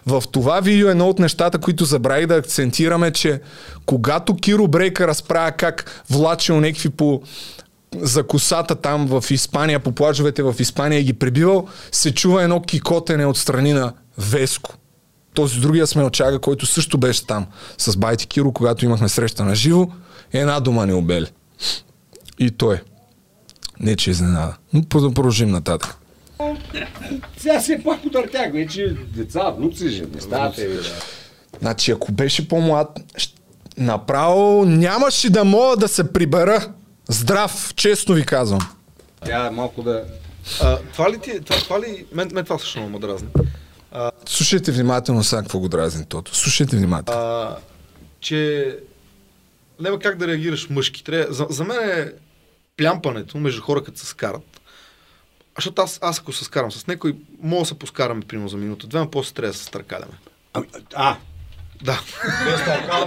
[0.06, 3.42] В това видео едно от нещата, които забравих да акцентираме, че
[3.86, 7.22] когато Киро Брейка разправя как влачил някакви по
[7.96, 12.62] за косата там в Испания, по плажовете в Испания и ги прибивал, се чува едно
[12.62, 14.76] кикотене от страни на Веско.
[15.34, 17.46] Този другия смелчага, който също беше там
[17.78, 19.88] с Байти Киро, когато имахме среща на живо,
[20.34, 21.28] една дума не обели.
[22.40, 22.82] И той.
[23.80, 24.56] Не, че е изненада.
[24.74, 25.98] Но продължим нататък.
[27.38, 30.68] Сега се пак потъртях, вече деца, внуци, же, не ставате.
[30.68, 30.84] бе, да.
[31.60, 33.00] Значи, ако беше по-млад,
[33.78, 36.74] направо нямаше да мога да се прибера.
[37.10, 38.60] Здрав, честно ви казвам.
[39.26, 40.04] Тя малко да...
[40.62, 43.28] А, това ли ти, това, това ли, мен, мен това също много ме дразни.
[43.92, 46.36] А, Слушайте внимателно сега какво го дразни тото.
[46.36, 47.22] Слушайте внимателно.
[47.22, 47.58] а,
[48.20, 48.76] че
[49.80, 51.04] няма как да реагираш мъжки.
[51.04, 52.12] Трябва, за, за мен е
[52.78, 54.57] плямпането между хора, като се скарат.
[55.58, 58.88] Защото аз, аз ако се скарам с някой, мога да се поскараме примерно за минута,
[58.88, 60.14] две, а после трябва да се стъркаляме.
[60.54, 60.64] А,
[60.96, 61.18] а
[61.84, 62.02] Да.
[62.46, 62.62] без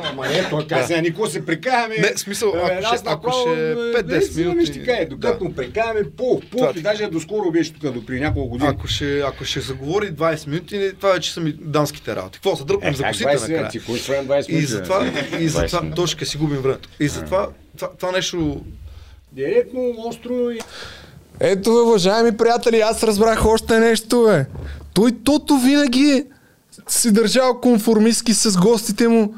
[0.04, 1.96] ама не, той каза, сега никога се прикаваме.
[1.96, 5.54] Не, смисъл, ако Е, ще- ако ще е, 5-10 наистина минути, Ще кажа, докато да.
[5.54, 8.70] прикаваме, пух, Това пух, ти- и даже доскоро беше тук, до при няколко години.
[8.70, 12.38] Ако ще, ако ще се говори 20 минути, това вече са ми дамските работи.
[12.38, 13.58] Какво се дръпнем Е, за косите 20 накрая?
[13.58, 13.80] минути?
[13.80, 15.06] Кой сваем 20 И затова,
[15.38, 16.88] и затова 20 точно ще си губим времето.
[17.00, 18.64] И затова това, това нещо
[19.32, 20.58] Директно, остро и...
[21.40, 24.46] Ето, уважаеми приятели, аз разбрах още нещо, бе.
[24.94, 26.24] Той тото винаги
[26.88, 29.34] си държал конформистски с гостите му,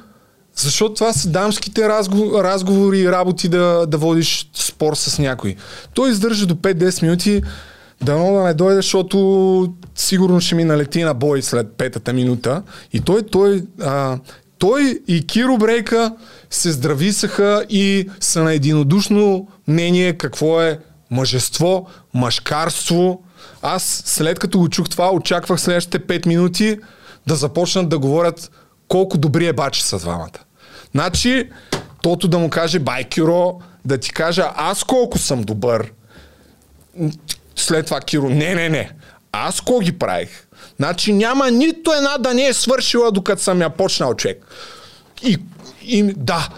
[0.57, 5.57] защото това са дамските разго- разговори и работи да, да водиш спор с някой.
[5.95, 7.43] Той издържа до 5-10 минути,
[8.03, 12.63] дано да не дойде, защото сигурно ще ми налети на бой след петата минута.
[12.93, 14.19] И той, той, а,
[14.59, 16.15] той и Киро Брейка
[16.51, 20.79] се здрависаха и са на единодушно мнение какво е
[21.13, 23.23] мъжество, мъжкарство.
[23.63, 26.79] Аз след като го чух това, очаквах следващите 5 минути
[27.27, 28.51] да започнат да говорят
[28.89, 30.39] колко добри е бачи са двамата.
[30.93, 31.51] Значи,
[32.03, 35.93] тото да му каже, бай Киро, да ти кажа аз колко съм добър.
[37.57, 38.91] След това Киро, не, не, не.
[39.33, 40.47] Аз ко ги правих?
[40.77, 44.47] Значи няма нито една да не е свършила, докато съм я почнал човек.
[45.23, 45.39] И,
[45.83, 46.49] и да,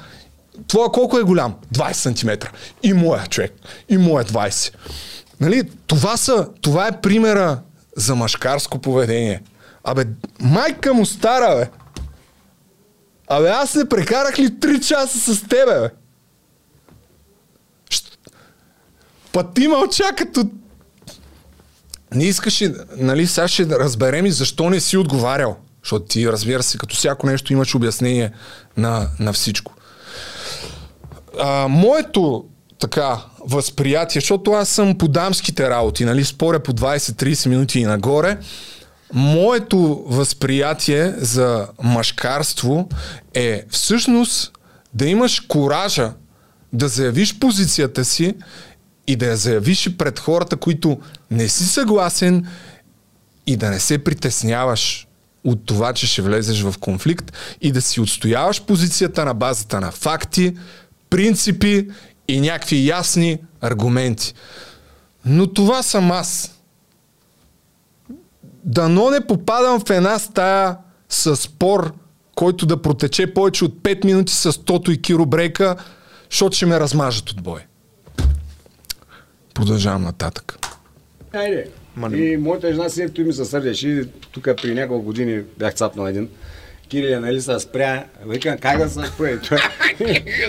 [0.69, 1.55] твоя колко е голям?
[1.75, 2.47] 20 см.
[2.83, 3.53] И моя човек.
[3.89, 4.75] И моя 20.
[5.41, 5.63] Нали?
[5.87, 7.61] Това, са, това е примера
[7.97, 9.43] за мъжкарско поведение.
[9.85, 10.05] Абе,
[10.41, 11.71] майка му стара, бе.
[13.29, 15.91] Абе, аз не прекарах ли 3 часа с тебе, бе?
[19.33, 20.49] Па ти мълча като...
[22.15, 25.57] Не искаш и, нали, сега ще разберем и защо не си отговарял.
[25.83, 28.33] Защото ти, разбира се, като всяко нещо имаш обяснение
[28.77, 29.75] на, на всичко.
[31.41, 32.45] А, моето
[32.79, 38.39] така възприятие, защото аз съм по дамските работи, нали, споря по 20-30 минути и нагоре,
[39.13, 42.89] моето възприятие за мъжкарство
[43.35, 44.53] е всъщност
[44.95, 46.13] да имаш коража
[46.73, 48.35] да заявиш позицията си
[49.07, 50.99] и да я заявиш и пред хората, които
[51.31, 52.47] не си съгласен
[53.47, 55.07] и да не се притесняваш
[55.45, 59.91] от това, че ще влезеш в конфликт и да си отстояваш позицията на базата на
[59.91, 60.57] факти,
[61.15, 61.89] принципи
[62.29, 64.35] и някакви ясни аргументи.
[65.25, 66.61] Но това съм аз.
[68.65, 70.77] Дано не попадам в една стая
[71.09, 71.95] с спор,
[72.35, 75.77] който да протече повече от 5 минути с Тото и Киро Брейка,
[76.31, 77.61] защото ще ме размажат от бой.
[79.55, 80.59] Продължавам нататък.
[81.33, 81.69] Айде.
[82.13, 84.09] И моята жена си ето ми се сърдеше.
[84.33, 86.29] Тук при няколко години бях цапнал един.
[86.89, 88.05] Кириле, нали се спря?
[88.27, 89.33] Викам, как да се спре?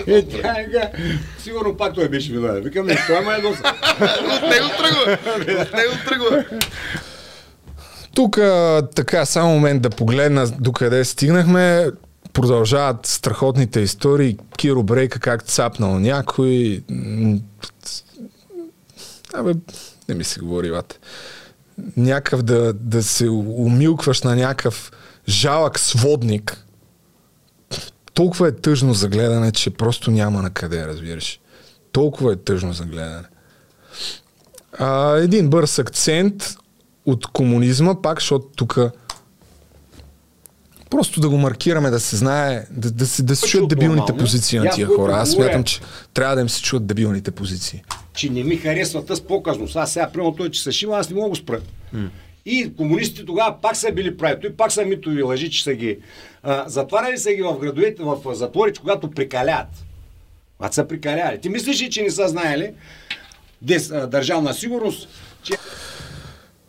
[0.06, 0.90] И тя вика,
[1.38, 2.62] сигурно пак той беше виновен.
[2.62, 3.62] Викам, не, той ме е доса.
[4.34, 5.18] От него тръгва.
[5.62, 6.44] От него тръгва.
[8.14, 8.38] Тук
[8.94, 11.86] така, само момент да погледна докъде стигнахме.
[12.32, 14.36] Продължават страхотните истории.
[14.56, 16.82] Киро Брейка как цапнал някой.
[19.34, 19.52] Абе,
[20.08, 20.98] не ми се говори, вате.
[21.96, 24.92] Някакъв да, да се умилкваш на някакъв
[25.28, 26.66] жалък сводник.
[28.14, 31.40] Толкова е тъжно за гледане, че просто няма на къде, разбираш.
[31.92, 33.28] Толкова е тъжно за гледане.
[34.78, 36.56] А, един бърз акцент
[37.06, 38.78] от комунизма, пак, защото тук
[40.90, 44.18] просто да го маркираме, да се знае, да, да, се, да се чуят дебилните нормално.
[44.18, 45.12] позиции на аз тия хора.
[45.12, 45.80] Аз смятам, че
[46.14, 47.82] трябва да им се чуят дебилните позиции.
[48.14, 49.76] че не ми харесва тъс показност.
[49.76, 51.60] Аз сега, примерно той, че се шива, аз не мога да го спра.
[52.46, 54.40] И комунистите тогава пак са били прави.
[54.40, 55.98] Той пак са митови лъжи, че са ги
[56.42, 59.84] а, затваряли са ги в градовете, в затворите, когато прикаляват.
[60.56, 61.40] Когато са прикаляли.
[61.40, 62.72] Ти мислиш ли, че не са знаели
[63.62, 65.08] дес, а, държавна сигурност,
[65.42, 65.54] че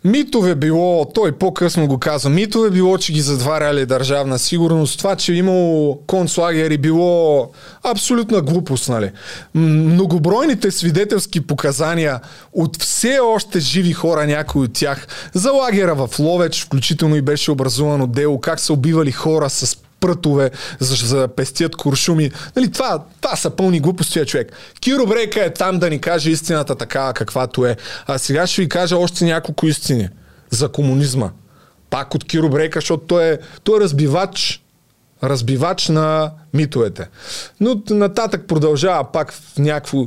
[0.04, 5.34] Митове било, той по-късно го каза, митове било, че ги затваряли държавна сигурност, това, че
[5.34, 7.52] имало концлагери било
[7.84, 9.12] абсолютна глупост, нали.
[9.56, 12.20] Многобройните свидетелски показания
[12.54, 17.52] от все още живи хора, някои от тях, за лагера в Ловеч, включително и беше
[17.52, 22.32] образувано дело, как са убивали хора с прътове, за, за да пестят куршуми.
[22.56, 24.52] Нали, това, това са пълни глупости, човек.
[24.80, 27.76] Киро Брейка е там да ни каже истината такава, каквато е.
[28.08, 30.10] А сега ще ви кажа още няколко истини
[30.50, 31.30] за комунизма.
[31.90, 34.64] Пак от Киро Брейка, защото той е, той е разбивач
[35.24, 37.08] разбивач на митовете.
[37.60, 40.06] Но нататък продължава пак в някакво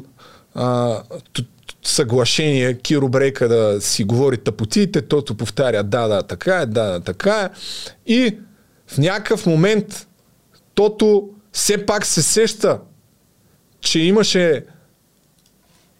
[1.84, 7.00] съглашение Киро Брейка да си говори тъпотиите, тото повтаря да, да, така е, да, да,
[7.00, 7.48] така е.
[8.06, 8.36] И
[8.90, 10.06] в някакъв момент
[10.74, 12.80] тото все пак се сеща,
[13.80, 14.64] че имаше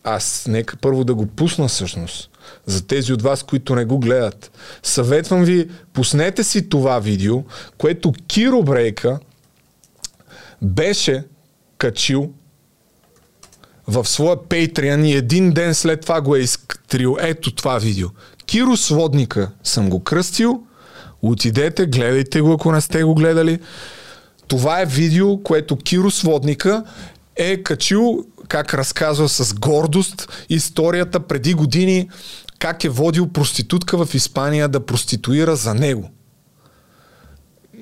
[0.05, 2.31] аз нека първо да го пусна всъщност.
[2.67, 4.51] За тези от вас, които не го гледат.
[4.83, 7.43] Съветвам ви, пуснете си това видео,
[7.79, 9.19] което Киро Брейка
[10.63, 11.25] беше
[11.79, 12.33] качил
[13.87, 17.17] в своя Patreon и един ден след това го е изтрил.
[17.21, 18.09] Ето това видео.
[18.47, 20.63] Киро Сводника съм го кръстил.
[21.23, 23.59] Отидете, гледайте го, ако не сте го гледали.
[24.49, 26.85] Това е видео, което Киро Сводника
[27.37, 32.09] е качил, как разказва с гордост историята преди години,
[32.59, 36.11] как е водил проститутка в Испания да проституира за него.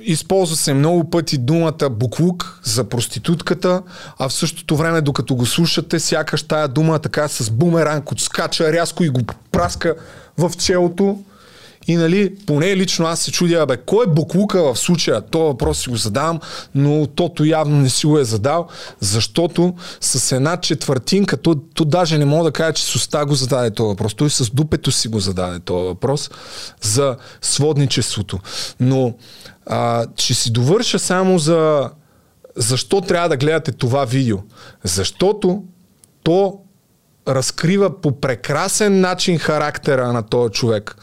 [0.01, 3.83] Използва се много пъти думата буклук за проститутката,
[4.19, 9.05] а в същото време, докато го слушате, сякаш тая дума така с бумеранг отскача рязко
[9.05, 9.21] и го
[9.53, 9.95] праска
[10.39, 11.19] в челото.
[11.87, 15.21] И нали, поне лично аз се чудя, бе, кой е буклука в случая?
[15.21, 16.41] То въпрос си го задавам,
[16.75, 18.67] но тото явно не си го е задал,
[19.01, 23.35] защото с една четвъртинка, то, то даже не мога да кажа, че с уста го
[23.35, 24.15] зададе този въпрос.
[24.15, 26.31] Той с дупето си го зададе този въпрос
[26.83, 28.39] за сводничеството.
[28.81, 29.15] Но
[29.67, 31.91] а, ще си довърша само за
[32.57, 34.39] защо трябва да гледате това видео.
[34.85, 35.63] Защото
[36.23, 36.59] то
[37.29, 40.97] разкрива по прекрасен начин характера на този човек.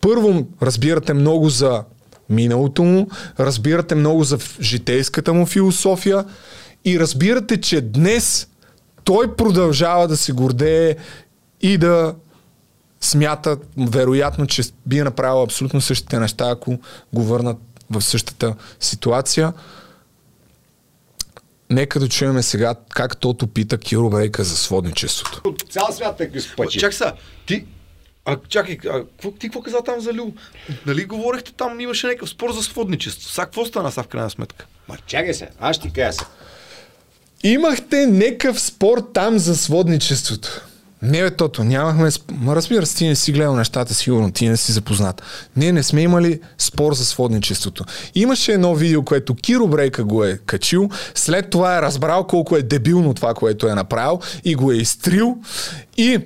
[0.00, 1.84] Първо разбирате много за
[2.28, 3.08] миналото му,
[3.40, 6.24] разбирате много за житейската му философия
[6.84, 8.48] и разбирате, че днес
[9.04, 10.96] той продължава да се гордее
[11.60, 12.14] и да
[13.00, 16.78] смята, вероятно, че би направил абсолютно същите неща, ако
[17.12, 17.56] го върнат
[17.90, 19.52] в същата ситуация.
[21.72, 25.40] Нека да чуем сега как тото пита Киро Брейка за сводничеството.
[25.44, 26.78] От цял свят такви спъчи.
[26.78, 27.12] Чак са,
[27.46, 27.64] ти,
[28.24, 30.32] а, чакай, а, какво, ти какво каза там за Лю?
[30.86, 33.30] Нали говорихте там, имаше някакъв спор за сводничество.
[33.30, 34.66] Сега какво стана са в крайна сметка?
[34.88, 36.24] Ма чакай се, аз ще ти кажа се.
[37.42, 40.60] Имахте некъв спор там за сводничеството.
[41.02, 42.08] Не, бе, Тото, нямахме...
[42.32, 45.22] Ма разбира се, ти не си гледал нещата, сигурно, ти не си запознат.
[45.56, 47.84] Ние не сме имали спор за сводничеството.
[48.14, 52.62] Имаше едно видео, което Киро Брейка го е качил, след това е разбрал колко е
[52.62, 55.36] дебилно това, което е направил и го е изтрил
[55.96, 56.18] и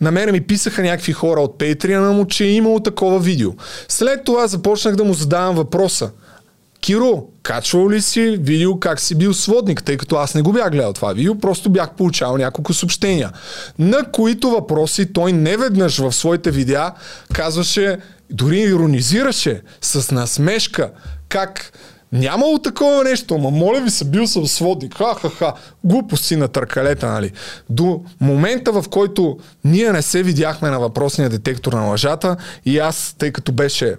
[0.00, 3.50] на мене ми писаха някакви хора от Patreon му, че е имало такова видео.
[3.88, 6.10] След това започнах да му задавам въпроса.
[6.88, 10.70] Киро, качвал ли си видео как си бил сводник, тъй като аз не го бях
[10.70, 13.32] гледал това видео, просто бях получавал няколко съобщения,
[13.78, 16.92] на които въпроси той неведнъж в своите видеа
[17.32, 17.98] казваше,
[18.30, 20.90] дори иронизираше с насмешка,
[21.28, 21.72] как
[22.12, 25.52] Нямало такова нещо, ма моля ви се, бил съм сводник, ха-ха-ха,
[25.84, 27.32] глупости на търкалета, нали.
[27.70, 33.14] До момента, в който ние не се видяхме на въпросния детектор на лъжата и аз,
[33.18, 33.96] тъй като беше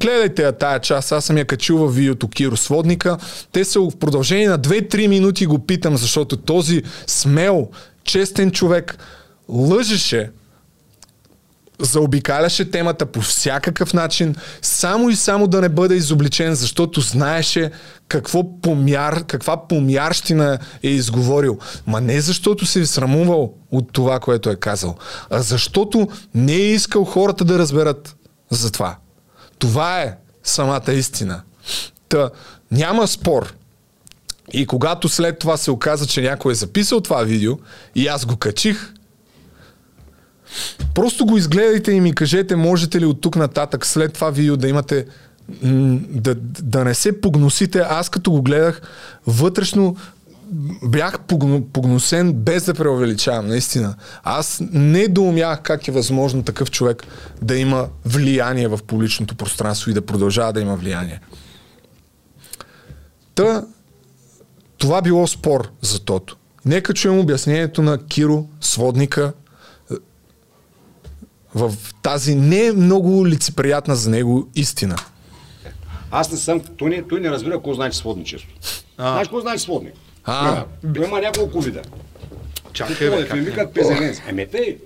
[0.00, 3.18] Гледайте я тая част, аз съм я качил в видеото Киро Сводника.
[3.52, 7.68] Те са в продължение на 2-3 минути го питам, защото този смел,
[8.04, 8.98] честен човек
[9.48, 10.30] лъжеше
[11.80, 17.70] заобикаляше темата по всякакъв начин, само и само да не бъде изобличен, защото знаеше
[18.08, 21.58] какво помяр, каква помярщина е изговорил.
[21.86, 24.94] Ма не защото се е срамувал от това, което е казал,
[25.30, 28.16] а защото не е искал хората да разберат
[28.50, 28.96] за това.
[29.64, 31.42] Това е самата истина.
[32.08, 32.30] Та,
[32.70, 33.54] няма спор.
[34.52, 37.58] И когато след това се оказа, че някой е записал това видео
[37.94, 38.92] и аз го качих,
[40.94, 44.68] просто го изгледайте и ми кажете, можете ли от тук нататък след това видео да
[44.68, 45.06] имате
[45.62, 47.78] да, да не се погносите.
[47.78, 48.82] Аз като го гледах
[49.26, 49.96] вътрешно
[50.82, 53.94] бях погно, погносен без да преувеличавам, наистина.
[54.22, 57.06] Аз не доумях как е възможно такъв човек
[57.42, 61.20] да има влияние в публичното пространство и да продължава да има влияние.
[63.34, 63.64] Та,
[64.78, 66.36] това било спор за тото.
[66.64, 69.32] Нека чуем обяснението на Киро, сводника,
[69.90, 69.94] е,
[71.54, 74.96] в тази не много лицеприятна за него истина.
[76.10, 78.50] Аз не съм, той не, той не разбира какво значи сводничество.
[78.98, 79.94] Знаеш какво значи сводник?
[80.24, 80.64] А.
[80.94, 81.82] Той има няколко вида.
[82.72, 83.40] Чакай, Какво бе, е, как е?
[83.40, 84.20] викат пезенец.
[84.28, 84.76] Еме те.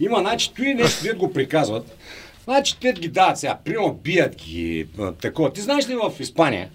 [0.00, 1.96] Има, значи, той нещо, дед го приказват.
[2.44, 4.86] Значи, те ги дават сега, примерно бият ги,
[5.20, 5.52] такова.
[5.52, 6.68] Ти знаеш ли в Испания?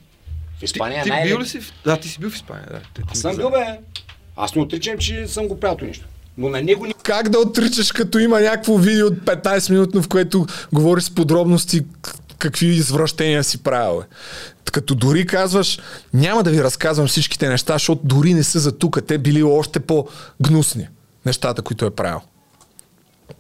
[0.60, 1.60] В Испания Ти, най- ти бил ли си?
[1.86, 2.80] Да, ти си бил в Испания, да.
[2.80, 3.66] Те- ти Аз съм бил, бе.
[4.36, 6.06] Аз не отричам, че съм го правил нещо.
[6.38, 6.94] Но на него ни...
[7.04, 11.82] Как да отричаш, като има някакво видео от 15 минутно, в което говори с подробности
[12.44, 14.00] какви извращения си правил.
[14.00, 14.06] Бе.
[14.72, 15.80] Като дори казваш,
[16.14, 19.00] няма да ви разказвам всичките неща, защото дори не са за тук.
[19.08, 20.88] Те били още по-гнусни
[21.26, 22.20] нещата, които е правил.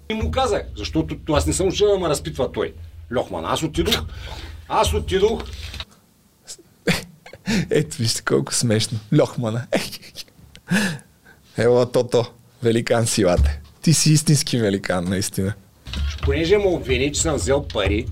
[0.09, 2.73] И му казах, защото то аз не съм учил да ме разпитва той.
[3.15, 4.01] Лохман, аз отидох,
[4.67, 5.43] аз отидох,
[7.69, 8.99] Ето, вижте колко смешно.
[9.19, 9.67] Лохмана.
[11.57, 12.25] Ева, Тото,
[12.63, 13.61] великан силате.
[13.81, 15.53] Ти си истински великан, наистина.
[16.21, 18.05] понеже му обвини, че съм взел пари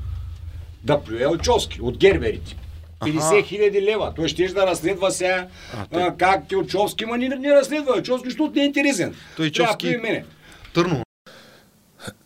[0.84, 2.56] да плюе Очовски от герберите.
[3.02, 4.14] 50 хиляди лева.
[4.16, 5.48] Той ще да разследва сега
[5.92, 9.16] а, как е Очовски, ма не, не разследва Очовски, защото не е интересен.
[9.38, 10.26] Той Трябва Очовски- плюе мене.
[10.74, 11.04] Търно.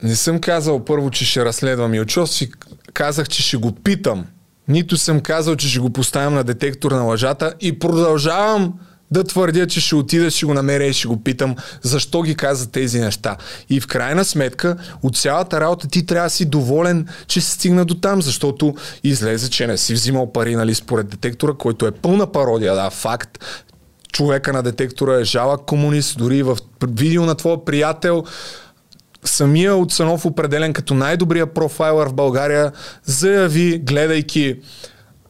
[0.03, 2.47] Не съм казал първо, че ще разследвам Илчовски.
[2.93, 4.25] Казах, че ще го питам.
[4.67, 8.73] Нито съм казал, че ще го поставям на детектор на лъжата и продължавам
[9.15, 12.71] да твърдя, че ще отида, ще го намеря и ще го питам защо ги каза
[12.71, 13.37] тези неща.
[13.69, 17.85] И в крайна сметка, от цялата работа ти трябва да си доволен, че се стигна
[17.85, 22.31] до там, защото излезе, че не си взимал пари, нали, според детектора, който е пълна
[22.31, 23.39] пародия, да, факт.
[24.13, 28.23] Човека на детектора е жалък комунист, дори в видео на твоя приятел
[29.23, 32.71] самия Оцанов, определен като най-добрия профайлър в България,
[33.05, 34.55] заяви, гледайки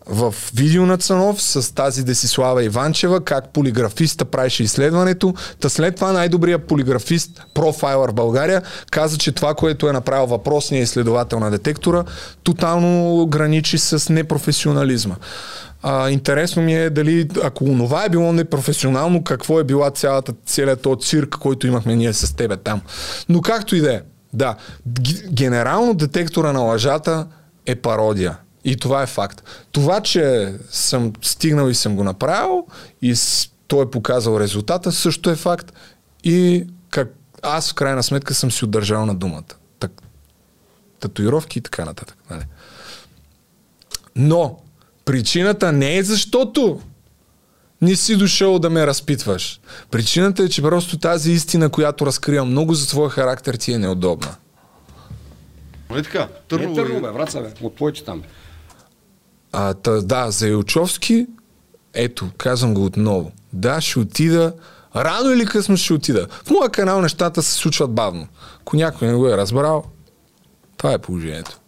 [0.10, 5.34] в видео на Цанов с тази Десислава Иванчева, как полиграфиста правеше изследването.
[5.60, 8.62] Та след това най-добрият полиграфист, профайлър в България,
[8.92, 12.04] каза, че това, което е направил въпросния изследовател на детектора,
[12.44, 15.16] тотално граничи с непрофесионализма.
[15.84, 20.82] А, интересно ми е дали, ако онова е било непрофесионално, какво е била цялата, целият
[20.82, 22.82] този цирк, който имахме ние с тебе там.
[23.30, 24.02] Но както и да е,
[24.34, 24.56] да,
[25.32, 27.28] генерално детектора на лъжата
[27.66, 28.38] е пародия.
[28.66, 29.44] И това е факт.
[29.72, 32.68] Това, че съм стигнал и съм го направил
[33.02, 33.16] и
[33.68, 35.74] той е показал резултата, също е факт.
[36.24, 39.44] И как аз в крайна сметка съм си удържал на думата.
[39.80, 39.92] Так,
[41.00, 42.18] татуировки и така нататък.
[42.30, 42.44] Нали?
[44.16, 44.60] Но
[45.06, 46.82] причината не е защото
[47.82, 49.60] не си дошъл да ме разпитваш.
[49.92, 54.36] Причината е, че просто тази истина, която разкривам много за твоя характер, ти е неудобна.
[55.90, 56.20] Нали така?
[56.20, 57.54] Не Търново, Търново, бе, Враца, бе.
[57.62, 58.24] От твоите там.
[59.58, 61.28] А, та, да, за Илчовски,
[61.94, 63.32] ето, казвам го отново.
[63.54, 64.54] Да, ще отида,
[64.96, 66.28] рано или късно ще отида.
[66.44, 68.28] В моя канал нещата се случват бавно.
[68.62, 69.84] Ако някой не го е разбрал,
[70.78, 71.60] това е положението.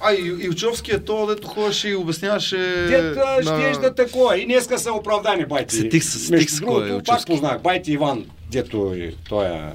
[0.00, 2.56] А, и, Илчовски е то, дето ходеше и обясняваше...
[2.88, 4.38] Дет а, на- ще ежда такова.
[4.38, 5.76] И днеска са оправдани байти.
[5.76, 7.26] Сетих се, сетих Между се кой е другото, Илчовски.
[7.26, 7.62] пак познах.
[7.62, 9.72] Байти Иван, дето е, той е...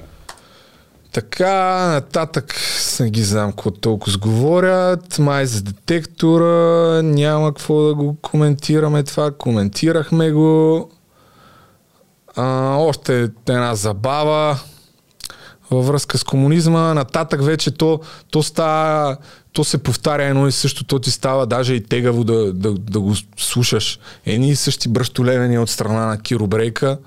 [1.14, 2.54] Така, нататък
[3.00, 5.18] не ги знам какво толкова сговорят.
[5.18, 9.30] Май за детектора няма какво да го коментираме това.
[9.30, 10.90] Коментирахме го.
[12.36, 14.58] А, още една забава
[15.70, 16.94] във връзка с комунизма.
[16.94, 18.00] Нататък вече то,
[18.30, 19.16] то става
[19.52, 23.00] то се повтаря едно и също, то ти става даже и тегаво да, да, да
[23.00, 23.98] го слушаш.
[24.26, 26.98] Едни и същи бръщолевени от страна на Киро Брейка.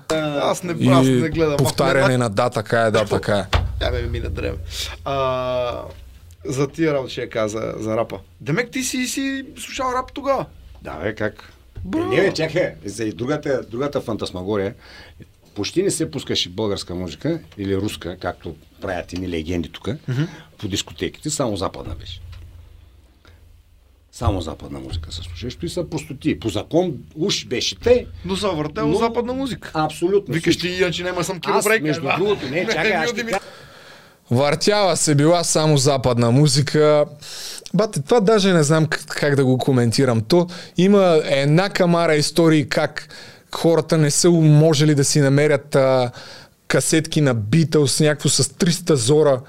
[0.42, 1.56] Аз не, и аз не гледам.
[1.56, 3.67] повтаряне на да, така е, да, така е.
[3.82, 4.58] Я ме мина дреме.
[5.04, 5.82] А,
[6.44, 8.18] за тия работи ще я каза за рапа.
[8.40, 10.46] Демек ти си, си слушал рап тогава.
[10.82, 11.52] Да, бе, как?
[11.94, 12.74] Е, не, бе, чакай.
[12.84, 14.74] За другата, другата фантасмагория.
[15.54, 19.88] Почти не се пускаше българска музика или руска, както правят и легенди тук,
[20.58, 22.20] по дискотеките, само западна беше.
[24.12, 25.58] Само западна музика се слушаше.
[25.62, 26.40] И са простоти.
[26.40, 28.06] По закон уж беше те.
[28.24, 29.70] Но са въртел Но- западна музика.
[29.74, 30.34] Абсолютно.
[30.34, 33.24] Викаш ти, иначе няма съм Киро Аз, между другото, не, чакай, аз ще.
[34.30, 37.04] Въртяла се била само западна музика.
[37.74, 40.20] Бате, това даже не знам как, как да го коментирам.
[40.20, 40.46] То
[40.76, 43.08] има една камара истории как
[43.54, 46.10] хората не са можели да си намерят а,
[46.68, 49.40] касетки на Beatles, някакво с 300 зора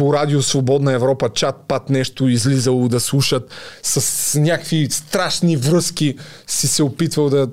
[0.00, 3.50] по радио Свободна Европа, чат пат нещо излизало да слушат
[3.82, 6.16] с някакви страшни връзки
[6.46, 7.48] си се опитвал да,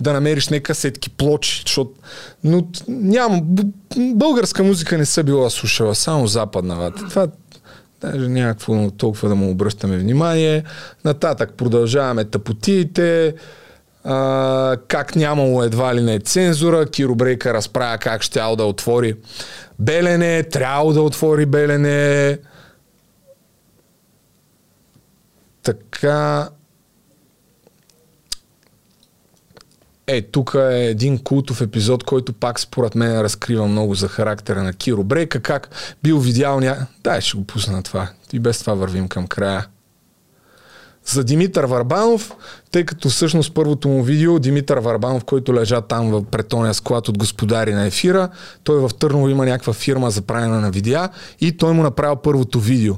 [0.00, 1.90] да намериш не касетки, плочи, защото
[2.44, 3.42] но нямам,
[3.96, 6.76] българска музика не са била слушала, само западна.
[6.76, 7.08] Вата.
[7.08, 7.26] Това
[8.00, 10.64] даже някакво толкова да му обръщаме внимание.
[11.04, 13.34] Нататък продължаваме тъпотиите,
[14.04, 19.14] а, как нямало едва ли не цензура, Киро Брейка разправя как щял да отвори
[19.78, 22.38] Белене, трябвало да отвори Белене.
[25.62, 26.48] Така.
[30.06, 34.72] Е, тук е един култов епизод, който пак според мен разкрива много за характера на
[34.72, 35.68] Киро Брейка, как
[36.02, 36.86] бил видял ня...
[37.04, 38.10] Дай, ще го пусна това.
[38.32, 39.66] И без това вървим към края.
[41.06, 42.32] За Димитър Варбанов,
[42.70, 47.18] тъй като всъщност първото му видео, Димитър Варбанов, който лежа там в претония склад от
[47.18, 48.28] господари на ефира,
[48.64, 51.08] той в Търново има някаква фирма за правене на видеа
[51.40, 52.94] и той му направил първото видео.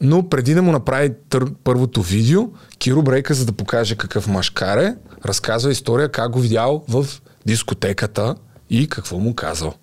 [0.00, 1.44] Но преди да му направи тър...
[1.64, 2.48] първото видео,
[2.78, 7.06] Киро Брейка, за да покаже какъв машкар е, разказва история как го видял в
[7.46, 8.34] дискотеката
[8.70, 9.74] и какво му казал.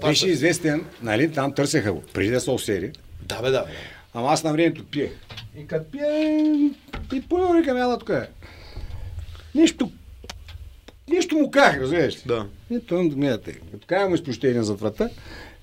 [0.00, 2.92] Беше известен, нали, там търсеха го, преди да се осери.
[3.22, 3.64] Да, бе, да.
[4.14, 5.12] Ама аз на времето пие.
[5.58, 6.70] И като пие,
[7.12, 8.28] и първо викам, ела тук е.
[9.54, 9.90] Нещо,
[11.08, 12.22] нещо му ках, разбираш ли?
[12.26, 12.46] Да.
[12.70, 13.52] И той му гледате.
[13.52, 15.10] Като кажа му изпощение за врата,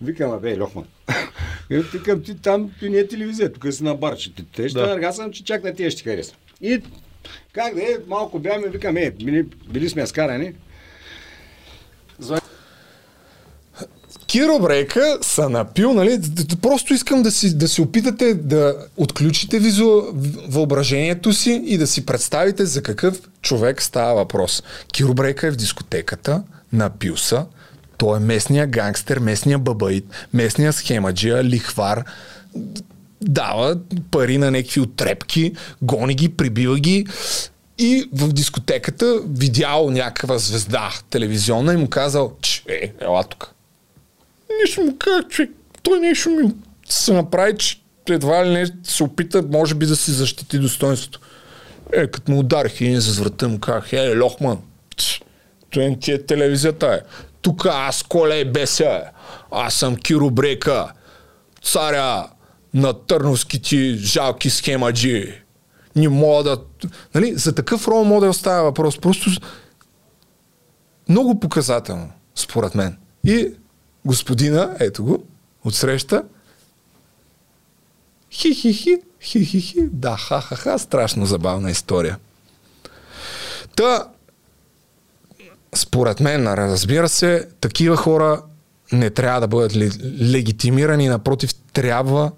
[0.01, 0.85] викам, абе, Льохман.
[1.69, 4.35] И викам, ти там, ти не е телевизия, тук си на барче.
[4.35, 4.95] Ти те ще Да.
[4.99, 5.13] да.
[5.13, 6.35] съм, че чак на тия ще хареса.
[6.61, 6.81] И
[7.53, 10.53] как да е, малко бяхме, викам, е, били, били сме скарани.
[14.27, 16.19] Киро Брейка са напил, нали?
[16.61, 20.01] Просто искам да си, да си опитате да отключите визу,
[20.47, 24.63] въображението си и да си представите за какъв човек става въпрос.
[24.93, 26.43] Киро Брейка е в дискотеката,
[26.73, 27.45] напил са,
[27.97, 32.03] той е местния гангстер, местния бабаит, местния схемаджия, лихвар,
[33.21, 33.77] дава
[34.11, 37.07] пари на някакви отрепки, гони ги, прибива ги
[37.77, 43.53] и в дискотеката видял някаква звезда телевизионна и му казал, че, е, ела тук.
[44.61, 45.49] Нищо му казах, че
[45.83, 46.51] той нещо ми
[46.89, 51.19] се направи, че едва ли не се опита, може би да си защити достоинството.
[51.93, 54.57] Е, като му ударих един за врата, му казах, е, Лохман,
[55.69, 56.99] той ти е телевизията, е.
[57.41, 59.01] Тук аз коле беся, е.
[59.51, 60.91] Аз съм Киро Брека,
[61.61, 62.29] царя
[62.73, 65.41] на търновските жалки схемаджи.
[65.95, 66.57] Не мога да...
[67.15, 68.99] Нали, за такъв рол модел става въпрос.
[68.99, 69.29] Просто
[71.09, 72.97] много показателно, според мен.
[73.25, 73.53] И
[74.07, 75.23] господина, ето го,
[75.63, 76.23] отсреща,
[78.31, 82.17] хи-хи-хи, хи-хи-хи, да, ха-ха-ха, страшно забавна история.
[83.75, 84.07] Та,
[85.75, 88.41] според мен, разбира се, такива хора
[88.91, 92.31] не трябва да бъдат ле- легитимирани, напротив, трябва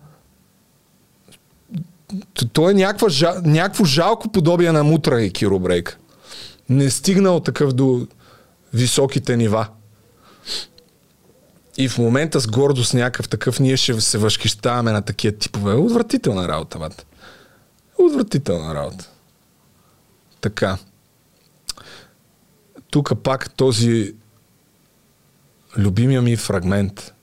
[2.34, 6.00] Т- той е някаква, някакво жалко подобие на Мутра и Киро Брейк.
[6.70, 8.08] Не стигнал такъв до
[8.74, 9.68] високите нива.
[11.80, 15.74] И в момента с гордост някакъв такъв ние ще се възхищаваме на такива типове.
[15.74, 17.06] Отвратителна работа, бат.
[17.98, 19.10] Отвратителна работа.
[20.42, 20.78] Така.
[22.92, 24.16] Тук пак този
[25.78, 27.14] любимия ми фрагмент.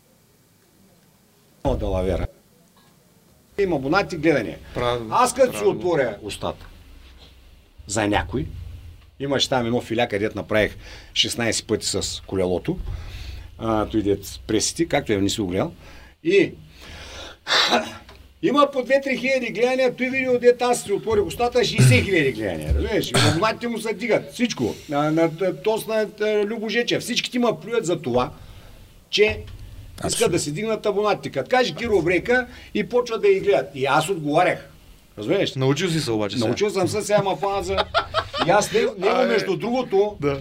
[1.65, 2.27] О, да лавера.
[3.59, 4.59] Има абонати гледания.
[5.11, 6.67] Аз като си отворя устата
[7.87, 8.47] за някой,
[9.21, 10.77] имаш там едно филя, където направих
[11.13, 12.79] 16 пъти с колелото,
[13.59, 15.73] а, той дет пресити, както я не си го гледал,
[16.25, 16.53] и
[18.43, 22.75] има по 2-3 хиляди гледания, той видео, дет аз си отворих устата, 60 хиляди гледания,
[22.75, 23.13] разбираш?
[23.15, 24.75] Абонатите му се дигат, всичко.
[24.89, 25.31] На, на,
[25.65, 27.03] тост на, на Любо Жечев.
[27.03, 28.31] Всички ти ма плюят за това,
[29.11, 29.41] че
[30.09, 31.31] искат да си дигнат абонатите.
[31.31, 33.71] Като каже Киро Брейка и почват да ги гледат.
[33.75, 34.69] И аз отговарях.
[35.19, 35.55] Разбираш?
[35.55, 36.37] Научил си се обаче.
[36.37, 36.47] сега.
[36.47, 37.77] Научил съм се, сега ма фана за...
[38.47, 40.41] И аз него, него между другото, да.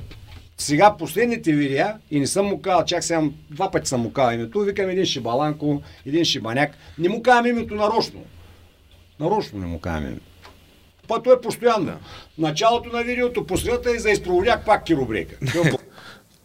[0.58, 4.36] Сега последните видеа, и не съм му казал, чак сега два пъти съм му казал
[4.36, 6.72] името, викам един шибаланко, един шибаняк.
[6.98, 8.20] Не му казвам името нарочно.
[9.20, 10.26] Нарочно не му казвам името.
[11.08, 11.94] Па той е постоянно.
[12.38, 15.36] Началото на видеото, посредата е за изпроводяк пак киробрейка.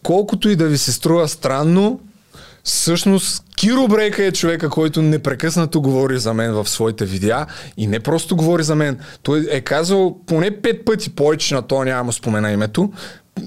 [0.03, 1.99] Колкото и да ви се струва странно,
[2.63, 7.45] всъщност Киро Брейка е човека, който непрекъснато говори за мен в своите видеа
[7.77, 8.99] и не просто говори за мен.
[9.23, 12.91] Той е казал поне пет пъти повече на то, няма спомена името.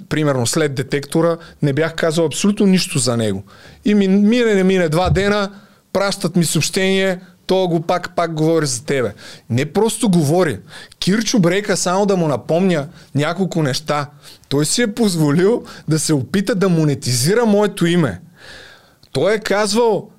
[0.09, 3.43] Примерно след детектора не бях казал абсолютно нищо за него.
[3.85, 5.51] И ми, мине не мине два дена,
[5.93, 9.13] пращат ми съобщение, то го пак, пак говори за тебе.
[9.51, 10.59] Не просто говори.
[10.99, 14.11] Кирчо Брейка само да му напомня няколко неща.
[14.49, 18.21] Той си е позволил да се опита да монетизира моето име.
[19.13, 20.11] Той е казвал,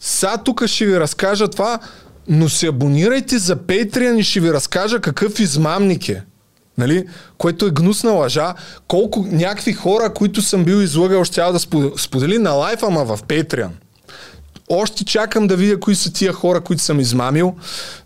[0.00, 1.78] са тук ще ви разкажа това,
[2.28, 6.22] но се абонирайте за Patreon и ще ви разкажа какъв измамник е.
[6.78, 7.06] Нали?
[7.38, 8.54] Което е гнусна лъжа.
[8.88, 13.22] Колко някакви хора, които съм бил излъгал, ще да спо- сподели на лайф, ама в
[13.22, 13.70] Patreon.
[14.68, 17.54] Още чакам да видя кои са тия хора, които съм измамил.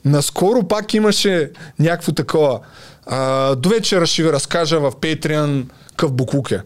[0.04, 2.60] Наскоро пак имаше някакво такова.
[3.06, 5.64] А, до вечера ще ви разкажа в Patreon
[5.96, 6.60] къв буклук е.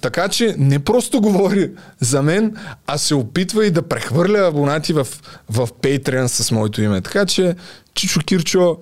[0.00, 1.70] Така че не просто говори
[2.00, 2.56] за мен,
[2.86, 5.06] а се опитва и да прехвърля абонати в,
[5.50, 7.00] в Patreon с моето име.
[7.00, 7.56] Така че,
[7.94, 8.76] Чичо Кирчо,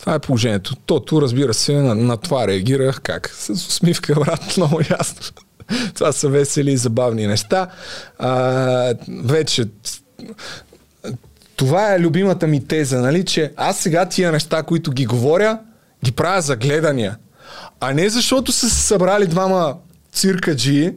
[0.00, 0.76] това е положението.
[0.76, 3.30] Тото, разбира се, на, на това реагирах как?
[3.34, 5.22] С усмивка, брат, много ясно.
[5.94, 7.66] това са весели и забавни неща.
[8.18, 8.94] А,
[9.24, 9.64] вече
[11.56, 15.58] това е любимата ми теза, нали, че аз сега тия неща, които ги говоря,
[16.04, 17.16] ги правя за гледания.
[17.80, 19.76] А не защото са се събрали двама
[20.12, 20.92] циркаджи,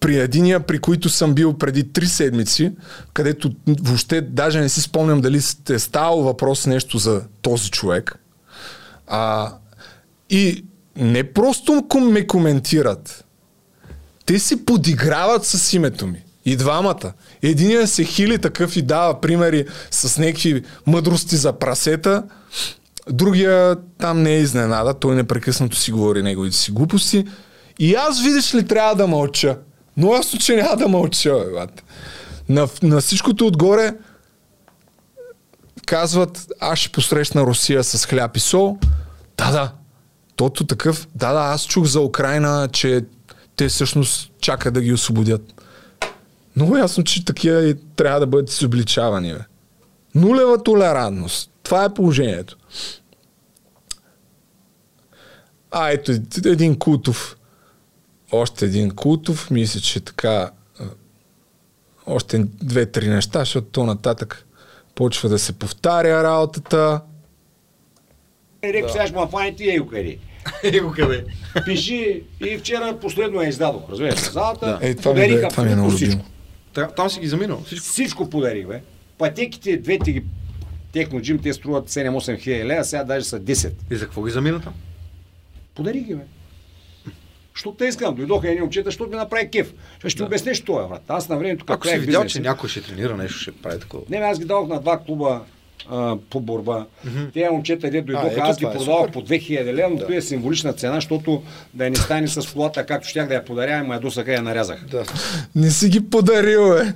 [0.00, 2.72] при единия, при които съм бил преди три седмици,
[3.12, 8.18] където въобще даже не си спомням дали сте ставал въпрос нещо за този човек.
[9.06, 9.52] А,
[10.30, 10.64] и
[10.96, 13.24] не просто ме коментират,
[14.26, 16.22] те си подиграват с името ми.
[16.44, 17.12] И двамата.
[17.42, 22.22] Единият се хили такъв и дава примери с някакви мъдрости за прасета,
[23.10, 27.24] другия там не е изненада, той непрекъснато си говори неговите си глупости.
[27.78, 29.58] И аз, видиш ли, трябва да мълча.
[29.96, 31.82] Но ясно, че няма да мълча, бе, бат.
[32.48, 33.94] На, на всичкото отгоре
[35.86, 38.78] казват, аз ще посрещна Русия с хляб и сол.
[39.36, 39.72] Да, да.
[40.36, 43.04] Тото такъв, да, да, аз чух за Украина, че
[43.56, 45.62] те всъщност чакат да ги освободят.
[46.56, 49.32] Много ясно, че такива и трябва да бъдат изобличавани.
[49.32, 49.40] Бе.
[50.14, 51.50] Нулева толерантност.
[51.62, 52.56] Това е положението.
[55.70, 56.12] А, ето
[56.44, 57.36] един култов.
[58.32, 59.50] Още един култов.
[59.50, 60.50] Мисля, че така
[62.06, 64.45] още две-три неща, защото то нататък
[64.96, 67.00] почва да се повтаря работата.
[68.64, 70.18] Реко, сега ще му фане тия юкари.
[70.62, 71.24] Его къде?
[71.64, 74.66] Пиши и вчера последно я издадох, разбираш, залата.
[74.66, 74.88] Да.
[74.88, 76.24] Е, това ми това ми е много всичко.
[76.96, 77.62] Там си ги заминал.
[77.66, 77.86] Всичко.
[77.86, 78.82] Всичко подарих, бе.
[79.18, 80.24] Пътеките, двете ги
[80.92, 83.72] техноджим, те струват 7-8 хиляди лева, сега даже са 10.
[83.90, 84.74] И за какво ги замина там?
[85.74, 86.22] Подарих ги, бе.
[87.56, 89.72] Защото те искам, дойдоха едни момчета, защото ми направи кеф.
[89.98, 90.24] Ще, ще да.
[90.24, 91.02] обяснеш това, брат.
[91.08, 94.02] Аз на времето, Ако си видял, че някой ще тренира нещо, ще прави такова.
[94.10, 95.40] Не, аз ги дадох на два клуба
[95.90, 96.86] а, по борба.
[97.06, 97.32] Mm-hmm.
[97.32, 100.20] Те момчета, де А, дойдоха, аз ги е продавах по 2000 лева, но това е
[100.20, 101.42] символична цена, защото
[101.74, 104.42] да не стане с колата, както щях да я подаря, ама я досака и я
[104.42, 104.84] нарязах.
[104.90, 105.04] Да.
[105.54, 106.92] Не си ги подарил, бе.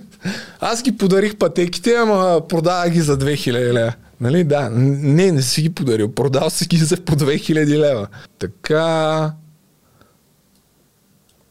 [0.61, 3.93] Аз ги подарих пътеките, ама продавах ги за 2000 лева.
[4.21, 4.45] Нали?
[4.45, 4.71] Да.
[4.71, 6.13] Не, не си ги подарил.
[6.13, 8.07] Продал си ги за по 2000 лева.
[8.39, 9.33] Така...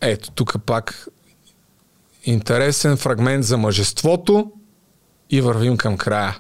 [0.02, 1.08] Ето, тук пак
[2.24, 4.52] интересен фрагмент за мъжеството
[5.30, 6.38] и вървим към края.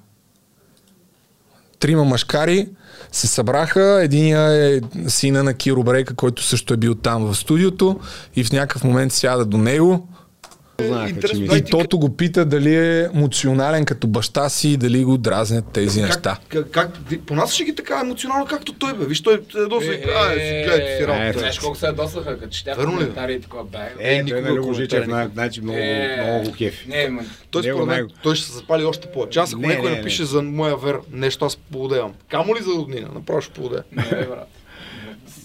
[1.80, 2.70] Трима мъжкари
[3.12, 4.00] се събраха.
[4.04, 8.00] Единия е сина на Киро Брейка, който също е бил там в студиото
[8.36, 10.08] и в някакъв момент сяда до него.
[10.88, 11.48] Знаеха, че ми...
[11.58, 16.02] И Тото го пита дали е емоционален като баща си и дали го дразнят тези
[16.02, 16.38] неща.
[16.50, 16.90] Как, как,
[17.26, 19.06] понасяше ги така емоционално, както той бе.
[19.06, 21.40] Виж, той е доста и а, си гледайте си работа.
[21.40, 23.64] Знаеш колко се ядосаха, като четях коментари и такова.
[24.00, 25.16] Е, никога той на Любо коментари Жичев, никога.
[25.16, 26.90] най- значи много, Е, много го кефи.
[26.90, 29.40] Не, ма, Той според мен, той ще се запали още повече.
[29.40, 32.14] Аз ако някой напише за моя вер нещо, аз поудевам.
[32.32, 33.08] Камо ли за роднина?
[33.14, 33.84] Направо ще поудея.
[33.92, 34.48] не, брат.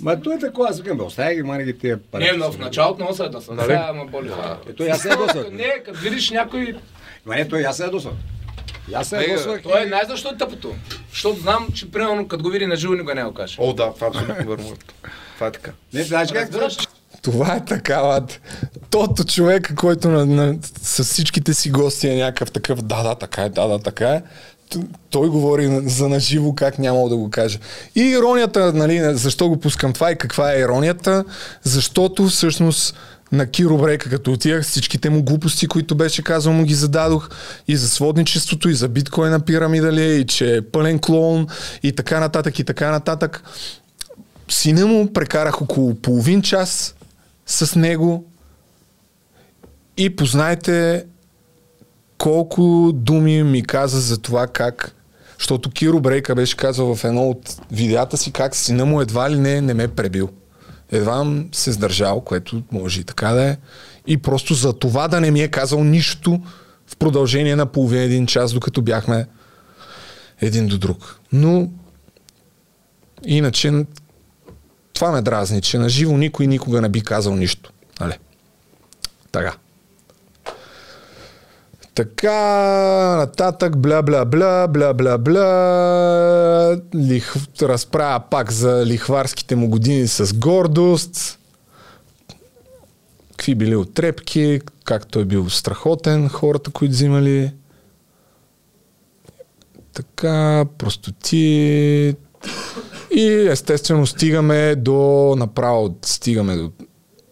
[0.00, 2.24] Ма той е такова, аз викам, бе, оставя ги, мани ги тия пари.
[2.24, 3.56] Не, но в началото много се ядосвам.
[3.56, 3.66] Нали?
[3.66, 4.30] Сега ма боли.
[4.70, 5.50] Ето, аз се ядосвах.
[5.50, 6.74] Не, като видиш някой...
[7.26, 8.14] Ма не, той аз се ядосвах.
[8.94, 9.62] Аз се ядосвах.
[9.62, 10.74] Той е най защо е тъпото.
[11.10, 13.56] Защото знам, че примерно като го види на живо никога не го каже.
[13.58, 14.70] О, да, това е абсолютно верно.
[14.70, 14.76] бе.
[15.34, 15.70] Това е така.
[15.92, 16.48] Не, знаеш как?
[17.22, 18.40] Това е така, лад.
[18.90, 23.42] Тото човека, който на, на, с всичките си гости е някакъв такъв, да, да, така
[23.42, 24.22] е, да, да, така е.
[25.10, 27.58] Той говори за наживо как нямало да го каже.
[27.94, 31.24] И иронията, нали, защо го пускам това и каква е иронията?
[31.62, 32.94] Защото всъщност
[33.32, 37.28] на Киро Брейка, като отивах, всичките му глупости, които беше казал, му ги зададох
[37.68, 41.46] и за сводничеството, и за биткоина пирамида ли е, и че е пълен клоун,
[41.82, 43.42] и така нататък, и така нататък.
[44.48, 46.94] Сина му прекарах около половин час
[47.46, 48.24] с него
[49.96, 51.04] и познайте
[52.18, 54.94] колко думи ми каза за това как
[55.38, 59.38] защото Киро Брейка беше казал в едно от видеята си как сина му едва ли
[59.38, 60.30] не, не ме пребил.
[60.92, 63.56] Едва се сдържал, което може и така да е.
[64.06, 66.40] И просто за това да не ми е казал нищо
[66.86, 69.26] в продължение на половин един час, докато бяхме
[70.40, 71.20] един до друг.
[71.32, 71.70] Но
[73.24, 73.84] иначе
[74.92, 77.72] това ме дразни, че на живо никой никога не би казал нищо.
[78.00, 78.18] Нали?
[79.32, 79.56] Така.
[81.94, 86.80] Така, нататък, бла, бла, бла, бла, бла, бла.
[86.94, 87.34] Лих...
[87.62, 91.38] Разправя пак за лихварските му години с гордост.
[93.30, 97.52] Какви били отрепки, как той бил страхотен, хората, които взимали.
[99.92, 102.16] Така, простоти.
[103.10, 106.70] И естествено стигаме до, направо стигаме до,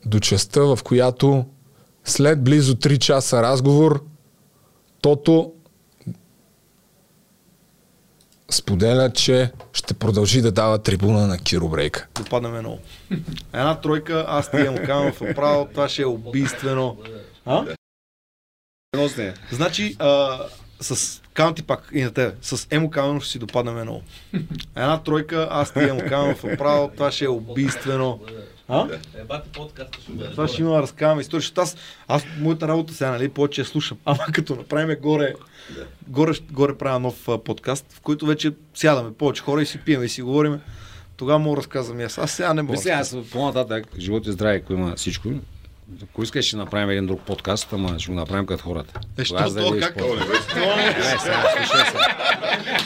[0.06, 1.44] до частта, в която
[2.04, 4.04] след близо 3 часа разговор,
[5.02, 5.52] Тото
[8.50, 12.06] споделя, че ще продължи да дава трибуна на Киро Брейка.
[12.14, 12.78] Допаднаме много.
[13.52, 16.96] Една тройка, аз ти имам камера в направо, това ще е убийствено.
[17.46, 17.64] А?
[19.50, 20.38] Значи, а,
[20.80, 24.02] с Канти пак и на тебе, с Емо Каменов ще си допаднаме много.
[24.76, 28.20] Една тройка, аз ти Емо Каменов направо, това ще е убийствено.
[28.68, 28.88] А?
[29.18, 30.30] Ебате подкаста ще бъде.
[30.30, 31.76] Това ще има да разказваме история, защото аз,
[32.08, 33.98] аз моята работа сега, нали, повече я слушам.
[34.04, 35.34] Ама като направим горе,
[36.08, 40.02] горе, горе правя нов а, подкаст, в който вече сядаме повече хора и си пием
[40.02, 40.60] и си говорим.
[41.16, 42.18] Тогава мога да разказвам и аз.
[42.18, 42.78] Аз сега не мога.
[42.78, 45.28] Сега, аз по-нататък, живот и здраве, ако има всичко,
[46.02, 49.00] ако искаш, ще направим един друг подкаст, ама ще го направим като хората.
[49.18, 49.96] Е, що то, видиш как?
[49.96, 52.06] бе, Е, сега, слушай сега.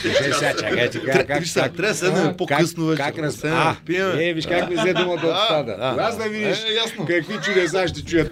[0.01, 1.39] Слушай сега, чакай ти как...
[1.39, 3.01] Виж сега, как- трябва да седнем как- по-късно вече.
[3.03, 3.43] Как раз...
[3.43, 3.75] А,
[4.19, 6.07] е, виж как ми взе думата от Да, стада.
[6.11, 7.05] за да видиш Е, ясно.
[7.05, 8.31] какви чудеса ще чуят.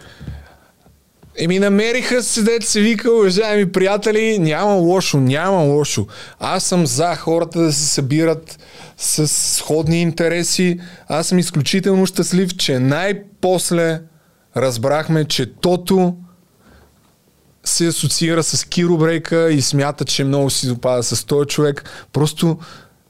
[1.37, 6.07] Еми намериха се, дете се вика, уважаеми приятели, няма лошо, няма лошо.
[6.39, 8.59] Аз съм за хората да се събират
[8.97, 10.79] с сходни интереси.
[11.07, 13.99] Аз съм изключително щастлив, че най-после
[14.57, 16.15] разбрахме, че Тото
[17.63, 21.89] се асоциира с Киро Брейка и смята, че много си допада с този човек.
[22.13, 22.57] Просто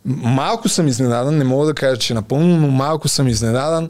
[0.06, 3.90] малко съм изненадан, не мога да кажа, че напълно, но малко съм изненадан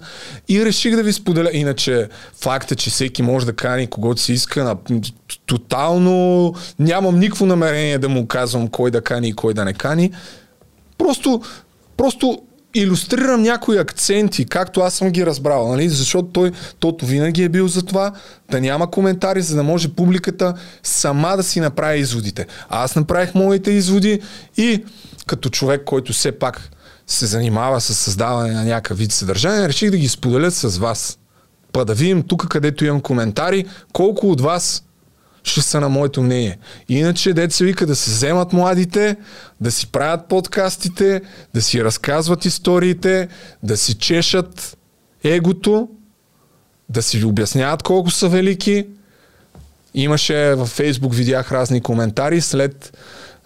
[0.49, 1.49] и реших да ви споделя.
[1.53, 2.10] Иначе
[2.41, 4.64] факт е, че всеки може да кани когото си иска.
[4.64, 4.77] На...
[5.45, 10.11] Тотално нямам никакво намерение да му казвам кой да кани и кой да не кани.
[10.98, 11.41] Просто,
[11.98, 12.41] просто
[12.76, 15.89] иллюстрирам някои акценти, както аз съм ги разбрал, нали?
[15.89, 18.11] защото той, тото винаги е бил за това,
[18.52, 20.53] да няма коментари, за да може публиката
[20.84, 22.45] сама да си направи изводите.
[22.69, 24.22] Аз направих моите изводи
[24.57, 24.84] и
[25.26, 26.69] като човек, който все пак
[27.07, 31.18] се занимава с създаване на някакъв вид съдържание, реших да ги споделя с вас.
[31.72, 34.84] Па да видим тук, където имам коментари, колко от вас
[35.45, 36.57] ще са на моето мнение.
[36.89, 39.15] Иначе, деца вика да се вземат младите,
[39.61, 41.22] да си правят подкастите,
[41.53, 43.27] да си разказват историите,
[43.63, 44.77] да си чешат
[45.23, 45.89] егото,
[46.89, 48.85] да си обясняват колко са велики.
[49.93, 52.97] Имаше във Фейсбук, видях разни коментари след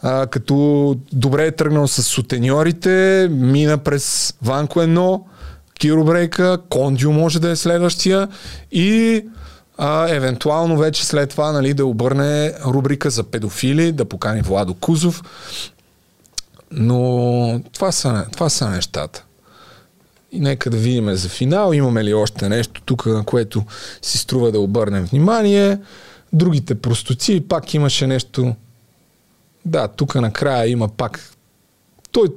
[0.01, 5.21] а, като добре е тръгнал с сутеньорите, мина през Ванко 1,
[5.79, 8.27] Киро Брейка, Кондио може да е следващия
[8.71, 9.23] и
[9.81, 15.23] а, евентуално вече след това нали, да обърне рубрика за педофили, да покани Владо Кузов.
[16.71, 19.23] Но това са, това са нещата.
[20.31, 21.73] И нека да видим за финал.
[21.73, 23.63] Имаме ли още нещо тук, на което
[24.01, 25.77] си струва да обърнем внимание.
[26.33, 28.55] Другите простоци, пак имаше нещо.
[29.65, 31.33] Да, тук накрая има пак.
[32.11, 32.27] Той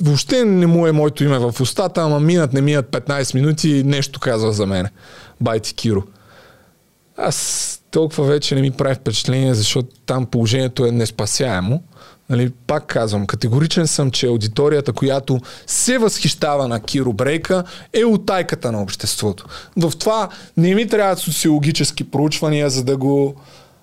[0.00, 3.84] въобще не му е моето име в устата, ама минат, не минат 15 минути и
[3.84, 4.86] нещо казва за мен.
[5.40, 6.02] Байти Киро.
[7.18, 11.82] Аз толкова вече не ми прави впечатление, защото там положението е неспасяемо.
[12.30, 18.72] Нали, пак казвам, категоричен съм, че аудиторията, която се възхищава на Киро Брейка, е отайката
[18.72, 19.46] на обществото.
[19.76, 23.34] В това не ми трябват социологически проучвания, за да го,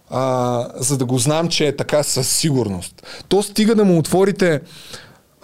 [0.09, 3.03] а, за да го знам, че е така със сигурност.
[3.27, 4.61] То стига да му отворите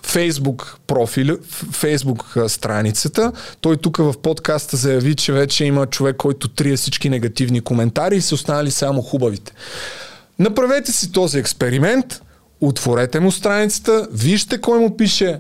[0.03, 1.37] Фейсбук профил,
[1.71, 3.31] Фейсбук страницата.
[3.61, 8.21] Той тук в подкаста заяви, че вече има човек, който трие всички негативни коментари и
[8.21, 9.53] са останали само хубавите.
[10.39, 12.21] Направете си този експеримент,
[12.61, 15.39] отворете му страницата, вижте кой му пише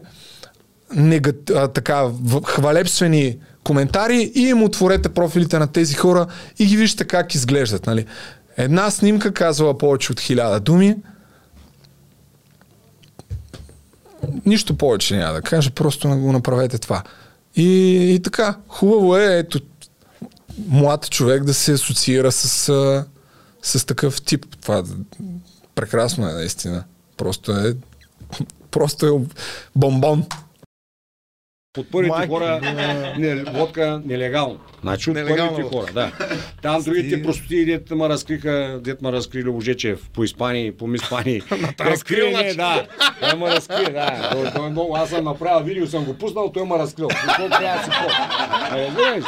[0.95, 2.05] негат, а, така,
[2.45, 6.27] хвалебствени коментари и им отворете профилите на тези хора
[6.59, 7.85] и ги вижте как изглеждат.
[7.85, 8.05] Нали?
[8.57, 10.95] Една снимка казва повече от хиляда думи,
[14.45, 17.03] нищо повече няма да кажа, просто го направете това.
[17.55, 19.59] И, и така, хубаво е, ето,
[20.67, 23.05] млад човек да се асоциира с,
[23.61, 24.45] с такъв тип.
[24.61, 24.83] Това
[25.75, 26.83] прекрасно е, наистина.
[27.17, 27.75] Просто е,
[28.71, 29.11] просто е
[29.75, 30.25] бомбон.
[31.77, 32.59] От първите хора
[33.17, 34.59] не, водка нелегално.
[34.81, 36.11] Значи от Нелегално първите хора, да.
[36.61, 41.43] Там другите простоти, дет ма разкриха, дет ма разкрили Ожечев по Испания, по Миспания.
[41.79, 42.55] разкрил, не, значи.
[42.55, 42.87] да.
[43.19, 44.29] Той ма разкри, да.
[44.31, 47.07] Той, той е много, аз съм направил видео, съм го пуснал, той ма разкрил.
[47.07, 48.77] Какво трябва да си по?
[48.77, 49.21] Е?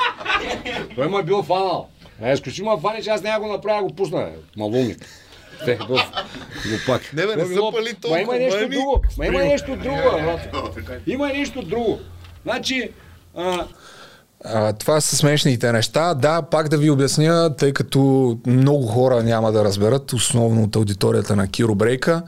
[0.95, 1.90] Той ма бил фанал.
[2.24, 4.30] Е, изключи ма фани, че аз няма го направя, го пусна.
[4.57, 5.06] Малумник.
[5.65, 7.14] Те, го, го пак.
[7.14, 9.03] Не, бе, не Той са пали Ма толкова, има нещо ма, друго.
[9.18, 10.40] Ма има нещо друго.
[11.07, 11.99] Има нещо друго.
[12.44, 12.90] Значи,
[13.38, 13.65] а,
[14.45, 16.14] А, това са смешните неща.
[16.14, 21.36] Да, пак да ви обясня, тъй като много хора няма да разберат, основно от аудиторията
[21.36, 22.22] на Киро Брейка.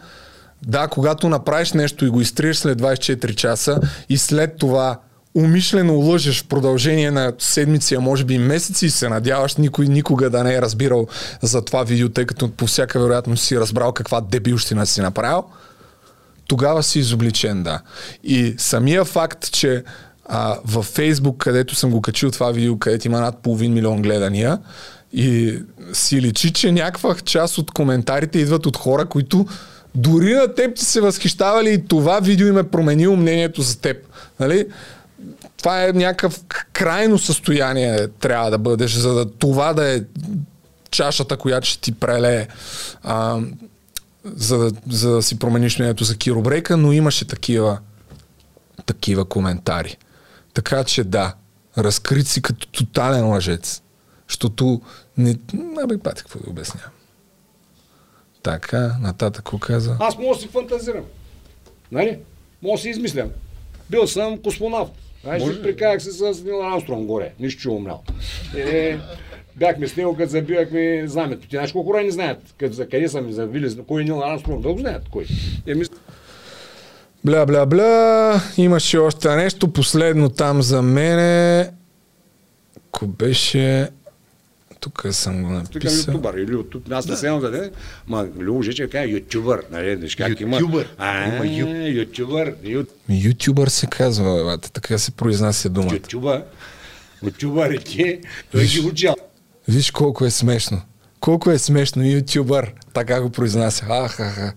[0.68, 3.80] Да, когато направиш нещо и го изтриеш след 24 часа
[4.10, 5.00] и след това
[5.36, 10.30] умишлено лъжеш в продължение на седмици, а може би месеци и се надяваш никой никога
[10.30, 11.08] да не е разбирал
[11.42, 15.44] за това видео, тъй като по всяка вероятност си разбрал каква дебилщина си направил,
[16.48, 17.82] тогава си изобличен, да.
[18.24, 19.84] И самия факт, че
[20.26, 24.60] а, във Фейсбук, където съм го качил това видео, където има над половин милион гледания,
[25.14, 25.60] и
[25.94, 29.48] си личи, че някаква част от коментарите идват от хора, които
[29.96, 33.98] дори на теб ти се възхищавали и това видео им е променило мнението за теб.
[34.40, 34.66] Нали?
[35.58, 36.40] Това е някакъв
[36.74, 40.02] крайно състояние трябва да бъдеш, за да това да е
[40.92, 42.48] чашата, която ще ти прелее.
[43.04, 43.40] А,
[44.26, 47.80] за да, за да си промениш мнението за Киро Брейка, но имаше такива,
[48.86, 49.98] такива коментари.
[50.54, 51.34] Така че да,
[51.78, 53.82] разкрит си като тотален лъжец.
[54.28, 54.82] Защото
[55.18, 55.36] не...
[55.84, 56.92] Абе, пати, какво да обяснявам.
[58.44, 59.98] Така, нататък какво каза?
[60.00, 61.04] Аз мога да си фантазирам.
[61.92, 62.20] Нали?
[62.62, 63.30] Мога да си измислям.
[63.90, 64.92] Бил съм космонавт.
[65.24, 65.62] Знаеш, Може.
[65.62, 67.34] прикаях се с Нил Армстронг горе.
[67.40, 68.04] Нищо, че умрял.
[68.56, 69.00] Е,
[69.58, 71.42] бяхме с него, като забивахме знамето.
[71.42, 74.24] Ти знаеш колко хора не знаят къде, за къде са ми завили, кой е Нил
[74.24, 74.62] Армстронг.
[74.62, 75.26] Да го знаят кой.
[75.68, 75.96] Е, мисля,
[77.26, 78.42] Бля, бля, бля.
[78.58, 79.68] Имаше още нещо.
[79.68, 81.70] Последно там за мене.
[82.92, 83.90] Ко беше...
[84.80, 86.12] Тук съм го Тук е написал.
[86.12, 86.92] ютубър или ютуб.
[86.92, 87.70] Аз не за да
[88.08, 89.64] Ма Любо Жечев каза ютубър.
[89.72, 90.58] Нали, виж как има.
[90.58, 90.96] Ютубър.
[90.98, 92.54] А, Има ю- ютубър.
[93.10, 95.94] Ютубър се казва, така се произнася думата.
[95.94, 96.44] Ютубър.
[97.24, 98.22] Ютубърите.
[98.52, 99.14] Той ги учил.
[99.68, 100.82] Виж колко е смешно.
[101.20, 102.74] Колко е смешно ютубър.
[102.94, 103.86] Така го произнася.
[103.86, 104.54] Ахаха.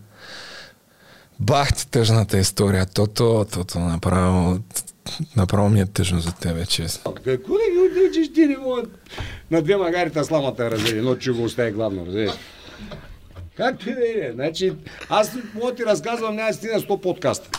[1.41, 2.87] Бах ти тъжната история.
[2.87, 4.59] Тото, тото направо.
[5.37, 7.15] направо ми е тъжно за тебе, честно.
[7.15, 8.57] Какво да ги учиш ти
[9.51, 12.33] на две магарита сламата разели, но че го остави главно, разбираш.
[13.57, 14.33] Както и да е.
[14.35, 14.73] Значи,
[15.09, 17.51] аз мога ти разказвам, няма стигна 100 подкаста.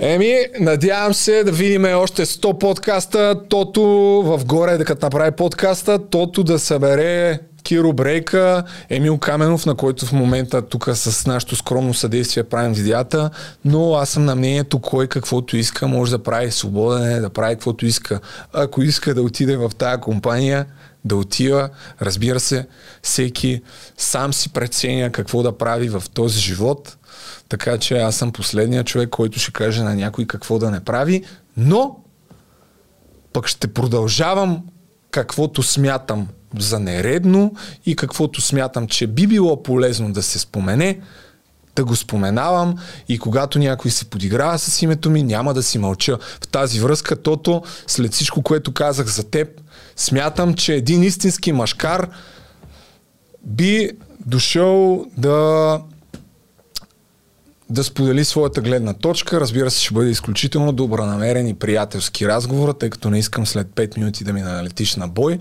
[0.00, 3.40] Еми, надявам се да видим още 100 подкаста.
[3.48, 3.82] Тото
[4.24, 10.06] в горе, да като направи подкаста, Тото да събере Киро Брейка, Емил Каменов, на който
[10.06, 13.30] в момента тук с нашото скромно съдействие правим видеята,
[13.64, 17.54] но аз съм на мнението кой каквото иска, може да прави свободен, е, да прави
[17.54, 18.20] каквото иска.
[18.52, 20.66] Ако иска да отиде в тая компания,
[21.04, 21.68] да отива,
[22.02, 22.66] разбира се,
[23.02, 23.62] всеки
[23.96, 26.97] сам си преценя какво да прави в този живот,
[27.48, 31.24] така че аз съм последният човек, който ще каже на някой какво да не прави,
[31.56, 31.96] но
[33.32, 34.62] пък ще продължавам
[35.10, 37.54] каквото смятам за нередно
[37.86, 41.00] и каквото смятам, че би било полезно да се спомене,
[41.76, 42.74] да го споменавам
[43.08, 46.18] и когато някой се подиграва с името ми, няма да си мълча.
[46.40, 49.48] В тази връзка, Тото, след всичко, което казах за теб,
[49.96, 52.08] смятам, че един истински машкар
[53.44, 53.90] би
[54.26, 55.80] дошъл да
[57.70, 59.40] да сподели своята гледна точка.
[59.40, 63.98] Разбира се, ще бъде изключително добронамерен и приятелски разговор, тъй като не искам след 5
[63.98, 65.38] минути да ми налетиш на бой.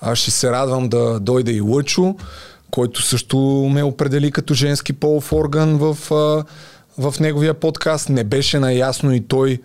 [0.00, 2.16] Аз ще се радвам да дойде и Лъчо,
[2.70, 3.38] който също
[3.72, 5.98] ме определи като женски полов орган в,
[6.98, 8.08] в неговия подкаст.
[8.08, 9.58] Не беше наясно и той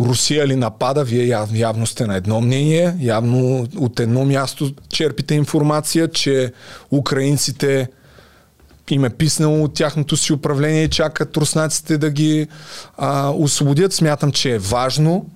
[0.00, 5.34] Русия ли напада, вие яв, явно сте на едно мнение, явно от едно място черпите
[5.34, 6.52] информация, че
[6.90, 7.88] украинците
[8.90, 12.46] им е писнало от тяхното си управление и чакат руснаците да ги
[12.96, 13.92] а, освободят.
[13.92, 15.26] Смятам, че е важно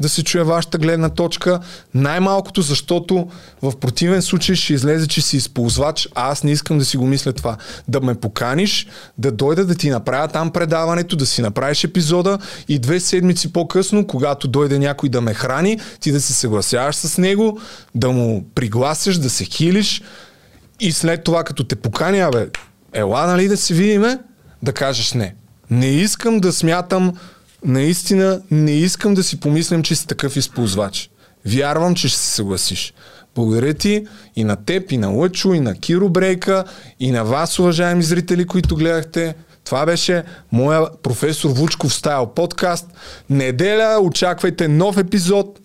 [0.00, 1.60] да се чуе вашата гледна точка.
[1.94, 3.28] Най-малкото, защото
[3.62, 7.06] в противен случай ще излезе, че си използвач, а аз не искам да си го
[7.06, 7.56] мисля това.
[7.88, 8.86] Да ме поканиш,
[9.18, 12.38] да дойда да ти направя там предаването, да си направиш епизода
[12.68, 17.18] и две седмици по-късно, когато дойде някой да ме храни, ти да се съгласяваш с
[17.18, 17.60] него,
[17.94, 20.02] да му пригласиш, да се хилиш
[20.80, 22.48] и след това, като те поканя, бе,
[22.94, 24.18] ела, нали, да се видиме,
[24.62, 25.34] да кажеш не.
[25.70, 27.12] Не искам да смятам,
[27.64, 31.10] наистина не искам да си помислям, че си такъв използвач.
[31.46, 32.94] Вярвам, че ще се съгласиш.
[33.34, 34.06] Благодаря ти
[34.36, 36.64] и на теб, и на Лъчо, и на Киро Брейка,
[37.00, 39.34] и на вас, уважаеми зрители, които гледахте.
[39.64, 40.22] Това беше
[40.52, 42.86] моя професор Вучков стайл подкаст.
[43.30, 45.60] Неделя очаквайте нов епизод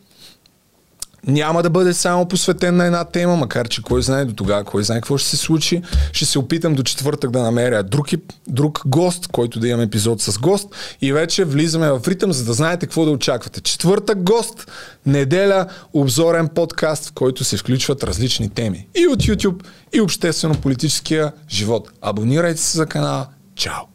[1.27, 4.83] няма да бъде само посветен на една тема, макар че кой знае до тогава, кой
[4.83, 5.81] знае какво ще се случи.
[6.11, 8.07] Ще се опитам до четвъртък да намеря друг,
[8.47, 10.67] друг гост, който да имам епизод с гост
[11.01, 13.61] и вече влизаме в ритъм, за да знаете какво да очаквате.
[13.61, 14.71] Четвъртък гост,
[15.05, 18.87] неделя, обзорен подкаст, в който се включват различни теми.
[18.95, 21.91] И от YouTube, и обществено-политическия живот.
[22.01, 23.27] Абонирайте се за канала.
[23.55, 23.94] Чао!